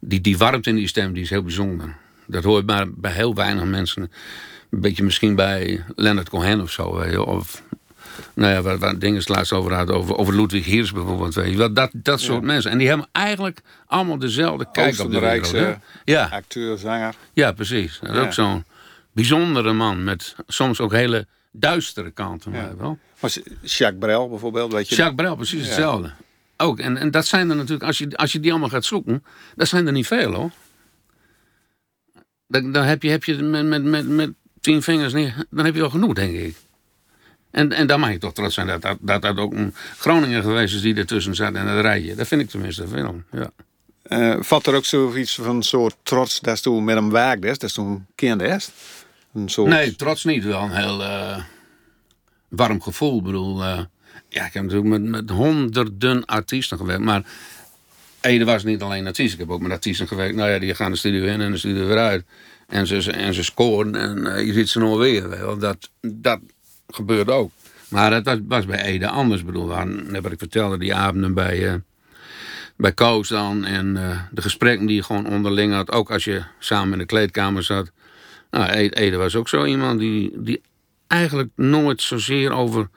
die, 0.00 0.20
die 0.20 0.38
warmte 0.38 0.68
in 0.70 0.76
die 0.76 0.88
stem 0.88 1.12
die 1.12 1.22
is 1.22 1.30
heel 1.30 1.42
bijzonder. 1.42 1.96
Dat 2.26 2.44
hoor 2.44 2.58
je 2.58 2.64
maar 2.64 2.90
bij 2.92 3.12
heel 3.12 3.34
weinig 3.34 3.64
mensen. 3.64 4.02
Een 4.70 4.80
beetje 4.80 5.04
misschien 5.04 5.34
bij 5.34 5.84
Leonard 5.96 6.28
Cohen 6.28 6.60
of 6.60 6.70
zo. 6.70 6.96
Weet 6.98 7.10
je, 7.10 7.24
of 7.24 7.62
nou 8.34 8.52
ja, 8.52 8.62
waar, 8.62 8.78
waar 8.78 8.98
dingen 8.98 9.18
het 9.18 9.28
laatst 9.28 9.52
over 9.52 9.72
hadden. 9.74 9.96
Over, 9.96 10.16
over 10.16 10.36
Ludwig 10.36 10.64
Hiers 10.64 10.92
bijvoorbeeld. 10.92 11.34
Weet 11.34 11.56
je. 11.56 11.70
Dat, 11.72 11.90
dat 11.92 12.20
soort 12.20 12.42
mensen. 12.42 12.70
En 12.70 12.78
die 12.78 12.88
hebben 12.88 13.08
eigenlijk 13.12 13.60
allemaal 13.86 14.18
dezelfde 14.18 14.66
kijk 14.72 14.98
op 15.00 15.10
de 15.10 15.18
wereld. 15.20 15.40
Oostenrijkse 15.40 15.80
hè. 16.04 16.12
Ja, 16.12 16.28
acteur, 16.30 16.78
zanger. 16.78 17.14
ja, 17.32 17.52
precies. 17.52 17.98
Dat 18.00 18.10
is 18.10 18.16
Ja. 18.16 18.22
ook 18.22 18.32
zo'n 18.32 18.64
bijzondere 19.12 19.72
man. 19.72 20.04
Met 20.04 20.34
soms 20.46 20.80
ook 20.80 20.92
hele 20.92 21.26
duistere 21.52 22.10
kanten. 22.10 22.52
je 22.52 22.74
wel. 22.78 22.98
Maar 23.20 23.30
Jacques 23.62 23.98
Brel 23.98 24.28
bijvoorbeeld, 24.28 24.72
weet 24.72 24.88
je. 24.88 24.94
Jacques 24.94 25.16
Brel, 25.16 25.36
precies 25.36 25.60
Ja. 25.60 25.66
hetzelfde. 25.66 26.10
ook. 26.56 26.78
En, 26.78 26.96
en 26.96 27.10
dat 27.10 27.26
zijn 27.26 27.50
er 27.50 27.56
natuurlijk, 27.56 27.84
als 27.84 27.98
je, 27.98 28.16
als 28.16 28.32
je 28.32 28.40
die 28.40 28.50
allemaal 28.50 28.68
gaat 28.68 28.84
zoeken, 28.84 29.24
dat 29.56 29.68
zijn 29.68 29.86
er 29.86 29.92
niet 29.92 30.06
veel 30.06 30.32
hoor. 30.32 30.50
Dan, 32.48 32.72
dan 32.72 32.84
heb 32.84 33.02
je, 33.02 33.10
heb 33.10 33.24
je 33.24 33.34
met, 33.34 33.66
met, 33.66 33.84
met, 33.84 34.08
met 34.08 34.32
tien 34.60 34.82
vingers 34.82 35.12
neer, 35.12 35.44
dan 35.50 35.64
heb 35.64 35.74
je 35.74 35.80
wel 35.80 35.90
genoeg, 35.90 36.14
denk 36.14 36.36
ik. 36.36 36.56
En, 37.50 37.72
en 37.72 37.86
dan 37.86 38.00
mag 38.00 38.10
je 38.10 38.18
toch 38.18 38.32
trots 38.32 38.54
zijn 38.54 38.66
dat 38.66 38.82
dat, 38.82 38.98
dat, 39.00 39.22
dat 39.22 39.36
ook 39.36 39.52
een 39.52 39.74
Groninger 39.98 40.42
geweest 40.42 40.74
is 40.74 40.80
die 40.80 40.94
ertussen 40.94 41.34
zat 41.34 41.54
en 41.54 41.66
dat 41.66 41.80
rijtje. 41.80 42.14
Dat 42.14 42.26
vind 42.26 42.40
ik 42.40 42.50
tenminste 42.50 42.88
veel. 42.88 43.22
Ja. 43.32 43.50
Eh 44.02 44.36
vat 44.40 44.66
er 44.66 44.74
ook 44.74 44.84
zoiets 44.84 45.34
van 45.34 45.56
een 45.56 45.62
soort 45.62 45.96
trots 46.02 46.40
dat 46.40 46.62
toen 46.62 46.84
met 46.84 46.94
hem 46.94 47.10
werkte, 47.10 47.54
dat 47.58 47.74
toen 47.74 48.06
kende 48.14 48.44
is? 48.44 48.70
Een 49.34 49.48
soort... 49.48 49.68
Nee, 49.68 49.96
trots 49.96 50.24
niet. 50.24 50.44
Wel 50.44 50.62
een 50.62 50.70
heel 50.70 51.02
eh, 51.02 51.42
warm 52.48 52.82
gevoel. 52.82 53.18
Ik 53.18 53.24
bedoel, 53.24 53.62
eh, 53.62 53.80
ja, 54.28 54.46
ik 54.46 54.52
heb 54.52 54.62
natuurlijk 54.62 54.88
met, 54.88 55.02
met 55.02 55.30
honderden 55.30 56.24
artiesten 56.24 56.78
gewerkt. 56.78 57.04
Maar 57.04 57.22
Ede 58.26 58.44
was 58.44 58.64
niet 58.64 58.82
alleen 58.82 59.06
artiest. 59.06 59.32
Ik 59.32 59.38
heb 59.38 59.50
ook 59.50 59.60
met 59.60 59.70
artiesten 59.70 60.08
gewerkt. 60.08 60.34
Nou 60.34 60.50
ja, 60.50 60.58
die 60.58 60.74
gaan 60.74 60.90
de 60.90 60.96
studio 60.96 61.24
in 61.24 61.40
en 61.40 61.50
de 61.50 61.58
studio 61.58 61.86
weer 61.86 61.98
uit. 61.98 62.24
En 62.66 62.86
ze, 62.86 63.12
en 63.12 63.34
ze 63.34 63.44
scoren 63.44 63.94
en 63.94 64.26
eh, 64.26 64.46
je 64.46 64.52
ziet 64.52 64.68
ze 64.68 64.78
nog 64.78 64.98
weer. 64.98 65.28
Dat, 65.58 65.90
dat 66.00 66.40
gebeurt 66.88 67.30
ook. 67.30 67.50
Maar 67.88 68.10
dat 68.10 68.24
was, 68.24 68.38
was 68.48 68.66
bij 68.66 68.82
Ede 68.82 69.08
anders. 69.08 69.40
Ik 69.40 69.46
bedoel, 69.46 69.66
wat 70.22 70.32
ik 70.32 70.38
vertelde, 70.38 70.78
die 70.78 70.94
avonden 70.94 71.34
bij, 71.34 71.68
eh, 71.68 71.74
bij 72.76 72.92
Koos 72.92 73.28
dan. 73.28 73.64
En 73.64 73.96
eh, 73.96 74.20
de 74.30 74.42
gesprekken 74.42 74.86
die 74.86 74.96
je 74.96 75.02
gewoon 75.02 75.26
onderling 75.26 75.72
had. 75.72 75.92
Ook 75.92 76.10
als 76.10 76.24
je 76.24 76.42
samen 76.58 76.92
in 76.92 76.98
de 76.98 77.06
kleedkamer 77.06 77.62
zat. 77.62 77.90
Nou, 78.50 78.72
E- 78.72 78.88
Ede 78.88 79.16
was 79.16 79.36
ook 79.36 79.48
zo 79.48 79.64
iemand 79.64 79.98
die, 79.98 80.32
die 80.34 80.60
eigenlijk 81.06 81.50
nooit 81.54 82.02
zozeer 82.02 82.52
over, 82.52 82.88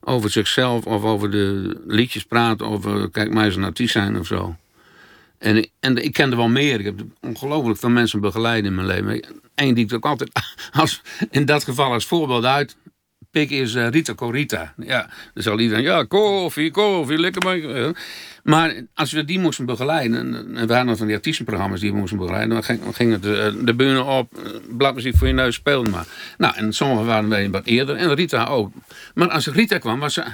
over 0.00 0.30
zichzelf 0.30 0.84
of 0.86 1.02
over 1.02 1.30
de 1.30 1.76
liedjes 1.86 2.24
praat. 2.24 2.62
Over, 2.62 3.10
kijk, 3.10 3.32
mij 3.32 3.44
eens 3.44 3.56
een 3.56 3.64
artiest 3.64 3.92
zijn 3.92 4.18
of 4.18 4.26
zo. 4.26 4.56
En, 5.38 5.68
en 5.80 5.96
ik 6.04 6.12
kende 6.12 6.36
wel 6.36 6.48
meer. 6.48 6.78
Ik 6.78 6.84
heb 6.84 7.00
ongelooflijk 7.20 7.78
veel 7.78 7.90
mensen 7.90 8.20
begeleid 8.20 8.64
in 8.64 8.74
mijn 8.74 8.86
leven. 8.86 9.24
Eén 9.54 9.74
die 9.74 9.84
ik 9.84 9.92
ook 9.94 10.04
altijd, 10.06 10.30
als, 10.72 11.02
in 11.30 11.44
dat 11.44 11.64
geval 11.64 11.92
als 11.92 12.06
voorbeeld 12.06 12.44
uit 12.44 12.76
pik, 13.30 13.50
is 13.50 13.74
eh, 13.74 13.88
Rita 13.88 14.14
Corita. 14.14 14.74
Ja, 14.76 15.10
dan 15.34 15.42
zal 15.42 15.60
iedereen, 15.60 15.82
ja, 15.82 16.04
koffie, 16.04 16.70
koffie, 16.70 17.18
lekker 17.18 17.42
maar. 17.42 17.92
Maar 18.42 18.74
als 18.94 19.12
we 19.12 19.24
die 19.24 19.38
moesten 19.38 19.66
begeleiden, 19.66 20.18
en- 20.56 20.66
we 20.66 20.74
hadden 20.74 20.96
van 20.96 21.06
die 21.06 21.16
artiestenprogramma's 21.16 21.80
die 21.80 21.92
we 21.92 21.98
moesten 21.98 22.18
begeleiden, 22.18 22.50
dan 22.50 22.92
ging, 22.94 23.12
het 23.12 23.22
de, 23.22 23.60
de 23.64 23.74
bühne 23.74 24.02
op, 24.02 24.38
eh, 24.38 24.50
bladmuziek 24.76 25.16
voor 25.16 25.26
je 25.26 25.32
neus, 25.32 25.54
speelde 25.54 25.90
maar. 25.90 26.06
Nou, 26.38 26.56
en 26.56 26.72
sommigen 26.72 27.06
waren 27.06 27.28
wij 27.28 27.50
wat 27.50 27.66
eerder, 27.66 27.96
en 27.96 28.14
Rita 28.14 28.44
ook. 28.44 28.72
Maar 29.14 29.28
als 29.30 29.46
Rita 29.46 29.78
kwam, 29.78 29.98
was 29.98 30.14
ze 30.14 30.24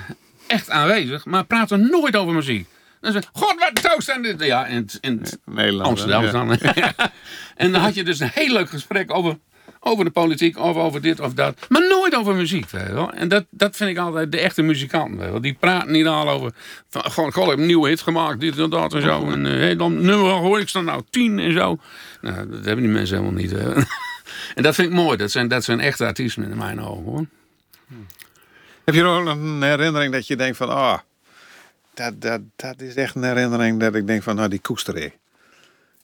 echt 0.46 0.70
aanwezig, 0.70 1.24
maar 1.24 1.44
praatte 1.44 1.76
nooit 1.76 2.16
over 2.16 2.34
muziek. 2.34 2.66
Dan 3.04 3.12
zei 3.12 3.24
ze, 3.24 3.40
god, 3.40 3.54
wat 3.58 3.82
toast 3.82 4.08
en 4.08 4.22
dit. 4.22 4.44
Ja, 4.44 4.66
in, 4.66 4.88
in 5.00 5.22
Nederland. 5.44 5.88
Amsterdam 5.88 6.24
ja. 6.24 6.30
dan. 6.30 6.58
en 7.56 7.72
dan 7.72 7.80
had 7.80 7.94
je 7.94 8.04
dus 8.04 8.20
een 8.20 8.30
heel 8.32 8.52
leuk 8.52 8.68
gesprek 8.68 9.14
over, 9.14 9.38
over 9.80 10.04
de 10.04 10.10
politiek 10.10 10.58
of 10.58 10.76
over 10.76 11.00
dit 11.00 11.20
of 11.20 11.34
dat. 11.34 11.66
Maar 11.68 11.88
nooit 11.88 12.14
over 12.14 12.34
muziek. 12.34 12.70
Weet 12.70 12.86
je 12.86 12.92
wel. 12.92 13.12
En 13.12 13.28
dat, 13.28 13.44
dat 13.50 13.76
vind 13.76 13.90
ik 13.90 13.98
altijd 13.98 14.32
de 14.32 14.38
echte 14.38 14.62
muzikanten. 14.62 15.16
Weet 15.16 15.24
je 15.26 15.32
wel. 15.32 15.40
Die 15.40 15.54
praten 15.54 15.92
niet 15.92 16.06
al 16.06 16.30
over. 16.30 16.52
Van, 16.88 17.12
goh, 17.12 17.26
ik 17.26 17.34
heb 17.34 17.58
een 17.58 17.66
nieuwe 17.66 17.88
hit 17.88 18.00
gemaakt, 18.00 18.40
dit 18.40 18.58
en 18.58 18.70
dat 18.70 18.94
en 18.94 19.02
zo. 19.02 19.30
En 19.30 19.46
eh, 19.46 19.52
hey, 19.52 19.76
dan 19.76 19.94
nummer 20.02 20.30
hoor 20.30 20.60
ik 20.60 20.68
staan 20.68 20.84
nou 20.84 21.02
tien 21.10 21.38
en 21.38 21.52
zo. 21.52 21.78
Nou, 22.20 22.50
dat 22.50 22.64
hebben 22.64 22.84
die 22.84 22.92
mensen 22.92 23.16
helemaal 23.16 23.40
niet. 23.40 23.52
en 24.56 24.62
dat 24.62 24.74
vind 24.74 24.88
ik 24.88 24.94
mooi. 24.94 25.16
Dat 25.16 25.30
zijn, 25.30 25.48
dat 25.48 25.64
zijn 25.64 25.80
echte 25.80 26.06
artiesten 26.06 26.50
in 26.50 26.56
mijn 26.56 26.80
ogen 26.80 27.04
hoor. 27.04 27.26
Heb 28.84 28.94
je 28.94 29.02
nog 29.02 29.26
een 29.26 29.62
herinnering 29.62 30.12
dat 30.12 30.26
je 30.26 30.36
denkt 30.36 30.56
van, 30.56 30.68
ah, 30.68 30.98
dat, 31.94 32.20
dat, 32.20 32.40
dat 32.56 32.80
is 32.80 32.94
echt 32.94 33.14
een 33.14 33.22
herinnering 33.22 33.80
dat 33.80 33.94
ik 33.94 34.06
denk 34.06 34.22
van, 34.22 34.36
nou, 34.36 34.48
die 34.48 34.58
koester 34.58 34.96
ik. 34.96 35.18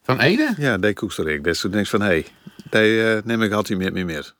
Van 0.02 0.20
Ede? 0.20 0.54
Ja, 0.56 0.78
die 0.78 0.92
koester 0.92 1.28
ik. 1.28 1.44
Dat 1.44 1.60
je 1.60 1.68
denkt 1.68 1.88
van, 1.88 2.00
hé, 2.00 2.06
hey, 2.06 2.26
die 2.70 3.04
eh, 3.04 3.22
neem 3.24 3.42
ik 3.42 3.52
altijd 3.52 3.78
met 3.78 3.92
me 3.92 4.04
meer. 4.04 4.34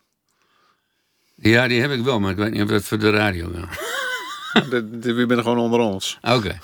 Ja, 1.35 1.69
die 1.69 1.81
heb 1.81 1.91
ik 1.91 2.03
wel, 2.03 2.21
maar 2.21 2.31
ik 2.31 2.37
weet 2.37 2.53
niet 2.53 2.63
of 2.63 2.69
dat 2.69 2.85
voor 2.85 2.99
de 2.99 3.11
radio 3.11 3.53
wel. 3.53 3.69
We 4.71 5.25
zijn 5.27 5.43
gewoon 5.43 5.59
onder 5.59 5.81
ons. 5.81 6.19
Oké. 6.23 6.59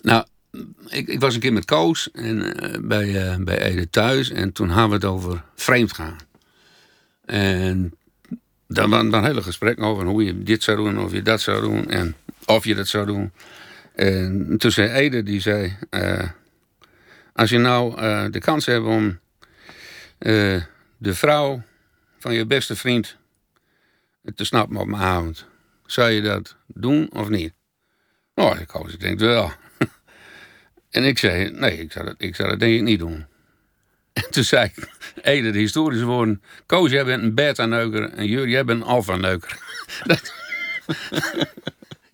Nou, 0.00 0.24
ik, 0.88 1.08
ik 1.08 1.20
was 1.20 1.34
een 1.34 1.40
keer 1.40 1.52
met 1.52 1.64
Koos 1.64 2.10
en, 2.10 2.56
eh, 2.56 2.78
bij, 2.80 3.30
eh, 3.30 3.36
bij 3.36 3.58
Ede 3.62 3.90
thuis. 3.90 4.30
En 4.30 4.52
toen 4.52 4.68
hadden 4.68 4.88
we 4.88 4.94
het 4.94 5.04
over 5.04 5.42
vreemd 5.54 5.92
gaan. 5.92 6.16
En 7.24 7.94
daar 8.66 8.88
waren 8.88 9.10
dan 9.10 9.24
hele 9.24 9.42
gesprekken 9.42 9.84
over 9.84 10.04
hoe 10.04 10.24
je 10.24 10.42
dit 10.42 10.62
zou 10.62 10.76
doen, 10.76 10.98
of 10.98 11.12
je 11.12 11.22
dat 11.22 11.40
zou 11.40 11.60
doen. 11.60 11.90
En 11.90 12.16
of 12.46 12.64
je 12.64 12.74
dat 12.74 12.88
zou 12.88 13.06
doen. 13.06 13.32
En 13.94 14.54
toen 14.58 14.70
zei 14.70 14.88
Ede, 14.90 15.22
die 15.22 15.40
zei... 15.40 15.76
eh, 15.90 16.28
als 17.32 17.50
je 17.50 17.58
nou 17.58 17.98
eh, 17.98 18.24
de 18.30 18.38
kans 18.38 18.66
hebt 18.66 18.84
om 18.86 19.18
eh, 20.18 20.62
de 20.96 21.14
vrouw 21.14 21.62
van 22.18 22.34
je 22.34 22.46
beste 22.46 22.76
vriend 22.76 23.16
te 24.34 24.44
snappen 24.44 24.76
op 24.76 24.86
een 24.86 24.96
avond... 24.96 25.46
zou 25.86 26.10
je 26.10 26.20
dat 26.20 26.56
doen 26.66 27.10
of 27.12 27.28
niet? 27.28 27.52
Nou, 28.34 28.58
ik 28.58 28.66
koos, 28.66 28.92
ik 28.92 29.00
denk 29.00 29.18
wel. 29.18 29.52
en 30.90 31.04
ik 31.04 31.18
zei, 31.18 31.50
nee, 31.50 31.78
ik 31.78 31.92
zou, 31.92 32.04
dat, 32.04 32.14
ik 32.18 32.36
zou 32.36 32.48
dat 32.48 32.60
denk 32.60 32.74
ik 32.74 32.82
niet 32.82 32.98
doen. 32.98 33.26
En 34.12 34.30
toen 34.30 34.44
zei 34.44 34.70
ik, 34.74 34.88
Ede, 35.22 35.50
de 35.50 35.58
historische 35.58 36.04
woorden... 36.04 36.42
Koos, 36.66 36.90
jij 36.90 37.04
bent 37.04 37.22
een 37.22 37.34
beta-neuker 37.34 38.12
en 38.12 38.26
Jur, 38.26 38.48
jij 38.48 38.64
bent 38.64 38.80
een 38.80 38.86
alpha-neuker. 38.86 39.58
Dat- 40.04 40.34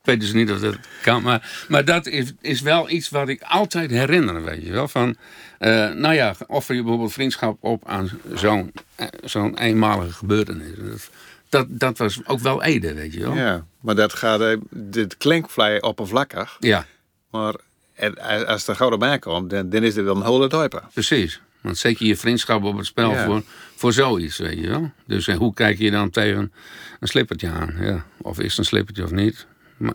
weet 0.08 0.20
dus 0.20 0.32
niet 0.32 0.50
of 0.50 0.58
dat 0.60 0.76
kan, 1.02 1.22
maar, 1.22 1.64
maar 1.68 1.84
dat 1.84 2.06
is, 2.06 2.32
is 2.40 2.60
wel 2.60 2.90
iets 2.90 3.08
wat 3.08 3.28
ik 3.28 3.42
altijd 3.42 3.90
herinner, 3.90 4.44
weet 4.44 4.62
je 4.66 4.72
wel. 4.72 4.88
Van, 4.88 5.16
eh, 5.58 5.90
nou 5.90 6.14
ja, 6.14 6.34
offer 6.46 6.74
je 6.74 6.80
bijvoorbeeld 6.80 7.12
vriendschap 7.12 7.56
op 7.60 7.88
aan 7.88 8.10
zo'n 8.34 8.72
eh, 8.94 9.06
zo'n 9.24 9.58
eenmalige 9.58 10.12
gebeurtenis. 10.12 10.70
Dat, 10.76 11.08
dat, 11.48 11.66
dat 11.80 11.98
was 11.98 12.20
ook 12.26 12.40
wel 12.40 12.62
Ede, 12.62 12.94
weet 12.94 13.12
je 13.12 13.20
wel. 13.20 13.34
Ja, 13.34 13.64
maar 13.80 13.94
dat 13.94 14.12
gaat, 14.12 14.40
eh, 14.40 14.56
dit 14.70 15.16
klinkt 15.16 15.52
vrij 15.52 15.82
oppervlakkig. 15.82 16.56
ja. 16.60 16.86
Maar 17.30 17.54
het- 17.94 18.46
als 18.46 18.66
er 18.68 18.76
gauw 18.76 18.96
bij 18.96 19.18
komt, 19.18 19.50
dan, 19.50 19.68
dan 19.70 19.82
is 19.82 19.94
dit 19.94 20.04
wel 20.04 20.16
een 20.16 20.24
hele 20.26 20.48
duiper. 20.48 20.82
Precies. 20.92 21.40
Want 21.60 21.78
zet 21.78 21.98
je 21.98 22.06
je 22.06 22.16
vriendschap 22.16 22.62
op 22.64 22.76
het 22.76 22.86
spel 22.86 23.10
Ja. 23.10 23.24
voor, 23.24 23.42
voor 23.76 23.92
zoiets, 23.92 24.38
weet 24.38 24.58
je 24.58 24.68
wel. 24.68 24.90
Dus 25.06 25.26
hoe 25.26 25.54
kijk 25.54 25.78
je 25.78 25.90
dan 25.90 26.10
tegen 26.10 26.52
een 27.00 27.08
slippertje 27.08 27.48
aan? 27.48 27.74
Ja. 27.80 28.04
Of 28.22 28.38
is 28.38 28.48
het 28.50 28.58
een 28.58 28.64
slippertje 28.64 29.04
of 29.04 29.10
niet? 29.10 29.46
Maar, 29.78 29.94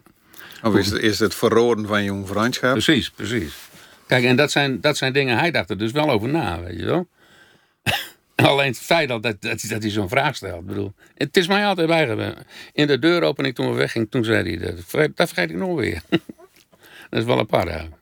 Of 0.63 0.75
is 0.75 0.89
het, 0.89 1.01
is 1.01 1.19
het 1.19 1.35
verroden 1.35 1.87
van 1.87 2.03
jong 2.03 2.27
vriendschap? 2.27 2.71
precies, 2.71 3.09
precies. 3.09 3.53
Kijk, 4.07 4.23
en 4.23 4.35
dat 4.35 4.51
zijn, 4.51 4.81
dat 4.81 4.97
zijn 4.97 5.13
dingen, 5.13 5.37
hij 5.37 5.51
dacht 5.51 5.69
er 5.69 5.77
dus 5.77 5.91
wel 5.91 6.09
over 6.09 6.29
na, 6.29 6.61
weet 6.61 6.79
je 6.79 6.85
wel. 6.85 7.07
Alleen 8.35 8.67
het 8.67 8.79
feit 8.79 9.07
dat, 9.09 9.23
dat, 9.23 9.41
dat, 9.41 9.61
dat 9.67 9.81
hij 9.81 9.91
zo'n 9.91 10.09
vraag 10.09 10.35
stelt. 10.35 10.59
Ik 10.61 10.65
bedoel, 10.67 10.93
het 11.15 11.37
is 11.37 11.47
mij 11.47 11.65
altijd 11.65 11.87
bijgebleven. 11.87 12.45
In 12.73 12.87
de 12.87 12.99
deur 12.99 13.23
open 13.23 13.45
ik 13.45 13.55
toen 13.55 13.69
we 13.69 13.75
weggingen, 13.75 14.09
toen 14.09 14.23
zei 14.23 14.57
hij 14.57 14.57
dat. 14.57 15.15
Dat 15.15 15.27
vergeet 15.27 15.49
ik 15.49 15.55
nog 15.55 15.75
weer. 15.79 16.01
dat 17.09 17.19
is 17.19 17.23
wel 17.23 17.39
apart 17.39 17.67
eigenlijk. 17.67 18.01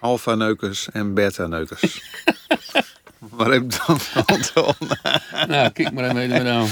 Alpha-neukers 0.00 0.90
en 0.90 1.14
beta-neukers. 1.14 2.02
maar 3.18 3.52
ik 3.58 3.86
dan 3.86 3.98
antwoord. 4.26 4.78
nou, 5.46 5.70
kijk 5.70 5.92
maar 5.92 6.04
even 6.04 6.28
met 6.28 6.42
nou. 6.42 6.68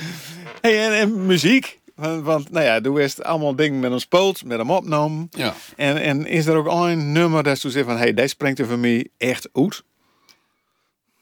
Hey, 0.60 0.86
en, 0.86 0.92
en 0.92 1.26
muziek? 1.26 1.80
Want, 2.22 2.50
nou 2.50 2.64
ja, 2.64 2.80
doe 2.80 3.00
eerst 3.00 3.22
allemaal 3.22 3.56
dingen 3.56 3.80
met 3.80 3.92
een 3.92 4.00
spoot, 4.00 4.44
met 4.44 4.58
hem 4.58 4.70
opgenomen. 4.70 5.28
Ja. 5.30 5.54
En, 5.76 5.96
en 5.96 6.26
is 6.26 6.46
er 6.46 6.56
ook 6.56 6.86
één 6.88 7.12
nummer 7.12 7.42
dat 7.42 7.62
je 7.62 7.70
zegt 7.70 7.86
van, 7.86 7.96
hey, 7.96 8.14
deze 8.14 8.28
springt 8.28 8.58
er 8.58 8.66
voor 8.66 8.78
mij 8.78 9.08
echt 9.16 9.48
uit? 9.52 9.82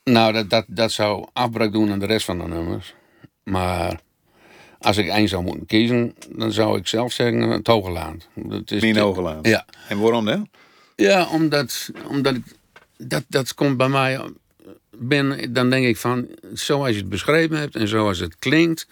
Nou, 0.03 0.33
dat, 0.33 0.49
dat, 0.49 0.65
dat 0.67 0.91
zou 0.91 1.27
afbreuk 1.33 1.71
doen 1.71 1.91
aan 1.91 1.99
de 1.99 2.05
rest 2.05 2.25
van 2.25 2.37
de 2.37 2.47
nummers. 2.47 2.93
Maar 3.43 3.99
als 4.79 4.97
ik 4.97 5.07
één 5.07 5.27
zou 5.27 5.43
moeten 5.43 5.65
kiezen, 5.65 6.15
dan 6.29 6.51
zou 6.51 6.77
ik 6.77 6.87
zelf 6.87 7.11
zeggen 7.11 7.41
eh, 7.41 7.49
het 7.49 7.67
Hogeland. 7.67 8.27
Dat 8.33 8.71
is 8.71 8.97
Hogeland. 8.97 9.47
Ja, 9.47 9.65
En 9.87 9.99
waarom 9.99 10.25
dan? 10.25 10.49
ja 10.95 11.27
omdat, 11.29 11.89
omdat 12.07 12.35
ik, 12.35 12.43
dat, 12.97 13.23
dat 13.27 13.53
komt 13.53 13.77
bij 13.77 13.89
mij 13.89 14.19
binnen. 14.99 15.53
Dan 15.53 15.69
denk 15.69 15.85
ik 15.85 15.97
van, 15.97 16.27
zoals 16.53 16.89
je 16.89 16.95
het 16.95 17.09
beschreven 17.09 17.57
hebt 17.57 17.75
en 17.75 17.87
zoals 17.87 18.19
het 18.19 18.35
klinkt. 18.39 18.87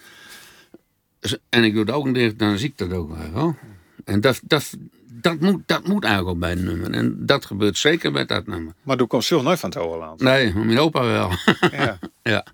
En 1.48 1.64
ik 1.64 1.72
doe 1.72 1.82
het 1.82 1.90
ook 1.90 2.14
dicht, 2.14 2.38
dan 2.38 2.58
zie 2.58 2.68
ik 2.68 2.78
dat 2.78 2.92
ook 2.92 3.16
wel. 3.32 3.56
En 4.04 4.20
dat, 4.20 4.40
dat, 4.44 4.76
dat, 5.06 5.40
moet, 5.40 5.62
dat 5.66 5.86
moet 5.86 6.04
eigenlijk 6.04 6.34
ook 6.34 6.40
bij 6.40 6.52
een 6.52 6.64
nummer. 6.64 6.90
En 6.90 7.26
dat 7.26 7.44
gebeurt 7.44 7.78
zeker 7.78 8.12
bij 8.12 8.26
dat 8.26 8.46
nummer. 8.46 8.74
Maar 8.82 8.96
doe 8.96 9.06
komt 9.06 9.24
zelf 9.24 9.42
nooit 9.42 9.60
van 9.60 9.70
het 9.70 9.78
Hogeland. 9.78 10.20
Nee, 10.20 10.54
mijn 10.54 10.78
opa 10.78 11.02
wel. 11.04 11.30
Ja. 11.70 11.98
ja. 12.22 12.44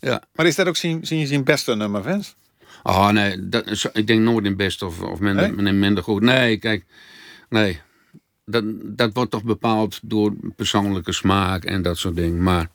Ja. 0.00 0.22
Maar 0.34 0.46
is 0.46 0.54
dat 0.54 0.66
ook 0.66 0.76
zijn, 0.76 1.06
zijn, 1.06 1.26
zijn 1.26 1.44
beste 1.44 1.74
nummer, 1.74 2.02
Vens? 2.02 2.34
Oh 2.82 3.08
nee, 3.08 3.48
dat, 3.48 3.90
ik 3.92 4.06
denk 4.06 4.20
nooit 4.20 4.44
in 4.44 4.56
best 4.56 4.82
of, 4.82 5.00
of 5.00 5.18
minder, 5.18 5.62
Nee? 5.62 5.72
minder 5.72 6.04
goed. 6.04 6.22
Nee, 6.22 6.56
kijk, 6.56 6.84
nee. 7.48 7.80
Dat, 8.44 8.64
dat 8.82 9.12
wordt 9.12 9.30
toch 9.30 9.44
bepaald 9.44 10.00
door 10.02 10.34
persoonlijke 10.56 11.12
smaak 11.12 11.64
en 11.64 11.82
dat 11.82 11.98
soort 11.98 12.16
dingen. 12.16 12.42
Maar 12.42 12.70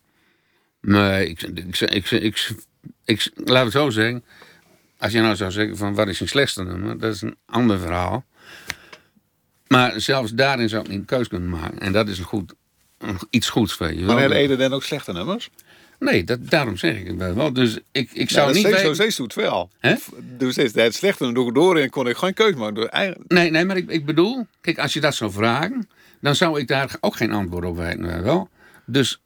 nee, 0.81 1.29
ik, 1.29 1.41
ik, 1.41 1.79
ik, 1.79 2.11
ik, 2.11 2.51
ik, 3.05 3.31
laat 3.35 3.63
het 3.63 3.73
zo 3.73 3.89
zeggen. 3.89 4.23
als 4.97 5.11
je 5.11 5.21
nou 5.21 5.35
zou 5.35 5.51
zeggen 5.51 5.77
van 5.77 5.95
wat 5.95 6.07
is 6.07 6.19
een 6.19 6.27
slechtste 6.27 6.63
nummer, 6.63 6.99
dat 6.99 7.13
is 7.13 7.21
een 7.21 7.35
ander 7.45 7.79
verhaal. 7.79 8.25
Maar 9.67 10.01
zelfs 10.01 10.33
daarin 10.33 10.69
zou 10.69 10.83
ik 10.83 10.89
niet 10.89 10.99
een 10.99 11.05
keus 11.05 11.27
kunnen 11.27 11.49
maken. 11.49 11.79
En 11.79 11.91
dat 11.91 12.07
is 12.07 12.19
een 12.19 12.25
goed, 12.25 12.53
iets 13.29 13.49
goeds, 13.49 13.77
weet 13.77 13.93
je 13.93 13.97
wel. 13.97 14.05
Maar 14.05 14.19
hebben 14.19 14.37
Ede 14.37 14.55
dan 14.55 14.73
ook 14.73 14.83
slechte 14.83 15.13
nummers? 15.13 15.49
Nee, 15.99 16.23
dat, 16.23 16.49
daarom 16.49 16.77
zeg 16.77 16.97
ik 16.97 17.07
het 17.07 17.33
wel. 17.33 17.53
Dus 17.53 17.79
ik, 17.91 18.11
ik 18.11 18.15
Nou, 18.15 18.27
zou 18.27 18.45
dat 18.45 18.55
niet 18.55 18.65
weten... 18.65 18.79
Zo 18.79 18.93
steeds 18.93 19.15
doet 19.15 19.33
wel. 19.33 19.69
Hè? 19.79 19.95
Dus 20.37 20.55
het 20.55 20.95
slechte 20.95 21.23
dan 21.23 21.33
doe 21.33 21.47
ik 21.47 21.53
door 21.53 21.77
en 21.77 21.89
kon 21.89 22.07
ik 22.07 22.17
geen 22.17 22.33
keus 22.33 22.55
maken. 22.55 22.75
Door. 22.75 22.89
Nee, 23.27 23.51
nee, 23.51 23.65
maar 23.65 23.77
ik, 23.77 23.89
ik 23.89 24.05
bedoel, 24.05 24.47
kijk, 24.61 24.79
als 24.79 24.93
je 24.93 24.99
dat 24.99 25.15
zou 25.15 25.31
vragen, 25.31 25.89
dan 26.21 26.35
zou 26.35 26.59
ik 26.59 26.67
daar 26.67 26.97
ook 26.99 27.15
geen 27.15 27.31
antwoord 27.31 27.65
op 27.65 27.77
weten. 27.77 28.23
Wel? 28.23 28.49
Dus 28.85 29.21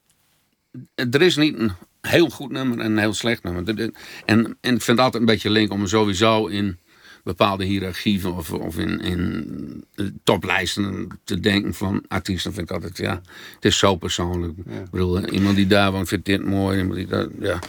er 0.95 1.21
is 1.21 1.35
niet 1.35 1.59
een 1.59 1.71
heel 2.01 2.29
goed 2.29 2.51
nummer 2.51 2.79
en 2.79 2.91
een 2.91 2.97
heel 2.97 3.13
slecht 3.13 3.43
nummer. 3.43 3.91
En, 4.25 4.57
en 4.61 4.75
ik 4.75 4.81
vind 4.81 4.85
het 4.85 4.99
altijd 4.99 5.15
een 5.15 5.25
beetje 5.29 5.49
link 5.49 5.71
om 5.71 5.87
sowieso 5.87 6.47
in 6.47 6.77
bepaalde 7.23 7.63
hiërarchieën 7.63 8.25
of, 8.25 8.51
of 8.51 8.77
in, 8.77 8.99
in 8.99 9.85
toplijsten 10.23 11.19
te 11.23 11.39
denken 11.39 11.73
van 11.73 12.03
artiesten. 12.07 12.53
Vind 12.53 12.69
ik 12.69 12.75
altijd, 12.75 12.97
ja, 12.97 13.21
het 13.55 13.65
is 13.65 13.77
zo 13.77 13.95
persoonlijk. 13.95 14.57
Ik 14.57 14.89
bedoel, 14.91 15.29
iemand 15.29 15.55
die 15.55 15.67
daar 15.67 15.91
woont 15.91 16.07
vindt 16.07 16.25
dit 16.25 16.45
mooi. 16.45 16.77
Iemand 16.77 16.95
die 16.95 17.07
daar, 17.07 17.27
ja. 17.39 17.59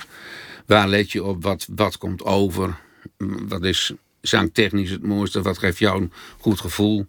Waar 0.66 0.88
let 0.88 1.12
je 1.12 1.24
op? 1.24 1.42
Wat, 1.42 1.68
wat 1.74 1.98
komt 1.98 2.22
over? 2.22 2.78
Wat 3.48 3.64
is 3.64 3.92
zangtechnisch 4.20 4.90
het 4.90 5.02
mooiste? 5.02 5.42
Wat 5.42 5.58
geeft 5.58 5.78
jou 5.78 6.00
een 6.00 6.12
goed 6.38 6.60
gevoel? 6.60 7.06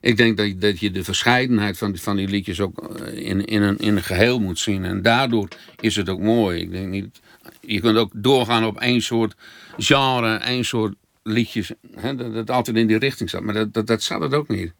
Ik 0.00 0.16
denk 0.16 0.36
dat 0.36 0.46
je, 0.46 0.58
dat 0.58 0.80
je 0.80 0.90
de 0.90 1.04
verscheidenheid 1.04 1.78
van 1.78 1.92
die, 1.92 2.00
van 2.00 2.16
die 2.16 2.28
liedjes 2.28 2.60
ook 2.60 2.88
eh, 2.88 3.28
in, 3.28 3.44
in, 3.44 3.62
een, 3.62 3.78
in 3.78 3.96
een 3.96 4.02
geheel 4.02 4.40
moet 4.40 4.58
zien. 4.58 4.84
En 4.84 5.02
daardoor 5.02 5.48
is 5.80 5.96
het 5.96 6.08
ook 6.08 6.20
mooi. 6.20 6.60
Ik 6.60 6.70
denk 6.70 6.88
niet, 6.88 7.20
je 7.60 7.80
kunt 7.80 7.96
ook 7.96 8.10
doorgaan 8.14 8.64
op 8.64 8.80
één 8.80 9.02
soort 9.02 9.34
genre, 9.76 10.34
één 10.34 10.64
soort 10.64 10.94
liedjes. 11.24 11.72
Hè, 11.94 12.32
dat 12.32 12.50
altijd 12.50 12.76
in 12.76 12.86
die 12.86 12.98
richting 12.98 13.30
zat. 13.30 13.42
Maar 13.42 13.54
dat, 13.54 13.74
dat, 13.74 13.86
dat 13.86 14.02
zat 14.02 14.20
het 14.20 14.34
ook 14.34 14.48
niet. 14.48 14.72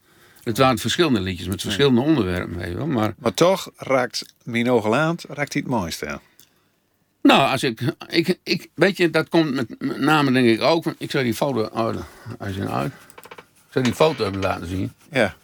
Het 0.42 0.58
waren 0.58 0.78
verschillende 0.78 1.20
liedjes 1.20 1.48
met 1.48 1.60
verschillende 1.60 2.00
onderwerpen. 2.00 2.56
Weet 2.56 2.68
je 2.68 2.76
wel. 2.76 2.86
Maar 2.86 3.14
Maar 3.18 3.34
toch 3.34 3.70
raakt 3.76 4.34
Mino 4.42 4.80
Geland 4.80 5.24
raakt 5.28 5.52
hij 5.52 5.62
het 5.62 5.70
mooiste. 5.70 6.20
Nou, 7.22 7.50
als 7.50 7.62
ik, 7.62 7.80
ik, 8.08 8.38
ik, 8.42 8.70
weet 8.74 8.96
je, 8.96 9.10
dat 9.10 9.28
komt 9.28 9.54
met, 9.54 9.74
met 9.78 10.00
name 10.00 10.32
denk 10.32 10.46
ik 10.46 10.62
ook. 10.62 10.84
Ik 10.98 11.10
zou 11.10 11.24
die 11.24 11.34
foto, 11.34 11.60
oh, 11.72 11.96
als 12.38 12.54
je 12.54 12.68
uit, 12.68 12.92
ik 13.38 13.70
zou 13.70 13.84
die 13.84 13.94
foto 13.94 14.22
hebben 14.22 14.40
laten 14.40 14.66
zien. 14.66 14.92
Ja. 15.10 15.34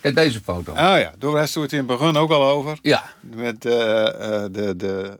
Kijk 0.00 0.14
deze 0.14 0.40
foto. 0.40 0.72
Oh 0.72 0.76
ja, 0.76 1.12
daar 1.18 1.30
was 1.30 1.54
het 1.54 1.72
in 1.72 1.78
het 1.78 1.86
begin 1.86 2.16
ook 2.16 2.30
al 2.30 2.48
over. 2.48 2.78
Ja, 2.82 3.02
Met 3.20 3.64
eh, 3.64 3.72
de, 4.50 4.74
de 4.76 5.18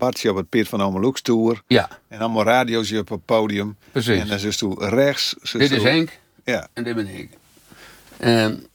Bartje 0.00 0.30
op 0.30 0.36
het 0.36 0.48
Piet 0.48 0.68
van 0.68 0.82
Omeloeks 0.82 1.20
tour. 1.22 1.62
ja, 1.66 1.88
En 2.08 2.18
allemaal 2.20 2.44
radio's 2.44 2.92
op 2.92 3.08
het 3.08 3.24
podium. 3.24 3.76
Precies. 3.92 4.20
En 4.20 4.28
dan 4.28 4.38
is 4.38 4.56
toen 4.56 4.78
rechts. 4.88 5.34
zus 5.42 5.60
dit 5.60 5.70
is 5.70 5.82
Henk 5.82 6.18
Ja. 6.44 6.68
en 6.72 6.84
dit 6.84 6.94
ben 6.94 7.06
ik. 7.18 7.30
En 8.16 8.66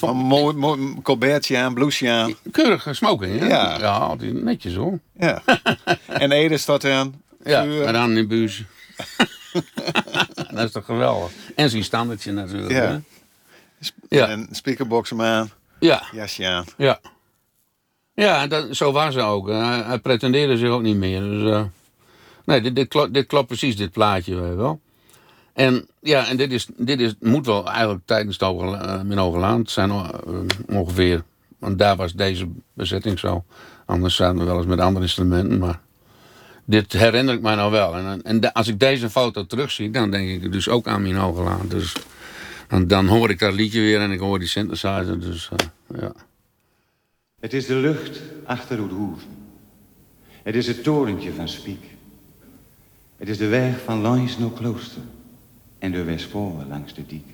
Een 0.00 0.16
mooi, 0.16 0.54
mooi 0.56 0.94
colbertje 1.02 1.58
aan, 1.58 1.74
blouseje 1.74 2.10
aan. 2.10 2.34
keurig 2.50 2.88
smoking, 2.90 3.38
hè? 3.40 3.46
Ja. 3.46 3.78
Ja, 3.78 3.96
altijd 3.96 4.42
netjes 4.42 4.74
hoor. 4.74 4.98
Ja. 5.18 5.42
en 6.06 6.32
Ede 6.32 6.56
staat 6.58 6.84
aan. 6.84 7.22
Ja, 7.44 7.62
met 7.64 7.94
aan 7.94 8.08
in 8.08 8.14
de 8.14 8.26
buus. 8.26 8.64
dat 10.54 10.64
is 10.64 10.70
toch 10.72 10.84
geweldig. 10.84 11.30
En 11.56 11.70
zijn 11.70 11.84
standaardje 11.84 12.32
natuurlijk. 12.32 12.72
Ja. 12.72 12.80
hè? 12.80 12.98
Ja. 14.08 14.28
En 14.28 14.48
speakerbox 14.50 15.10
hem 15.10 15.22
aan, 15.22 15.50
Ja, 15.80 16.02
jasje 16.12 16.46
aan. 16.46 16.64
ja. 16.76 17.00
Ja, 18.14 18.42
en 18.42 18.48
dat, 18.48 18.76
zo 18.76 18.92
was 18.92 19.14
ze 19.14 19.20
ook. 19.20 19.48
Hij, 19.48 19.98
pretendeerde 19.98 20.56
zich 20.56 20.68
ook 20.68 20.82
niet 20.82 20.96
meer. 20.96 21.20
Dus, 21.20 21.50
eh, 21.50 21.64
nee, 22.44 22.60
dit, 22.60 22.76
dit, 22.76 22.88
klopt, 22.88 23.14
dit 23.14 23.26
klopt 23.26 23.46
precies, 23.46 23.76
dit 23.76 23.90
plaatje, 23.92 24.34
wel. 24.34 24.80
En 25.52 25.86
ja, 26.00 26.26
en 26.28 26.36
dit, 26.36 26.52
is, 26.52 26.66
dit 26.76 27.00
is, 27.00 27.14
moet 27.20 27.46
wel 27.46 27.66
eigenlijk 27.70 28.06
tijdens 28.06 28.38
Hoge, 28.38 29.02
uh. 29.04 29.56
Het 29.56 29.70
zijn 29.70 29.90
eh, 29.90 30.08
ongeveer, 30.66 31.22
want 31.58 31.78
daar 31.78 31.96
was 31.96 32.12
deze 32.12 32.48
bezetting 32.72 33.18
zo. 33.18 33.44
Anders 33.86 34.16
zaten 34.16 34.38
we 34.38 34.44
wel 34.44 34.56
eens 34.56 34.66
met 34.66 34.80
andere 34.80 35.04
instrumenten, 35.04 35.58
maar 35.58 35.80
dit 36.64 36.92
herinner 36.92 37.34
ik 37.34 37.40
mij 37.40 37.54
nou 37.54 37.70
wel. 37.70 37.96
En, 37.96 38.22
en 38.22 38.40
de- 38.40 38.54
als 38.54 38.68
ik 38.68 38.80
deze 38.80 39.10
foto 39.10 39.46
terugzie, 39.46 39.90
dan 39.90 40.10
denk 40.10 40.28
ik 40.42 40.52
dus 40.52 40.68
ook 40.68 40.86
aan 40.86 41.02
mijn 41.02 41.16
Hogelaan. 41.16 41.68
Dus 41.68 41.92
dan, 42.68 42.86
dan 42.86 43.06
hoor 43.06 43.30
ik 43.30 43.38
dat 43.38 43.52
liedje 43.54 43.80
weer 43.80 44.00
en 44.00 44.10
ik 44.10 44.18
hoor 44.18 44.38
die 44.38 44.48
synthesizer. 44.48 45.20
Dus 45.20 45.48
ja. 46.00 46.12
Het 47.44 47.52
is 47.52 47.66
de 47.66 47.74
lucht 47.74 48.20
achter 48.44 48.80
Oedhoeven. 48.80 49.28
Het 50.42 50.54
is 50.54 50.66
het 50.66 50.82
torentje 50.82 51.32
van 51.32 51.48
Spiek. 51.48 51.84
Het 53.16 53.28
is 53.28 53.38
de 53.38 53.46
weg 53.46 53.80
van 53.82 54.00
langs 54.00 54.38
naar 54.38 54.50
klooster 54.50 55.02
en 55.78 55.92
de 55.92 56.02
Westpolen 56.02 56.68
langs 56.68 56.94
de 56.94 57.06
diek. 57.06 57.26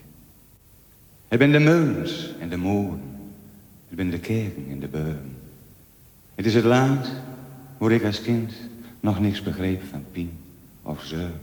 Het 1.29 1.39
ben 1.39 1.53
de 1.53 1.59
meulens 1.59 2.35
en 2.39 2.49
de 2.49 2.57
molen. 2.57 3.01
Het 3.89 3.97
ben 3.97 4.11
de 4.11 4.19
kerken 4.19 4.67
en 4.71 4.81
de 4.81 4.89
beuren. 4.89 5.37
Het 6.35 6.47
is 6.47 6.55
het 6.55 6.65
land 6.65 7.13
waar 7.79 7.93
ik 7.93 8.05
als 8.05 8.23
kind 8.23 8.53
nog 9.01 9.21
niks 9.21 9.43
begreep 9.43 9.83
van 9.91 10.05
pien 10.13 10.39
of 10.83 11.03
zeun. 11.03 11.41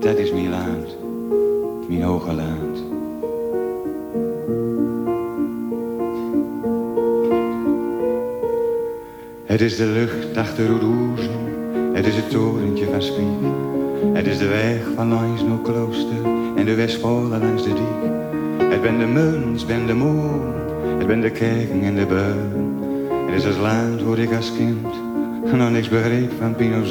Dat 0.00 0.18
is 0.18 0.32
mijn 0.32 0.50
land, 0.50 0.96
mijn 1.88 2.02
hoge 2.02 2.32
land. 2.32 2.91
Het 9.52 9.60
is 9.60 9.76
de 9.76 9.86
lucht 9.86 10.36
achter 10.36 10.70
Oeroezen, 10.70 11.30
het 11.92 12.06
is 12.06 12.16
het 12.16 12.30
torentje 12.30 12.86
van 12.90 13.02
Spiek. 13.02 13.26
Het 14.12 14.26
is 14.26 14.38
de 14.38 14.46
weg 14.46 14.80
van 14.94 15.08
langs 15.08 15.42
naar 15.42 15.58
klooster 15.62 16.24
en 16.56 16.64
de 16.64 16.74
Westpolen 16.74 17.40
langs 17.40 17.62
de 17.62 17.68
diek. 17.68 18.10
Het 18.70 18.82
ben 18.82 18.98
de 18.98 19.06
muns, 19.06 19.66
ben 19.66 19.86
de 19.86 19.94
moon, 19.94 20.54
het 20.98 21.06
ben 21.06 21.20
de 21.20 21.30
kerken 21.30 21.82
en 21.82 21.94
de 21.94 22.06
beun. 22.06 22.78
Het 23.26 23.34
is 23.34 23.44
het 23.44 23.56
land 23.56 24.02
waar 24.02 24.18
ik 24.18 24.34
als 24.34 24.52
kind 24.56 24.86
nog 25.52 25.70
niks 25.70 25.88
begreep 25.88 26.32
van 26.38 26.54
Pino's. 26.54 26.90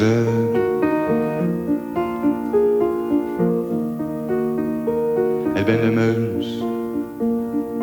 Het 5.54 5.66
ben 5.66 5.82
de 5.82 5.92
muns, 5.94 6.48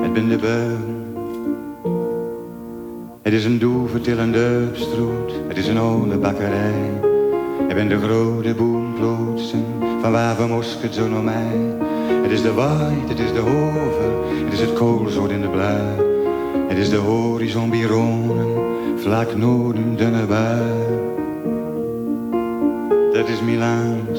het 0.01 0.13
ben 0.13 0.29
de 0.29 0.37
beun. 0.37 0.98
Het 3.29 3.37
is 3.37 3.45
een 3.45 3.59
doevertillende 3.59 4.69
stroot, 4.73 5.33
het 5.49 5.57
is 5.57 5.67
een 5.67 5.79
oude 5.79 6.17
bakkerij. 6.17 7.01
Het 7.67 7.75
ben 7.75 7.89
de 7.89 7.99
grote 8.01 8.55
boomplotsen 8.55 9.65
van 10.01 10.13
waar 10.13 10.37
we 10.37 10.47
mosket 10.47 10.95
zo 10.95 11.09
naar 11.09 11.23
mij. 11.23 11.77
Het 12.23 12.31
is 12.31 12.43
de 12.43 12.53
waait, 12.53 13.09
het 13.09 13.19
is 13.19 13.33
de 13.33 13.39
hover, 13.39 14.13
het 14.45 14.53
is 14.53 14.61
het 14.61 14.73
koolzoot 14.73 15.31
in 15.31 15.41
de 15.41 15.49
blui. 15.49 15.83
Het 16.69 16.79
is 16.79 16.91
de 16.91 16.97
horizon 16.97 17.71
bironen, 17.71 18.47
vlak 18.97 19.37
noorden 19.37 19.97
dunne 19.97 20.27
bui. 20.27 20.63
Dat 23.13 23.29
is 23.29 23.41
mijn 23.41 23.59
land, 23.59 24.19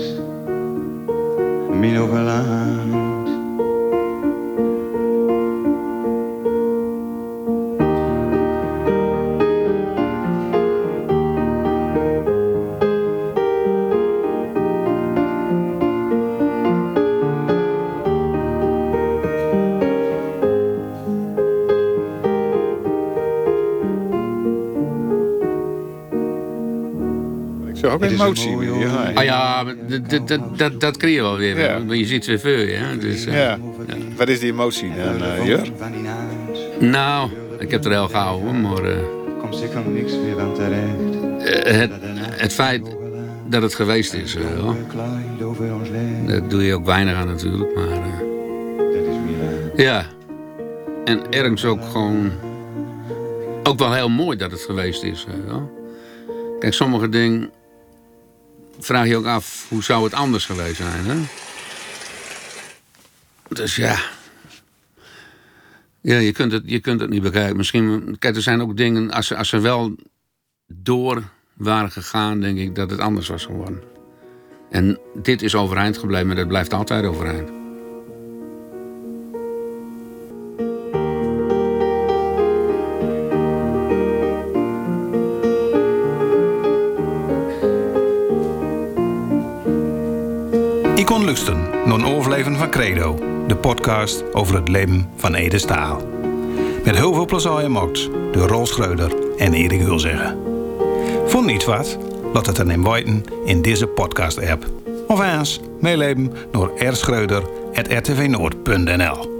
ook 28.06 28.10
emotie. 28.12 28.52
mooie 28.52 28.72
weer, 28.72 28.88
ja. 28.88 29.12
Ah 29.14 29.24
ja, 29.24 29.64
dat- 29.64 30.10
dat- 30.10 30.28
dat, 30.28 30.58
dat, 30.58 30.80
dat 30.82 30.97
kun 30.97 31.10
je 31.10 31.22
wel 31.22 31.38
weer. 31.38 31.60
Ja. 31.60 31.80
Maar 31.80 31.95
je 31.95 32.06
ziet 32.06 32.26
het 32.26 32.41
weer 32.41 32.70
je. 32.70 32.76
Hè? 32.76 32.97
Dus, 32.97 33.26
eh, 33.26 33.34
Ja. 33.34 33.58
Wat 34.18 34.28
is 34.30 34.39
die 34.39 34.52
emotie 34.52 34.91
dan, 35.04 35.24
eh, 35.24 35.45
Jur? 35.45 35.62
Naams 36.02 36.60
Nou, 36.80 37.30
ik 37.60 37.72
heb 37.72 37.86
er 37.86 37.91
heel 37.91 38.08
gauw 38.08 38.39
hoor, 38.39 38.56
maar 38.56 38.84
eh, 38.84 38.97
komt 39.41 39.56
zeker 39.56 39.82
niks 39.93 40.12
meer 40.12 40.36
van 40.38 40.54
terecht. 40.54 41.64
eh, 41.66 41.74
het, 41.80 41.91
het 42.32 42.54
feit 42.54 42.82
dat 43.50 43.62
het 43.62 43.76
geweest 43.76 44.14
is, 44.14 44.36
eh, 44.36 44.41
leven, 45.91 46.26
daar 46.28 46.47
doe 46.47 46.64
je 46.64 46.74
ook 46.74 46.86
weinig 46.86 47.16
aan 47.16 47.28
natuurlijk. 47.28 47.76
Maar 47.76 47.88
eh, 47.88 48.20
dat 49.76 49.86
ja, 49.86 50.06
en 51.06 51.20
ergens 51.30 51.66
ook 51.66 51.84
gewoon, 51.84 52.32
ook 53.64 53.80
wel 53.80 53.93
heel 53.93 54.10
mooi 54.10 54.38
dat 54.38 54.52
het 54.52 54.62
geweest 54.62 55.04
is. 55.04 55.26
eh, 55.28 55.34
wel. 55.52 55.78
Kijk, 56.60 56.74
sommige 56.74 57.10
dingen 57.10 57.50
vraag 58.80 59.07
je 59.07 59.17
ook 59.17 59.25
af, 59.25 59.65
hoe 59.69 59.84
zou 59.84 60.03
het 60.03 60.13
anders 60.13 60.45
geweest 60.45 60.75
zijn? 60.75 61.05
Hè? 61.05 61.15
Dus 63.49 63.75
ja. 63.75 63.99
Ja, 66.01 66.17
je 66.17 66.32
kunt 66.32 66.51
het, 66.51 66.63
je 66.65 66.80
kunt 66.80 67.01
het 67.01 67.09
niet 67.09 67.21
bekijken. 67.21 67.57
Misschien, 67.57 68.15
kijk, 68.19 68.36
er 68.36 68.41
zijn 68.41 68.61
ook 68.61 68.77
dingen, 68.77 69.11
als 69.11 69.27
ze, 69.27 69.36
als 69.36 69.49
ze 69.49 69.59
wel 69.59 69.95
door 70.67 71.23
waren 71.53 71.91
gegaan, 71.91 72.39
denk 72.39 72.57
ik 72.57 72.75
dat 72.75 72.89
het 72.89 72.99
anders 72.99 73.27
was 73.27 73.45
geworden. 73.45 73.84
En 74.69 74.99
dit 75.13 75.41
is 75.41 75.55
overeind 75.55 75.97
gebleven 75.97 76.30
en 76.30 76.36
dat 76.36 76.47
blijft 76.47 76.73
altijd 76.73 77.05
overeind. 77.05 77.59
Een 91.91 92.05
overleven 92.05 92.55
van 92.55 92.69
Credo, 92.69 93.19
de 93.47 93.55
podcast 93.55 94.33
over 94.33 94.55
het 94.55 94.67
leven 94.67 95.09
van 95.15 95.33
Ede 95.33 95.57
Staal. 95.57 96.01
Met 96.83 96.95
heel 96.95 97.13
veel 97.13 97.25
plezier 97.25 97.51
gemaakt 97.51 98.09
door 98.31 98.47
Rol 98.47 98.65
Schreuder 98.65 99.11
en 99.37 99.53
Erik 99.53 99.81
Hulzeggen. 99.81 100.37
Vond 101.25 101.45
niet 101.45 101.65
wat? 101.65 101.97
Laat 102.33 102.45
het 102.45 102.55
dan 102.55 102.71
in 102.71 102.83
weten 102.83 103.25
in 103.45 103.61
deze 103.61 103.87
podcast-app. 103.87 104.65
Of 105.07 105.35
eens 105.35 105.59
meeleven 105.79 106.31
door 106.51 106.71
rschreuder.rtvnoord.nl 106.77 109.37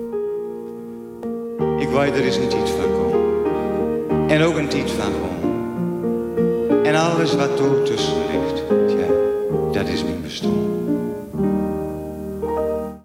Ik 1.80 1.90
weet 1.90 2.16
er 2.16 2.26
is 2.26 2.38
een 2.38 2.48
tijd 2.48 2.70
van 2.70 2.92
komen. 2.92 3.20
En 4.30 4.44
ook 4.44 4.58
een 4.58 4.68
tijd 4.68 4.92
van 4.92 5.12
gewoon. 5.12 5.28
En 6.86 6.96
alles 6.96 7.36
wat 7.36 7.60
er 7.60 7.84
tussen 7.84 8.18
ligt, 8.32 8.64
dat 9.74 9.88
is 9.88 10.04
mijn 10.04 10.22
bestaan. 10.22 10.69